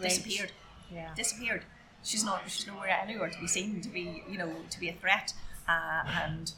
disappeared 0.01 0.53
yeah. 0.92 1.11
disappeared. 1.14 1.64
She's 2.03 2.24
not. 2.24 2.42
She's 2.48 2.66
nowhere 2.66 2.88
anywhere 2.88 3.28
to 3.28 3.38
be 3.38 3.46
seen. 3.46 3.80
To 3.82 3.88
be, 3.88 4.22
you 4.28 4.38
know, 4.38 4.53
to 4.70 4.80
be 4.80 4.88
a 4.88 4.94
threat. 4.94 5.32
Uh, 5.68 6.03
and 6.24 6.53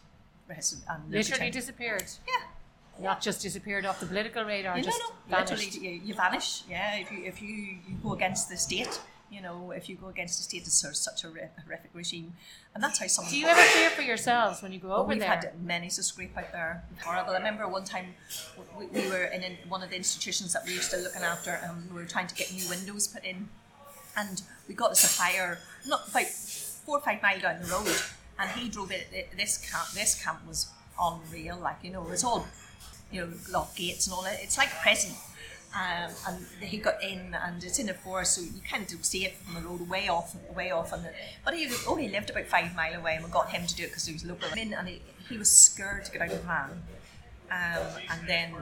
Um, 0.88 1.03
and 1.03 1.11
literally 1.11 1.50
disappeared. 1.50 2.05
Yeah. 2.26 3.03
Not 3.03 3.22
just 3.22 3.40
disappeared 3.42 3.86
off 3.86 4.00
the 4.00 4.07
political 4.07 4.44
radar, 4.44 4.78
just 4.80 5.00
no, 5.00 5.36
vanished. 5.36 5.53
literally, 5.64 5.88
you, 5.88 6.00
you 6.05 6.14
vanish. 6.14 6.62
Yeah, 6.68 6.96
if 6.96 7.11
you 7.11 7.24
if 7.24 7.40
you, 7.40 7.48
you 7.48 7.96
go 8.03 8.12
against 8.12 8.50
the 8.50 8.57
state, 8.57 9.00
You 9.32 9.40
know, 9.40 9.70
if 9.70 9.88
you 9.88 9.96
go 9.96 10.09
against 10.09 10.36
the 10.36 10.42
state, 10.42 10.64
it's 10.66 10.84
such 10.98 11.24
a 11.24 11.28
horrific 11.28 11.90
regime, 11.94 12.34
and 12.74 12.84
that's 12.84 12.98
how 13.00 13.07
some. 13.07 13.24
Do 13.30 13.38
you 13.38 13.46
ever 13.46 13.62
fear 13.62 13.88
for 13.88 14.03
yourselves 14.03 14.61
when 14.62 14.72
you 14.72 14.78
go 14.78 14.92
over 14.92 15.09
there? 15.14 15.20
we've 15.20 15.26
had 15.26 15.53
many 15.64 15.88
to 15.88 16.03
scrape 16.03 16.36
out 16.36 16.53
there. 16.53 16.84
Horrible. 17.03 17.32
I 17.32 17.38
remember 17.38 17.66
one 17.66 17.84
time 17.84 18.09
we, 18.78 18.84
we 18.86 19.09
were 19.09 19.24
in 19.24 19.42
one 19.68 19.82
of 19.82 19.88
the 19.88 19.96
institutions 19.96 20.53
that 20.53 20.66
we 20.66 20.76
were 20.76 20.82
still 20.82 21.00
looking 21.00 21.22
after, 21.22 21.53
and 21.64 21.90
we 21.90 21.96
were 22.03 22.05
trying 22.05 22.26
to 22.26 22.34
get 22.34 22.53
new 22.53 22.68
windows 22.68 23.09
put 23.09 23.24
in, 23.24 23.48
and 24.18 24.42
we 24.68 24.74
got 24.74 24.92
a 24.92 24.94
supplier 24.94 25.59
not 25.86 26.09
about 26.09 26.26
four 26.26 26.98
or 26.98 27.00
five 27.00 27.22
mile 27.22 27.40
down 27.40 27.62
the 27.62 27.68
road, 27.68 27.96
and 28.43 28.51
he 28.51 28.68
drove 28.68 28.90
it. 28.90 29.07
This 29.36 29.57
camp, 29.70 29.88
this 29.95 30.22
camp 30.22 30.40
was 30.47 30.68
unreal. 31.01 31.59
Like 31.59 31.78
you 31.82 31.90
know, 31.90 32.03
it 32.03 32.11
was 32.11 32.24
all 32.24 32.47
you 33.11 33.22
know, 33.22 33.32
lock 33.51 33.74
gates 33.76 34.07
and 34.07 34.14
all 34.14 34.22
that. 34.22 34.38
It's 34.43 34.59
like 34.59 34.70
prison 34.82 35.14
um, 35.74 36.11
and 36.28 36.47
he 36.61 36.76
got 36.76 37.03
in, 37.03 37.34
and 37.34 37.64
it's 37.64 37.78
in 37.78 37.88
a 37.88 37.95
forest, 37.95 38.34
so 38.34 38.43
you 38.43 38.61
kind 38.68 38.93
of 38.93 39.05
see 39.05 39.24
it 39.24 39.36
from 39.36 39.55
the 39.55 39.66
road, 39.66 39.88
way 39.88 40.09
off, 40.09 40.36
way 40.55 40.70
off. 40.70 40.90
The, 40.90 41.12
but 41.45 41.55
he 41.55 41.68
only 41.86 42.09
lived 42.09 42.28
about 42.28 42.45
five 42.47 42.74
mile 42.76 42.95
away, 42.95 43.14
and 43.14 43.24
we 43.24 43.30
got 43.30 43.49
him 43.51 43.66
to 43.66 43.74
do 43.74 43.84
it 43.84 43.86
because 43.86 44.05
he 44.05 44.12
was 44.12 44.24
local. 44.24 44.49
And 44.55 44.88
he, 44.88 45.01
he 45.30 45.38
was 45.38 45.51
scared 45.51 46.05
to 46.05 46.12
get 46.12 46.22
out 46.22 46.30
of 46.30 46.43
the 46.43 46.47
van. 46.47 46.82
Um, 47.51 48.03
and 48.11 48.28
then 48.28 48.55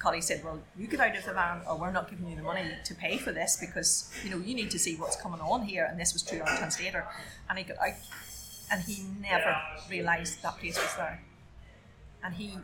Collie 0.00 0.20
said, 0.20 0.42
"Well, 0.44 0.58
you 0.76 0.88
get 0.88 0.98
out 0.98 1.16
of 1.16 1.24
the 1.24 1.32
van, 1.32 1.60
or 1.68 1.78
we're 1.78 1.92
not 1.92 2.10
giving 2.10 2.28
you 2.28 2.36
the 2.36 2.42
money 2.42 2.64
to 2.84 2.94
pay 2.94 3.18
for 3.18 3.30
this 3.30 3.56
because 3.60 4.10
you 4.24 4.30
know 4.30 4.38
you 4.38 4.56
need 4.56 4.72
to 4.72 4.80
see 4.80 4.96
what's 4.96 5.16
coming 5.16 5.40
on 5.40 5.62
here." 5.62 5.86
And 5.88 5.98
this 5.98 6.12
was 6.12 6.22
through 6.22 6.40
our 6.40 6.56
translator, 6.56 7.06
and 7.48 7.56
he 7.56 7.64
got 7.64 7.78
out, 7.78 7.94
and 8.70 8.82
he 8.82 9.04
never 9.20 9.56
realised 9.90 10.42
that 10.42 10.58
place 10.58 10.76
was 10.76 10.94
there, 10.96 11.22
and 12.22 12.34
he 12.34 12.58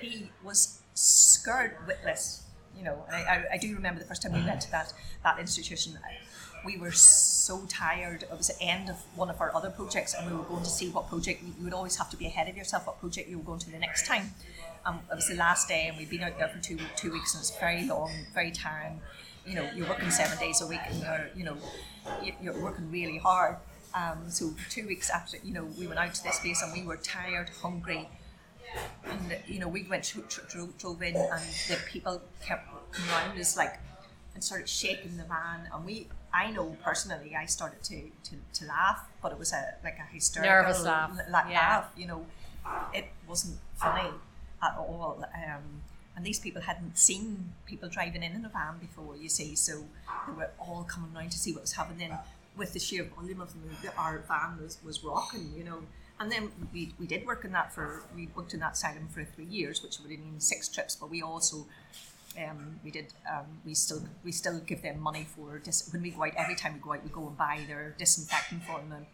he 0.00 0.30
was 0.42 0.80
scared 0.94 1.76
witless 1.86 2.48
you 2.78 2.84
know, 2.84 3.04
I, 3.12 3.16
I, 3.16 3.44
I, 3.54 3.58
do 3.58 3.74
remember 3.74 4.00
the 4.00 4.06
first 4.06 4.22
time 4.22 4.32
we 4.32 4.42
went 4.42 4.60
to 4.62 4.70
that 4.70 4.92
that 5.24 5.40
institution. 5.40 5.98
We 6.64 6.76
were 6.76 6.92
so 6.92 7.62
tired. 7.68 8.22
It 8.22 8.36
was 8.36 8.48
the 8.48 8.62
end 8.62 8.88
of 8.88 8.96
one 9.16 9.30
of 9.30 9.40
our 9.40 9.54
other 9.54 9.70
projects, 9.70 10.14
and 10.14 10.30
we 10.30 10.36
were 10.36 10.44
going 10.44 10.62
to 10.62 10.70
see 10.70 10.88
what 10.88 11.08
project. 11.08 11.42
You 11.42 11.64
would 11.64 11.72
always 11.72 11.96
have 11.96 12.08
to 12.10 12.16
be 12.16 12.26
ahead 12.26 12.48
of 12.48 12.56
yourself. 12.56 12.86
What 12.86 13.00
project 13.00 13.28
you 13.28 13.38
were 13.38 13.44
going 13.44 13.58
to 13.60 13.70
the 13.70 13.78
next 13.78 14.06
time. 14.06 14.32
Um, 14.86 15.00
it 15.10 15.16
was 15.16 15.26
the 15.26 15.34
last 15.34 15.68
day, 15.68 15.88
and 15.88 15.96
we'd 15.96 16.08
been 16.08 16.22
out 16.22 16.38
there 16.38 16.48
for 16.48 16.60
two 16.62 16.78
two 16.96 17.12
weeks, 17.12 17.34
and 17.34 17.40
it's 17.40 17.56
very 17.58 17.84
long, 17.86 18.12
very 18.32 18.52
tiring. 18.52 19.00
You 19.44 19.56
know, 19.56 19.68
you're 19.74 19.88
working 19.88 20.10
seven 20.10 20.38
days 20.38 20.60
a 20.60 20.66
week, 20.66 20.80
and 20.88 21.00
you're 21.00 21.30
you 21.34 21.44
know, 21.44 21.56
you're 22.40 22.62
working 22.62 22.90
really 22.92 23.18
hard. 23.18 23.56
Um, 23.94 24.28
so 24.28 24.54
two 24.70 24.86
weeks 24.86 25.10
after, 25.10 25.38
you 25.42 25.52
know, 25.52 25.64
we 25.78 25.86
went 25.86 25.98
out 25.98 26.14
to 26.14 26.22
this 26.22 26.40
place, 26.40 26.62
and 26.62 26.72
we 26.72 26.86
were 26.86 26.96
tired, 26.96 27.50
hungry, 27.62 28.08
and 29.04 29.36
you 29.46 29.58
know 29.58 29.68
we 29.68 29.84
went 29.84 30.04
to, 30.04 30.22
drove, 30.48 30.76
drove 30.78 31.02
in 31.02 31.16
and 31.16 31.42
the 31.68 31.78
people 31.88 32.20
kept 32.44 32.68
coming 32.92 33.10
around 33.10 33.38
us 33.38 33.56
like 33.56 33.78
and 34.34 34.42
started 34.42 34.68
shaking 34.68 35.16
the 35.16 35.24
van. 35.24 35.68
And 35.72 35.84
we 35.84 36.08
I 36.32 36.50
know 36.50 36.76
personally 36.82 37.34
I 37.34 37.46
started 37.46 37.82
to, 37.84 38.02
to, 38.30 38.36
to 38.60 38.64
laugh 38.66 39.06
but 39.22 39.32
it 39.32 39.38
was 39.38 39.52
a 39.52 39.74
like 39.82 39.98
a 39.98 40.12
hysterical 40.12 40.52
nervous 40.52 40.82
laugh, 40.84 41.18
like 41.30 41.46
yeah. 41.50 41.58
laugh 41.58 41.90
you 41.96 42.06
know. 42.06 42.26
It 42.92 43.06
wasn't 43.26 43.56
funny 43.76 44.10
at 44.62 44.76
all. 44.76 45.24
Um, 45.34 45.82
and 46.14 46.26
these 46.26 46.38
people 46.38 46.60
hadn't 46.60 46.98
seen 46.98 47.54
people 47.64 47.88
driving 47.88 48.22
in 48.22 48.32
in 48.32 48.44
a 48.44 48.48
van 48.50 48.76
before 48.78 49.16
you 49.16 49.30
see. 49.30 49.54
So 49.54 49.84
they 50.26 50.34
were 50.34 50.50
all 50.58 50.84
coming 50.84 51.16
around 51.16 51.30
to 51.30 51.38
see 51.38 51.52
what 51.52 51.62
was 51.62 51.72
happening 51.72 52.12
with 52.58 52.72
the 52.72 52.78
sheer 52.78 53.04
volume 53.04 53.40
of 53.40 53.52
them 53.52 53.92
our 53.96 54.18
van 54.28 54.62
was, 54.62 54.78
was 54.84 55.02
rocking 55.02 55.52
you 55.56 55.64
know 55.64 55.80
and 56.20 56.32
then 56.32 56.50
we, 56.72 56.92
we 56.98 57.06
did 57.06 57.26
work 57.26 57.44
in 57.44 57.52
that 57.52 57.72
for 57.72 58.02
we 58.14 58.28
worked 58.34 58.52
in 58.52 58.60
that 58.60 58.72
asylum 58.72 59.08
for 59.08 59.24
three 59.24 59.44
years, 59.44 59.82
which 59.82 59.98
would 60.00 60.10
have 60.10 60.20
been 60.20 60.40
six 60.40 60.68
trips. 60.68 60.96
But 60.96 61.10
we 61.10 61.22
also 61.22 61.66
um, 62.36 62.80
we 62.84 62.90
did 62.90 63.06
um, 63.30 63.46
we 63.64 63.74
still 63.74 64.02
we 64.24 64.32
still 64.32 64.58
give 64.60 64.82
them 64.82 65.00
money 65.00 65.26
for 65.36 65.58
dis- 65.58 65.88
when 65.92 66.02
we 66.02 66.10
go 66.10 66.24
out. 66.24 66.32
Every 66.36 66.56
time 66.56 66.74
we 66.74 66.80
go 66.80 66.92
out, 66.94 67.04
we 67.04 67.10
go 67.10 67.28
and 67.28 67.36
buy 67.36 67.60
their 67.66 67.94
disinfectant 67.98 68.64
for 68.64 68.80
them 68.80 69.06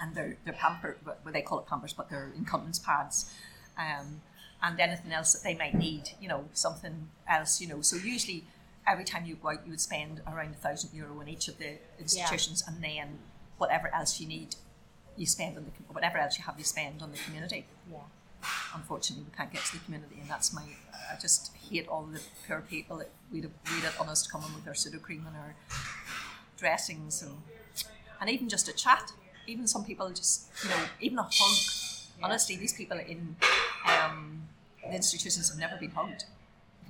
and 0.00 0.14
their 0.14 0.36
their 0.44 0.54
pamper, 0.54 0.96
well 1.04 1.16
they 1.32 1.42
call 1.42 1.58
it 1.58 1.66
pampers, 1.66 1.92
but 1.92 2.08
their 2.08 2.32
incontinence 2.36 2.78
pads. 2.78 3.32
Um, 3.76 4.22
and 4.62 4.80
anything 4.80 5.12
else 5.12 5.34
that 5.34 5.42
they 5.42 5.54
might 5.54 5.74
need, 5.74 6.10
you 6.22 6.28
know, 6.28 6.46
something 6.54 7.10
else, 7.28 7.60
you 7.60 7.68
know. 7.68 7.82
So 7.82 7.96
usually, 7.96 8.44
every 8.86 9.04
time 9.04 9.24
you 9.24 9.36
go 9.36 9.50
out, 9.50 9.64
you 9.64 9.70
would 9.70 9.80
spend 9.80 10.20
around 10.26 10.50
a 10.50 10.58
thousand 10.58 10.96
euro 10.96 11.20
in 11.20 11.28
each 11.28 11.48
of 11.48 11.58
the 11.58 11.78
institutions, 11.98 12.64
yeah. 12.66 12.74
and 12.74 12.84
then 12.84 13.18
whatever 13.58 13.92
else 13.94 14.20
you 14.20 14.26
need 14.26 14.56
you 15.16 15.26
spend 15.26 15.56
on 15.56 15.64
the 15.64 15.70
whatever 15.92 16.18
else 16.18 16.38
you 16.38 16.44
have 16.44 16.58
you 16.58 16.64
spend 16.64 17.02
on 17.02 17.10
the 17.12 17.18
community. 17.18 17.66
Yeah. 17.90 17.98
Unfortunately, 18.74 19.24
we 19.24 19.36
can't 19.36 19.52
get 19.52 19.64
to 19.64 19.78
the 19.78 19.84
community, 19.84 20.16
and 20.20 20.28
that's 20.28 20.52
my. 20.52 20.62
I 21.10 21.18
just 21.20 21.52
hate 21.56 21.88
all 21.88 22.02
the 22.02 22.20
poor 22.46 22.60
people 22.60 22.98
that 22.98 23.10
we'd 23.32 23.44
read 23.44 23.84
it 23.84 24.00
on 24.00 24.08
us 24.08 24.26
coming 24.26 24.52
with 24.54 24.64
their 24.64 24.74
Sudocrem 24.74 25.26
and 25.26 25.36
our 25.36 25.54
dressings, 26.58 27.22
and 27.22 27.36
and 28.20 28.28
even 28.28 28.48
just 28.48 28.68
a 28.68 28.72
chat. 28.72 29.12
Even 29.46 29.66
some 29.66 29.84
people 29.84 30.10
just 30.10 30.48
you 30.62 30.70
know 30.70 30.76
even 31.00 31.18
a 31.18 31.22
hug. 31.22 31.30
Yeah. 32.18 32.26
Honestly, 32.26 32.56
these 32.56 32.72
people 32.72 32.98
in 32.98 33.36
um, 33.86 34.42
the 34.82 34.94
institutions 34.94 35.48
have 35.48 35.58
never 35.58 35.76
been 35.76 35.90
hugged. 35.90 36.24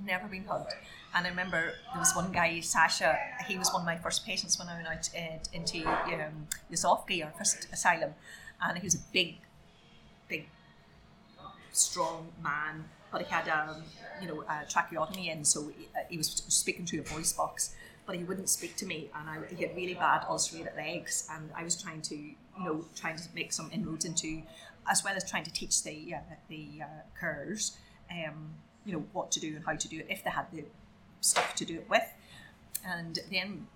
Never 0.03 0.27
been 0.27 0.45
hugged. 0.45 0.73
And 1.13 1.25
I 1.25 1.29
remember 1.29 1.73
there 1.91 1.99
was 1.99 2.13
one 2.15 2.31
guy, 2.31 2.59
Sasha, 2.59 3.17
he 3.47 3.57
was 3.57 3.71
one 3.71 3.81
of 3.81 3.85
my 3.85 3.97
first 3.97 4.25
patients 4.25 4.59
when 4.59 4.67
I 4.67 4.75
went 4.75 4.87
out 4.87 5.09
uh, 5.17 5.37
into 5.53 5.87
um, 5.87 6.47
Yasovki, 6.71 7.23
our 7.23 7.31
first 7.37 7.67
asylum. 7.71 8.13
And 8.61 8.77
he 8.77 8.83
was 8.83 8.95
a 8.95 8.99
big, 9.13 9.37
big, 10.27 10.49
strong 11.71 12.27
man, 12.43 12.85
but 13.11 13.21
he 13.21 13.33
had, 13.33 13.47
um, 13.47 13.83
you 14.21 14.27
know, 14.27 14.41
a 14.41 14.65
tracheotomy 14.69 15.29
in, 15.29 15.45
so 15.45 15.67
he, 15.67 15.87
uh, 15.95 16.03
he 16.09 16.17
was 16.17 16.27
speaking 16.47 16.85
through 16.85 17.01
a 17.01 17.03
voice 17.03 17.33
box 17.33 17.75
but 18.05 18.15
he 18.15 18.23
wouldn't 18.23 18.49
speak 18.49 18.75
to 18.77 18.85
me 18.85 19.09
and 19.15 19.29
I, 19.29 19.37
he 19.53 19.63
had 19.63 19.75
really 19.75 19.95
bad 19.95 20.25
ulcerated 20.29 20.73
legs 20.75 21.27
and 21.31 21.49
I 21.55 21.63
was 21.63 21.81
trying 21.81 22.01
to 22.03 22.15
you 22.15 22.35
know 22.59 22.85
trying 22.95 23.17
to 23.17 23.23
make 23.33 23.51
some 23.51 23.69
inroads 23.71 24.05
into 24.05 24.43
as 24.89 25.03
well 25.03 25.15
as 25.15 25.29
trying 25.29 25.43
to 25.43 25.51
teach 25.51 25.83
the 25.83 26.15
uh, 26.15 26.35
the 26.49 26.81
uh, 26.81 27.25
um, 28.11 28.53
you 28.85 28.93
know 28.93 29.03
what 29.13 29.31
to 29.31 29.39
do 29.39 29.55
and 29.55 29.65
how 29.65 29.75
to 29.75 29.87
do 29.87 29.99
it 29.99 30.07
if 30.09 30.23
they 30.23 30.29
had 30.29 30.45
the 30.51 30.63
stuff 31.21 31.55
to 31.55 31.65
do 31.65 31.75
it 31.75 31.89
with. 31.89 32.07
And 32.87 33.19
then 33.31 33.67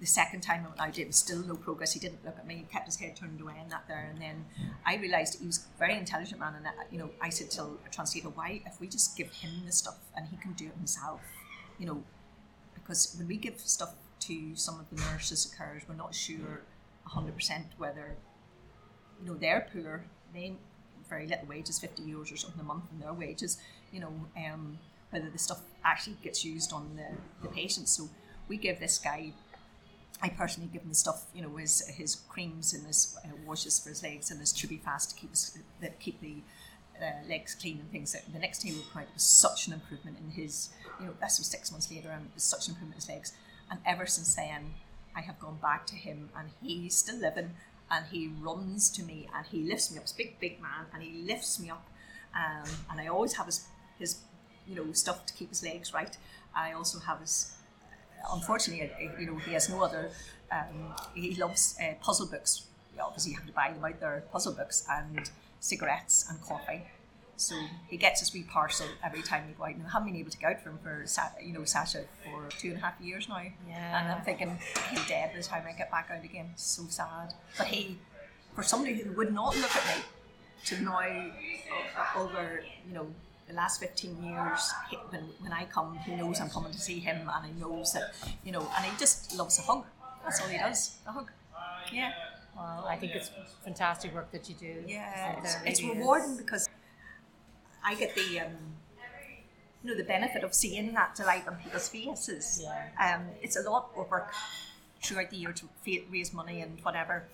the 0.00 0.06
second 0.06 0.42
time 0.42 0.64
I 0.64 0.68
went 0.68 0.80
out, 0.80 0.98
it 0.98 1.06
was 1.06 1.16
still 1.16 1.40
no 1.44 1.56
progress. 1.56 1.92
He 1.92 2.00
didn't 2.00 2.24
look 2.24 2.36
at 2.38 2.46
me. 2.46 2.56
He 2.56 2.62
kept 2.62 2.86
his 2.86 2.96
head 2.96 3.16
turned 3.16 3.40
away 3.40 3.54
and 3.60 3.70
that 3.70 3.84
there. 3.88 4.08
And 4.10 4.20
then 4.20 4.44
I 4.86 4.96
realised 4.96 5.40
he 5.40 5.46
was 5.46 5.66
a 5.74 5.78
very 5.78 5.96
intelligent 5.96 6.38
man. 6.38 6.54
And, 6.56 6.66
you 6.90 6.98
know, 6.98 7.10
I 7.20 7.30
said 7.30 7.50
to 7.52 7.62
a 7.62 7.90
translator, 7.90 8.28
why, 8.28 8.62
if 8.66 8.80
we 8.80 8.86
just 8.86 9.16
give 9.16 9.32
him 9.32 9.50
the 9.66 9.72
stuff 9.72 9.98
and 10.16 10.28
he 10.28 10.36
can 10.36 10.52
do 10.52 10.66
it 10.66 10.74
himself, 10.76 11.20
you 11.78 11.86
know, 11.86 12.02
because 12.74 13.14
when 13.18 13.26
we 13.26 13.36
give 13.36 13.58
stuff 13.60 13.94
to 14.20 14.54
some 14.54 14.78
of 14.78 14.88
the 14.90 14.96
nurses 15.10 15.52
occurs, 15.52 15.82
we're 15.88 15.94
not 15.94 16.14
sure 16.14 16.62
100% 17.08 17.64
whether, 17.78 18.16
you 19.20 19.26
know, 19.26 19.34
they're 19.34 19.68
poor. 19.72 20.04
They 20.32 20.54
very 21.08 21.26
little 21.26 21.46
wages, 21.46 21.78
50 21.78 22.02
euros 22.02 22.32
or 22.32 22.36
something 22.36 22.60
a 22.60 22.64
month 22.64 22.84
in 22.92 23.00
their 23.00 23.12
wages, 23.12 23.58
you 23.94 24.00
know, 24.00 24.12
um, 24.44 24.78
whether 25.10 25.30
the 25.30 25.38
stuff 25.38 25.60
actually 25.84 26.16
gets 26.22 26.44
used 26.44 26.72
on 26.72 26.84
the, 26.96 27.08
the 27.46 27.54
patient. 27.54 27.88
So 27.88 28.08
we 28.48 28.56
give 28.56 28.80
this 28.80 28.98
guy, 28.98 29.32
I 30.20 30.28
personally 30.28 30.68
give 30.72 30.82
him 30.82 30.88
the 30.88 30.94
stuff, 31.06 31.26
you 31.34 31.42
know, 31.42 31.56
his 31.56 31.86
his 32.00 32.16
creams 32.28 32.74
and 32.74 32.86
his 32.86 33.16
uh, 33.24 33.28
washes 33.46 33.78
for 33.78 33.90
his 33.90 34.02
legs 34.02 34.30
and 34.30 34.40
his 34.40 34.52
fast 34.84 35.10
to 35.10 35.16
keep 35.16 35.30
his, 35.30 35.58
that 35.80 36.00
keep 36.00 36.20
the 36.20 36.36
uh, 37.00 37.28
legs 37.28 37.54
clean 37.54 37.78
and 37.78 37.90
things. 37.90 38.16
The 38.32 38.38
next 38.38 38.58
day 38.60 38.70
we 38.72 38.78
were 38.78 39.02
out, 39.02 39.08
was 39.14 39.22
such 39.22 39.66
an 39.68 39.72
improvement 39.72 40.16
in 40.22 40.30
his, 40.30 40.70
you 41.00 41.06
know, 41.06 41.14
this 41.20 41.38
was 41.38 41.46
six 41.46 41.70
months 41.70 41.90
later, 41.90 42.10
and 42.10 42.26
it 42.26 42.30
was 42.34 42.44
such 42.44 42.66
an 42.66 42.74
improvement 42.74 42.96
in 42.96 43.00
his 43.00 43.08
legs. 43.08 43.32
And 43.70 43.80
ever 43.86 44.06
since 44.06 44.34
then, 44.34 44.74
I 45.16 45.20
have 45.20 45.38
gone 45.38 45.58
back 45.62 45.86
to 45.86 45.94
him, 45.94 46.30
and 46.36 46.50
he's 46.62 46.94
still 46.96 47.18
living, 47.18 47.50
and 47.90 48.06
he 48.10 48.32
runs 48.40 48.90
to 48.90 49.02
me, 49.02 49.28
and 49.34 49.46
he 49.46 49.62
lifts 49.62 49.90
me 49.90 49.98
up. 49.98 50.04
He's 50.04 50.12
big, 50.12 50.40
big 50.40 50.60
man, 50.60 50.86
and 50.92 51.02
he 51.02 51.22
lifts 51.22 51.58
me 51.60 51.70
up, 51.70 51.86
um, 52.34 52.68
and 52.90 53.00
I 53.00 53.06
always 53.06 53.34
have 53.34 53.46
his 53.46 53.66
his 54.04 54.12
you 54.68 54.74
know 54.76 54.86
stuff 54.92 55.26
to 55.26 55.32
keep 55.38 55.48
his 55.54 55.62
legs 55.62 55.92
right. 56.00 56.16
I 56.54 56.72
also 56.72 56.98
have 57.00 57.20
his. 57.20 57.52
Unfortunately, 58.32 58.90
you 59.20 59.26
know, 59.26 59.38
he 59.46 59.52
has 59.52 59.68
no 59.68 59.82
other. 59.86 60.10
Um, 60.50 60.94
he 61.14 61.34
loves 61.34 61.76
uh, 61.82 61.94
puzzle 62.00 62.26
books. 62.26 62.66
You 62.94 63.02
Obviously, 63.02 63.32
you 63.32 63.38
have 63.38 63.46
to 63.46 63.52
buy 63.52 63.72
them 63.72 63.84
out 63.84 64.00
there. 64.00 64.24
Puzzle 64.32 64.54
books 64.54 64.86
and 64.90 65.30
cigarettes 65.60 66.26
and 66.30 66.40
coffee. 66.40 66.84
So 67.36 67.56
he 67.88 67.96
gets 67.96 68.20
his 68.20 68.32
wee 68.32 68.44
parcel 68.44 68.86
every 69.04 69.22
time 69.22 69.42
we 69.48 69.54
go 69.54 69.64
out. 69.64 69.74
And 69.74 69.86
I 69.86 69.90
haven't 69.90 70.08
been 70.12 70.20
able 70.20 70.30
to 70.30 70.38
go 70.38 70.48
out 70.48 70.60
for 70.62 70.70
him 70.70 70.78
for 70.82 71.04
you 71.42 71.52
know 71.52 71.64
Sasha 71.64 72.04
for 72.24 72.48
two 72.60 72.68
and 72.68 72.78
a 72.78 72.80
half 72.80 72.94
years 73.00 73.28
now. 73.28 73.42
Yeah. 73.68 74.00
And 74.00 74.12
I'm 74.12 74.22
thinking 74.22 74.56
he's 74.90 75.06
dead 75.06 75.32
by 75.32 75.38
the 75.38 75.44
time 75.44 75.64
I 75.68 75.72
get 75.72 75.90
back 75.90 76.08
out 76.16 76.24
again. 76.24 76.50
So 76.56 76.84
sad. 76.88 77.34
But 77.58 77.66
he, 77.66 77.98
for 78.54 78.62
somebody 78.62 78.94
who 78.94 79.12
would 79.12 79.34
not 79.34 79.56
look 79.56 79.74
at 79.76 79.96
me, 79.96 80.02
to 80.66 80.82
now 80.82 80.98
uh, 80.98 82.18
over 82.18 82.62
you 82.88 82.94
know 82.94 83.06
the 83.46 83.54
last 83.54 83.80
15 83.80 84.22
years, 84.24 84.72
he, 84.90 84.96
when, 85.10 85.24
when 85.40 85.52
I 85.52 85.64
come, 85.64 85.98
he 85.98 86.14
knows 86.14 86.40
I'm 86.40 86.50
coming 86.50 86.72
to 86.72 86.78
see 86.78 86.98
him 86.98 87.30
and 87.32 87.46
he 87.46 87.60
knows 87.60 87.92
that, 87.92 88.14
you 88.44 88.52
know, 88.52 88.66
and 88.76 88.84
he 88.84 88.96
just 88.98 89.36
loves 89.36 89.58
a 89.58 89.62
hug. 89.62 89.84
That's 90.22 90.40
all 90.40 90.48
he 90.48 90.58
does, 90.58 90.96
a 91.06 91.12
hug. 91.12 91.30
Yeah. 91.92 92.12
Well, 92.56 92.86
I 92.88 92.96
think 92.96 93.12
it's 93.14 93.30
fantastic 93.64 94.14
work 94.14 94.30
that 94.32 94.48
you 94.48 94.54
do. 94.54 94.84
Yeah, 94.86 95.38
it's, 95.40 95.56
it's 95.66 95.82
rewarding 95.82 96.36
because 96.36 96.68
I 97.84 97.94
get 97.94 98.14
the, 98.14 98.40
um, 98.40 98.52
you 99.82 99.90
know, 99.90 99.96
the 99.96 100.04
benefit 100.04 100.44
of 100.44 100.54
seeing 100.54 100.94
that 100.94 101.14
delight 101.14 101.46
on 101.46 101.56
people's 101.56 101.88
faces. 101.88 102.62
Yeah. 102.62 103.16
Um, 103.16 103.26
it's 103.42 103.56
a 103.56 103.68
lot 103.68 103.90
of 103.96 104.08
work 104.08 104.32
throughout 105.02 105.30
the 105.30 105.36
year 105.36 105.52
to 105.52 105.68
raise 106.10 106.32
money 106.32 106.62
and 106.62 106.80
whatever 106.82 107.24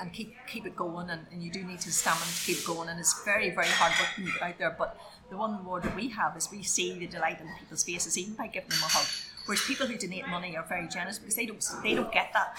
and 0.00 0.12
keep 0.12 0.34
keep 0.46 0.66
it 0.66 0.74
going 0.76 1.10
and, 1.10 1.26
and 1.32 1.42
you 1.42 1.50
do 1.50 1.62
need 1.64 1.80
to 1.80 1.92
stamina 1.92 2.24
to 2.24 2.44
keep 2.44 2.64
going 2.66 2.88
and 2.88 2.98
it's 2.98 3.22
very 3.24 3.50
very 3.50 3.68
hard 3.68 3.92
work 4.00 4.32
get 4.32 4.42
out 4.42 4.58
there 4.58 4.74
but 4.78 4.98
the 5.30 5.36
one 5.36 5.58
reward 5.58 5.82
that 5.82 5.94
we 5.96 6.08
have 6.08 6.36
is 6.36 6.50
we 6.50 6.62
see 6.62 6.98
the 6.98 7.06
delight 7.06 7.40
in 7.40 7.46
people's 7.58 7.84
faces 7.84 8.16
even 8.18 8.34
by 8.34 8.46
giving 8.46 8.68
them 8.70 8.78
a 8.82 8.88
hug 8.88 9.06
whereas 9.46 9.62
people 9.62 9.86
who 9.86 9.96
donate 9.96 10.26
money 10.28 10.56
are 10.56 10.66
very 10.68 10.88
generous 10.88 11.18
because 11.18 11.36
they 11.36 11.46
don't 11.46 11.64
they 11.82 11.94
don't 11.94 12.12
get 12.12 12.30
that 12.32 12.56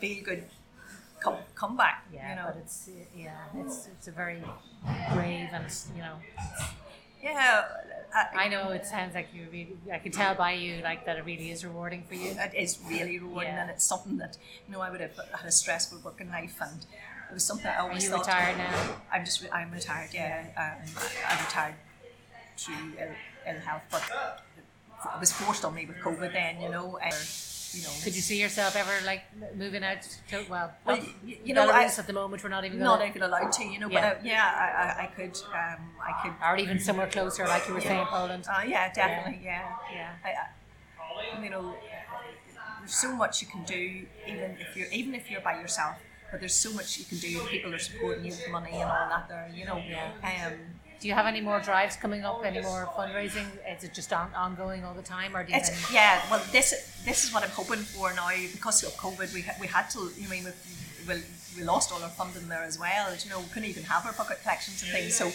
feel 0.00 0.22
good 0.24 0.44
come 1.20 1.36
come 1.54 1.76
back 1.76 2.04
Yeah, 2.12 2.30
you 2.30 2.36
know 2.36 2.46
but 2.46 2.56
it's 2.58 2.90
yeah, 3.16 3.30
it's 3.56 3.86
it's 3.86 4.08
a 4.08 4.12
very 4.12 4.42
brave 5.12 5.48
and 5.52 5.64
you 5.96 6.02
know. 6.02 6.16
Yeah 7.22 7.64
I, 8.14 8.44
I 8.44 8.48
know 8.48 8.70
it 8.70 8.86
sounds 8.86 9.14
like 9.14 9.28
you 9.34 9.46
really. 9.52 9.76
I 9.92 9.98
can 9.98 10.12
tell 10.12 10.34
by 10.34 10.52
you 10.52 10.80
like 10.82 11.04
that 11.06 11.16
it 11.18 11.24
really 11.24 11.50
is 11.50 11.64
rewarding 11.64 12.04
for 12.08 12.14
you. 12.14 12.30
it 12.38 12.54
is 12.54 12.78
really 12.88 13.18
rewarding 13.18 13.52
Yeah. 13.52 13.62
and 13.62 13.70
it's 13.70 13.84
something 13.84 14.16
that 14.18 14.36
you 14.66 14.72
know 14.72 14.80
I 14.80 14.90
would 14.90 15.00
have 15.00 15.16
had 15.38 15.46
a 15.46 15.52
stressful 15.52 15.98
working 16.04 16.30
life 16.30 16.56
and 16.60 16.86
it 17.30 17.34
was 17.34 17.44
something 17.44 17.66
I 17.66 17.78
always 17.78 18.04
Are 18.04 18.06
you 18.06 18.10
thought 18.22 18.26
retired 18.26 18.58
now? 18.58 18.96
I'm 19.12 19.24
just 19.24 19.44
I'm 19.52 19.70
retired 19.72 20.10
yeah 20.14 20.46
um, 20.56 20.88
I 21.28 21.44
retired 21.44 21.74
through 22.56 22.92
ill, 23.00 23.14
ill 23.54 23.60
health 23.60 23.82
but 23.90 24.02
it 25.14 25.20
was 25.20 25.32
forced 25.32 25.64
on 25.64 25.74
me 25.74 25.86
with 25.86 25.96
COVID 25.98 26.32
then 26.32 26.60
you 26.60 26.68
know 26.70 26.98
and, 27.02 27.14
you 27.76 27.82
know 27.84 27.94
Could 28.04 28.14
you 28.18 28.22
see 28.22 28.40
yourself 28.40 28.74
ever 28.76 28.94
like 29.04 29.22
moving 29.62 29.84
out 29.84 30.02
to 30.30 30.36
well? 30.48 30.72
Well, 30.86 30.96
not 30.96 31.06
y- 31.24 31.38
you 31.44 31.54
know, 31.54 31.68
I- 31.70 31.84
at 31.84 32.06
the 32.06 32.12
moment 32.12 32.42
we're 32.42 32.50
not 32.58 32.64
even 32.64 32.78
not 32.78 32.98
gonna, 32.98 33.10
even 33.10 33.22
allowed 33.22 33.52
to 33.58 33.64
you 33.64 33.78
know 33.80 33.88
Yeah. 33.90 34.00
but 34.14 34.16
uh, 34.18 34.20
yeah 34.32 34.46
I, 34.64 34.66
I, 34.84 35.04
I 35.04 35.06
could 35.16 35.36
um, 35.62 35.80
I 36.10 36.12
could 36.22 36.32
or 36.46 36.56
even 36.64 36.78
somewhere 36.80 37.08
closer, 37.16 37.44
like 37.46 37.66
you 37.68 37.74
were 37.74 37.80
saying, 37.80 38.06
Poland. 38.06 38.44
uh, 38.48 38.62
yeah 38.66 38.92
definitely 38.92 39.40
yeah 39.44 39.68
Yeah. 39.92 40.10
I, 40.24 40.30
I, 40.42 41.42
you 41.44 41.50
know, 41.50 41.74
there's 42.80 42.94
so 42.94 43.14
much 43.16 43.40
you 43.42 43.48
can 43.48 43.62
do, 43.64 44.06
even 44.26 44.56
if 44.64 44.76
you're 44.76 44.88
even 45.00 45.14
if 45.14 45.30
you're 45.30 45.40
by 45.40 45.60
yourself. 45.60 45.96
But 46.30 46.40
there's 46.40 46.54
so 46.54 46.72
much 46.72 46.98
you 46.98 47.04
can 47.04 47.18
do. 47.18 47.38
People 47.54 47.72
are 47.74 47.78
supporting 47.78 48.24
you 48.24 48.32
with 48.32 48.48
money 48.50 48.72
and 48.72 48.82
all 48.82 49.08
that. 49.08 49.28
There, 49.28 49.48
you 49.54 49.64
know. 49.64 49.76
Um, 50.24 50.54
Do 51.06 51.10
you 51.10 51.14
have 51.14 51.26
any 51.26 51.40
more 51.40 51.60
drives 51.60 51.94
coming 51.94 52.24
up? 52.24 52.44
Any 52.44 52.62
more 52.62 52.90
fundraising? 52.96 53.46
Is 53.72 53.84
it 53.84 53.94
just 53.94 54.12
on, 54.12 54.34
ongoing 54.34 54.82
all 54.84 54.92
the 54.92 55.02
time, 55.02 55.36
or 55.36 55.44
do 55.44 55.52
you 55.52 55.58
it's 55.58 55.70
yeah. 55.92 56.20
Well, 56.28 56.42
this 56.50 56.74
this 57.04 57.22
is 57.22 57.32
what 57.32 57.44
I'm 57.44 57.50
hoping 57.50 57.78
for 57.78 58.12
now 58.12 58.30
because 58.50 58.82
of 58.82 58.90
COVID. 58.94 59.32
We 59.32 59.42
ha- 59.42 59.54
we 59.60 59.68
had 59.68 59.88
to. 59.90 60.10
You 60.18 60.28
mean 60.28 60.46
we 60.46 60.50
we 61.06 61.22
we 61.56 61.62
lost 61.62 61.92
all 61.92 62.02
our 62.02 62.08
funding 62.08 62.48
there 62.48 62.64
as 62.64 62.76
well. 62.80 63.14
You 63.22 63.30
know, 63.30 63.38
we 63.38 63.46
couldn't 63.52 63.68
even 63.68 63.84
have 63.84 64.04
our 64.04 64.14
bucket 64.14 64.42
collections 64.42 64.82
and 64.82 64.90
things. 64.90 65.14
So 65.14 65.30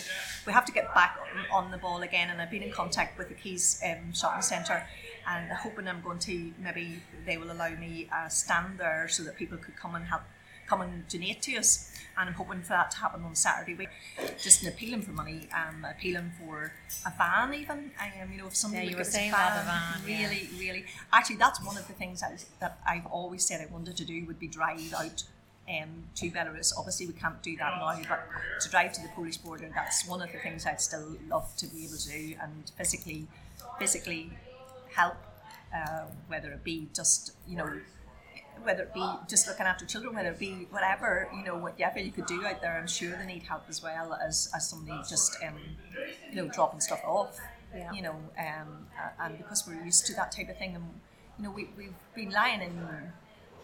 we 0.45 0.51
have 0.51 0.65
to 0.65 0.73
get 0.73 0.93
back 0.93 1.17
on, 1.23 1.63
on 1.63 1.71
the 1.71 1.77
ball 1.77 2.01
again. 2.01 2.29
And 2.29 2.41
I've 2.41 2.51
been 2.51 2.63
in 2.63 2.73
contact 2.73 3.17
with 3.17 3.29
the 3.29 3.35
Quays 3.35 3.81
um, 3.89 4.11
Shopping 4.11 4.41
Centre, 4.41 4.83
and 5.25 5.49
hoping 5.53 5.87
I'm 5.87 6.01
going 6.01 6.19
to 6.19 6.51
maybe 6.59 6.99
they 7.25 7.37
will 7.37 7.49
allow 7.49 7.69
me 7.69 8.09
a 8.13 8.29
stand 8.29 8.77
there 8.77 9.07
so 9.07 9.23
that 9.23 9.37
people 9.37 9.57
could 9.57 9.77
come 9.77 9.95
and 9.95 10.03
help 10.03 10.23
come 10.71 10.81
and 10.81 11.07
donate 11.09 11.41
to 11.41 11.57
us. 11.57 11.89
And 12.17 12.29
I'm 12.29 12.35
hoping 12.35 12.61
for 12.61 12.69
that 12.69 12.91
to 12.91 12.97
happen 12.97 13.23
on 13.23 13.35
Saturday 13.35 13.73
week. 13.75 13.89
Just 14.41 14.61
an 14.63 14.69
appealing 14.69 15.01
for 15.01 15.11
money, 15.11 15.47
um, 15.53 15.85
appealing 15.89 16.31
for 16.39 16.71
a 17.05 17.11
van 17.17 17.53
even. 17.53 17.91
Um, 17.99 18.31
you 18.31 18.37
know, 18.39 18.47
if 18.47 18.55
somebody 18.55 18.83
Yeah, 18.83 18.83
would 18.85 18.91
you 18.91 18.97
were 18.97 19.03
give 19.03 19.07
a 19.07 19.17
saying 19.17 19.31
that, 19.31 19.61
a 19.61 19.65
van, 19.65 20.01
yeah. 20.07 20.27
really, 20.29 20.49
really. 20.59 20.85
Actually, 21.13 21.37
that's 21.37 21.63
one 21.65 21.77
of 21.77 21.87
the 21.87 21.93
things 21.93 22.21
I, 22.23 22.35
that 22.59 22.79
I've 22.87 23.05
always 23.07 23.45
said 23.45 23.61
I 23.61 23.71
wanted 23.73 23.95
to 23.97 24.05
do 24.05 24.25
would 24.27 24.39
be 24.39 24.47
drive 24.47 24.93
out 24.93 25.23
um, 25.69 25.91
to 26.15 26.29
Belarus. 26.31 26.73
Obviously, 26.77 27.07
we 27.07 27.13
can't 27.13 27.41
do 27.41 27.55
that 27.57 27.73
now, 27.79 27.97
but 28.09 28.27
to 28.61 28.69
drive 28.69 28.91
to 28.93 29.01
the 29.01 29.09
Polish 29.15 29.37
border, 29.37 29.69
that's 29.73 30.07
one 30.07 30.21
of 30.21 30.31
the 30.31 30.39
things 30.39 30.65
I'd 30.65 30.81
still 30.81 31.15
love 31.29 31.53
to 31.57 31.65
be 31.67 31.85
able 31.85 31.97
to 31.97 32.09
do 32.09 32.35
and 32.41 32.71
physically, 32.77 33.27
physically 33.79 34.31
help, 34.93 35.15
uh, 35.75 36.05
whether 36.27 36.51
it 36.51 36.63
be 36.63 36.87
just 36.93 37.31
you 37.47 37.57
know. 37.57 37.71
Whether 38.63 38.83
it 38.83 38.93
be 38.93 39.05
just 39.27 39.47
looking 39.47 39.65
after 39.65 39.85
children, 39.85 40.15
whether 40.15 40.29
it 40.29 40.39
be 40.39 40.67
whatever 40.69 41.27
you 41.35 41.43
know, 41.43 41.57
whatever 41.57 41.99
you 41.99 42.11
could 42.11 42.25
do 42.25 42.45
out 42.45 42.61
there, 42.61 42.77
I'm 42.77 42.87
sure 42.87 43.11
they 43.17 43.25
need 43.25 43.43
help 43.43 43.63
as 43.69 43.81
well 43.81 44.13
as, 44.13 44.49
as 44.55 44.69
somebody 44.69 44.99
just 45.09 45.37
um, 45.43 45.55
you 46.29 46.35
know 46.35 46.47
dropping 46.47 46.79
stuff 46.81 47.01
off 47.05 47.37
Yeah. 47.75 47.91
you 47.93 48.01
know, 48.01 48.15
um, 48.37 48.87
and 49.19 49.37
because 49.37 49.65
we're 49.67 49.83
used 49.83 50.05
to 50.07 50.13
that 50.15 50.31
type 50.31 50.49
of 50.49 50.57
thing, 50.57 50.75
and 50.75 50.85
you 51.37 51.43
know, 51.45 51.51
we 51.51 51.69
we've 51.77 51.93
been 52.15 52.31
lying 52.31 52.61
in 52.61 52.77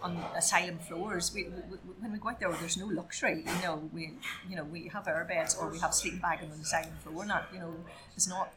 on 0.01 0.15
asylum 0.35 0.77
floors. 0.79 1.31
We, 1.33 1.43
we, 1.45 1.77
when 1.99 2.11
we 2.13 2.19
go 2.19 2.29
out 2.29 2.39
there, 2.39 2.51
there's 2.59 2.77
no 2.77 2.85
luxury. 2.87 3.43
You 3.45 3.61
know, 3.63 3.89
we 3.93 4.13
you 4.49 4.55
know 4.55 4.63
we 4.63 4.87
have 4.93 5.07
our 5.07 5.25
beds 5.25 5.55
or 5.55 5.69
we 5.71 5.79
have 5.79 5.93
sleeping 5.93 6.19
bag 6.19 6.39
on 6.43 6.49
the 6.49 6.55
asylum 6.61 6.93
floor. 7.03 7.25
Not 7.25 7.47
you 7.53 7.59
know, 7.59 7.73
it's 8.15 8.27
not 8.27 8.53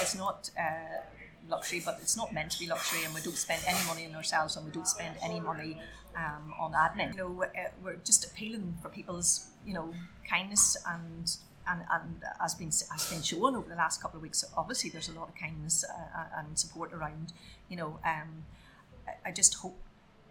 it's 0.00 0.14
not. 0.16 0.50
Uh, 0.58 1.00
luxury 1.48 1.82
but 1.84 1.98
it's 2.00 2.16
not 2.16 2.32
meant 2.32 2.50
to 2.50 2.58
be 2.58 2.66
luxury 2.66 3.04
and 3.04 3.14
we 3.14 3.20
don't 3.20 3.36
spend 3.36 3.62
any 3.66 3.84
money 3.86 4.06
on 4.06 4.14
ourselves 4.14 4.56
and 4.56 4.64
we 4.64 4.72
don't 4.72 4.88
spend 4.88 5.14
any 5.22 5.40
money 5.40 5.76
um, 6.16 6.52
on 6.58 6.72
admin 6.72 7.10
you 7.12 7.18
know 7.18 7.42
uh, 7.42 7.68
we're 7.82 7.96
just 7.96 8.24
appealing 8.24 8.76
for 8.80 8.88
people's 8.88 9.48
you 9.66 9.74
know 9.74 9.92
kindness 10.28 10.76
and 10.88 11.36
and, 11.68 11.82
and 11.92 12.22
has 12.40 12.54
been 12.54 12.70
has 12.90 13.08
been 13.10 13.22
shown 13.22 13.54
over 13.54 13.68
the 13.68 13.76
last 13.76 14.02
couple 14.02 14.16
of 14.18 14.22
weeks. 14.22 14.44
Obviously, 14.56 14.90
there's 14.90 15.08
a 15.08 15.12
lot 15.12 15.28
of 15.28 15.34
kindness 15.34 15.84
uh, 15.88 16.24
and 16.38 16.58
support 16.58 16.92
around. 16.92 17.32
You 17.68 17.76
know, 17.76 17.98
um, 18.04 18.44
I, 19.06 19.28
I 19.28 19.32
just 19.32 19.54
hope 19.54 19.78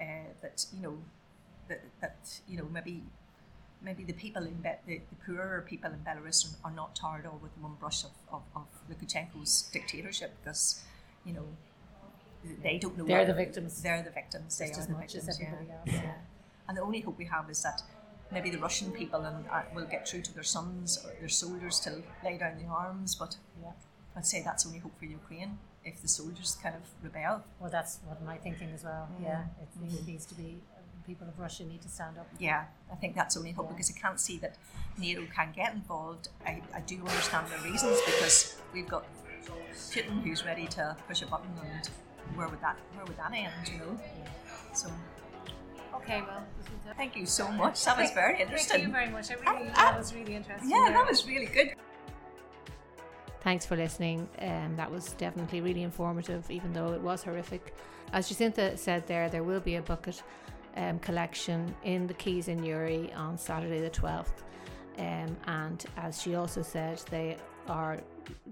uh, 0.02 0.06
that 0.42 0.66
you 0.74 0.82
know 0.82 0.98
that, 1.70 1.82
that 2.02 2.40
you 2.48 2.58
know 2.58 2.68
maybe 2.72 3.04
maybe 3.82 4.04
the 4.04 4.14
people 4.14 4.44
in 4.44 4.56
Be- 4.56 4.82
the, 4.86 5.02
the 5.10 5.16
poorer 5.26 5.66
people 5.68 5.92
in 5.92 6.00
Belarus 6.00 6.54
are, 6.64 6.70
are 6.70 6.76
not 6.76 6.96
tarred 6.96 7.26
all 7.26 7.40
with 7.42 7.52
one 7.60 7.74
brush 7.80 8.04
of, 8.04 8.12
of, 8.32 8.42
of 8.56 8.68
Lukashenko's 8.90 9.70
dictatorship 9.74 10.36
because 10.44 10.84
you 11.26 11.34
know 11.34 11.46
they 12.64 12.78
don't 12.80 12.98
know 12.98 13.06
They're 13.06 13.26
the 13.26 13.34
victims. 13.34 13.82
They're 13.82 14.02
the 14.04 14.10
victims. 14.10 14.58
They 14.58 14.68
Just 14.68 14.80
are 14.80 14.82
as 14.82 14.88
the 14.88 14.94
much 14.94 15.16
as 15.16 15.26
victims. 15.26 15.68
yeah. 15.68 15.76
else. 15.76 16.04
Yeah. 16.04 16.14
And 16.68 16.78
the 16.78 16.82
only 16.82 17.02
hope 17.02 17.18
we 17.18 17.26
have 17.26 17.50
is 17.50 17.62
that 17.62 17.82
maybe 18.32 18.50
the 18.50 18.58
Russian 18.58 18.92
people 18.92 19.22
and 19.26 19.46
uh, 19.52 19.62
will 19.76 19.86
get 19.86 20.08
through 20.08 20.22
to 20.24 20.34
their 20.34 20.44
sons 20.44 20.98
or 21.06 21.12
their 21.20 21.30
soldiers 21.30 21.80
to 21.82 22.02
lay 22.24 22.38
down 22.38 22.58
the 22.58 22.66
arms. 22.68 23.14
But 23.16 23.36
Yeah. 23.62 23.72
I'd 24.16 24.26
say 24.26 24.42
that's 24.44 24.66
only 24.66 24.80
hope 24.80 24.98
for 24.98 25.06
Ukraine 25.06 25.60
if 25.86 26.02
the 26.02 26.08
soldiers 26.08 26.58
kind 26.64 26.76
of 26.76 26.82
rebel. 27.04 27.44
Well, 27.60 27.70
that's 27.70 28.00
what 28.08 28.24
my 28.24 28.38
thinking 28.38 28.70
as 28.74 28.84
well. 28.84 29.08
Yeah, 29.22 29.44
it, 29.62 29.68
it 30.00 30.08
needs 30.08 30.26
to 30.28 30.36
be. 30.36 30.62
People 31.08 31.28
of 31.28 31.38
Russia 31.40 31.64
need 31.66 31.82
to 31.82 31.90
stand 31.90 32.18
up. 32.20 32.28
Yeah, 32.40 32.66
I 32.92 32.96
think 32.96 33.16
that's 33.16 33.36
only 33.36 33.52
hope 33.52 33.66
Yeah. 33.68 33.72
because 33.74 33.92
I 33.96 34.00
can't 34.00 34.20
see 34.20 34.38
that 34.38 34.56
NATO 35.00 35.24
can 35.36 35.52
get 35.56 35.74
involved. 35.74 36.30
I, 36.46 36.62
I 36.76 36.82
do 36.82 36.98
understand 37.00 37.48
the 37.48 37.58
reasons 37.70 37.98
because 38.06 38.56
we've 38.72 38.88
got 38.88 39.04
Putin 39.74 40.22
who's 40.24 40.46
ready 40.46 40.68
to 40.68 40.96
push 41.08 41.22
a 41.22 41.26
button 41.26 41.50
and 41.64 41.90
where 42.36 42.48
would 42.48 42.62
that 42.62 42.78
where 42.96 43.06
would 43.06 43.18
that 43.18 43.34
end, 43.34 43.52
you 43.72 43.80
know? 43.80 44.00
So 44.74 44.90
Okay, 45.96 46.22
well, 46.22 46.44
thank 46.98 47.16
you 47.16 47.26
so 47.26 47.48
much. 47.52 47.84
That 47.86 47.98
was 47.98 48.12
very 48.12 48.42
interesting. 48.42 48.72
Thank 48.72 48.88
you 48.88 48.92
very 48.92 49.10
much. 49.10 49.30
I 49.30 49.34
really, 49.36 49.72
Ah, 49.76 49.92
that 49.92 49.98
was 49.98 50.14
really 50.16 50.36
interesting. 50.36 50.70
Yeah, 50.70 50.90
that 50.90 51.08
was 51.08 51.28
really 51.28 51.46
good. 51.46 51.74
Thanks 53.42 53.66
for 53.66 53.76
listening. 53.76 54.28
Um, 54.40 54.76
that 54.78 54.90
was 54.90 55.14
definitely 55.14 55.62
really 55.62 55.84
informative, 55.84 56.50
even 56.50 56.74
though 56.74 56.94
it 56.94 57.02
was 57.02 57.24
horrific. 57.24 57.76
As 58.14 58.30
Jacinta 58.30 58.78
said 58.78 59.08
there, 59.08 59.30
there 59.30 59.44
will 59.44 59.60
be 59.60 59.76
a 59.76 59.82
bucket 59.82 60.22
um, 60.78 61.00
collection 61.00 61.74
in 61.84 62.08
the 62.08 62.14
Quays 62.14 62.48
in 62.48 62.62
Newry 62.62 63.12
on 63.14 63.38
Saturday 63.38 63.82
the 63.82 63.90
12th. 63.90 64.44
Um, 64.98 65.36
and 65.48 65.86
as 65.98 66.22
she 66.22 66.36
also 66.36 66.62
said, 66.62 67.02
they 67.10 67.38
are 67.68 68.00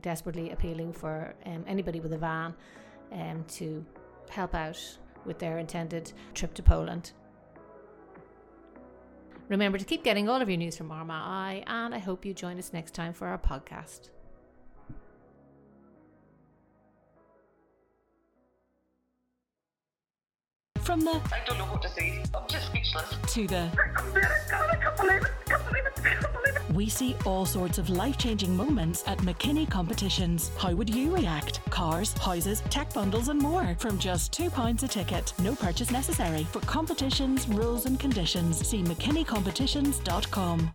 desperately 0.01 0.51
appealing 0.51 0.93
for 0.93 1.34
um, 1.45 1.64
anybody 1.68 1.99
with 1.99 2.14
a 2.14 2.18
van 2.18 2.53
um, 3.12 3.43
to 3.47 3.86
help 4.30 4.53
out 4.55 4.80
with 5.26 5.39
their 5.39 5.57
intended 5.57 6.12
trip 6.34 6.53
to 6.53 6.64
Poland. 6.64 7.12
Remember 9.49 9.78
to 9.80 9.86
keep 9.86 10.03
getting 10.03 10.30
all 10.30 10.41
of 10.41 10.47
your 10.49 10.57
news 10.57 10.78
from 10.78 10.91
Armagh 10.91 11.24
I, 11.24 11.64
and 11.66 11.95
I 11.95 11.97
hope 11.97 12.24
you 12.24 12.34
join 12.36 12.60
us 12.60 12.72
next 12.72 12.93
time 12.93 13.14
for 13.14 13.28
our 13.28 13.38
podcast. 13.39 14.10
From 20.82 21.01
the 21.01 21.22
I 21.32 21.41
don't 21.45 21.57
know 21.57 21.66
what 21.66 21.82
to 21.84 21.89
say. 21.89 22.24
I'm 22.34 22.47
just 22.47 22.68
speechless. 22.68 23.16
to 23.34 23.47
the, 23.47 23.70
God, 24.49 24.70
I 24.72 24.76
can't 24.76 24.97
believe 24.97 25.22
it. 25.22 25.28
I 25.45 25.49
Can't 25.49 25.68
believe 25.68 25.86
it. 25.86 25.93
I 25.97 26.01
Can't 26.01 26.22
believe 26.34 26.45
it. 26.45 26.49
We 26.80 26.88
see 26.88 27.14
all 27.26 27.46
sorts 27.46 27.78
of 27.78 27.90
life 27.90 28.18
changing 28.18 28.56
moments 28.56 29.04
at 29.06 29.18
McKinney 29.18 29.70
Competitions. 29.70 30.50
How 30.58 30.74
would 30.74 30.90
you 30.96 31.14
react? 31.14 31.60
Cars, 31.70 32.14
houses, 32.14 32.64
tech 32.70 32.94
bundles, 32.94 33.28
and 33.28 33.38
more 33.38 33.76
from 33.80 34.00
just 34.00 34.32
£2 34.32 34.84
a 34.84 34.88
ticket. 34.88 35.34
No 35.40 35.56
purchase 35.56 35.92
necessary. 35.92 36.46
For 36.46 36.62
competitions, 36.62 37.50
rules, 37.50 37.86
and 37.86 38.00
conditions, 38.00 38.66
see 38.66 38.82
McKinneycompetitions.com. 38.82 40.68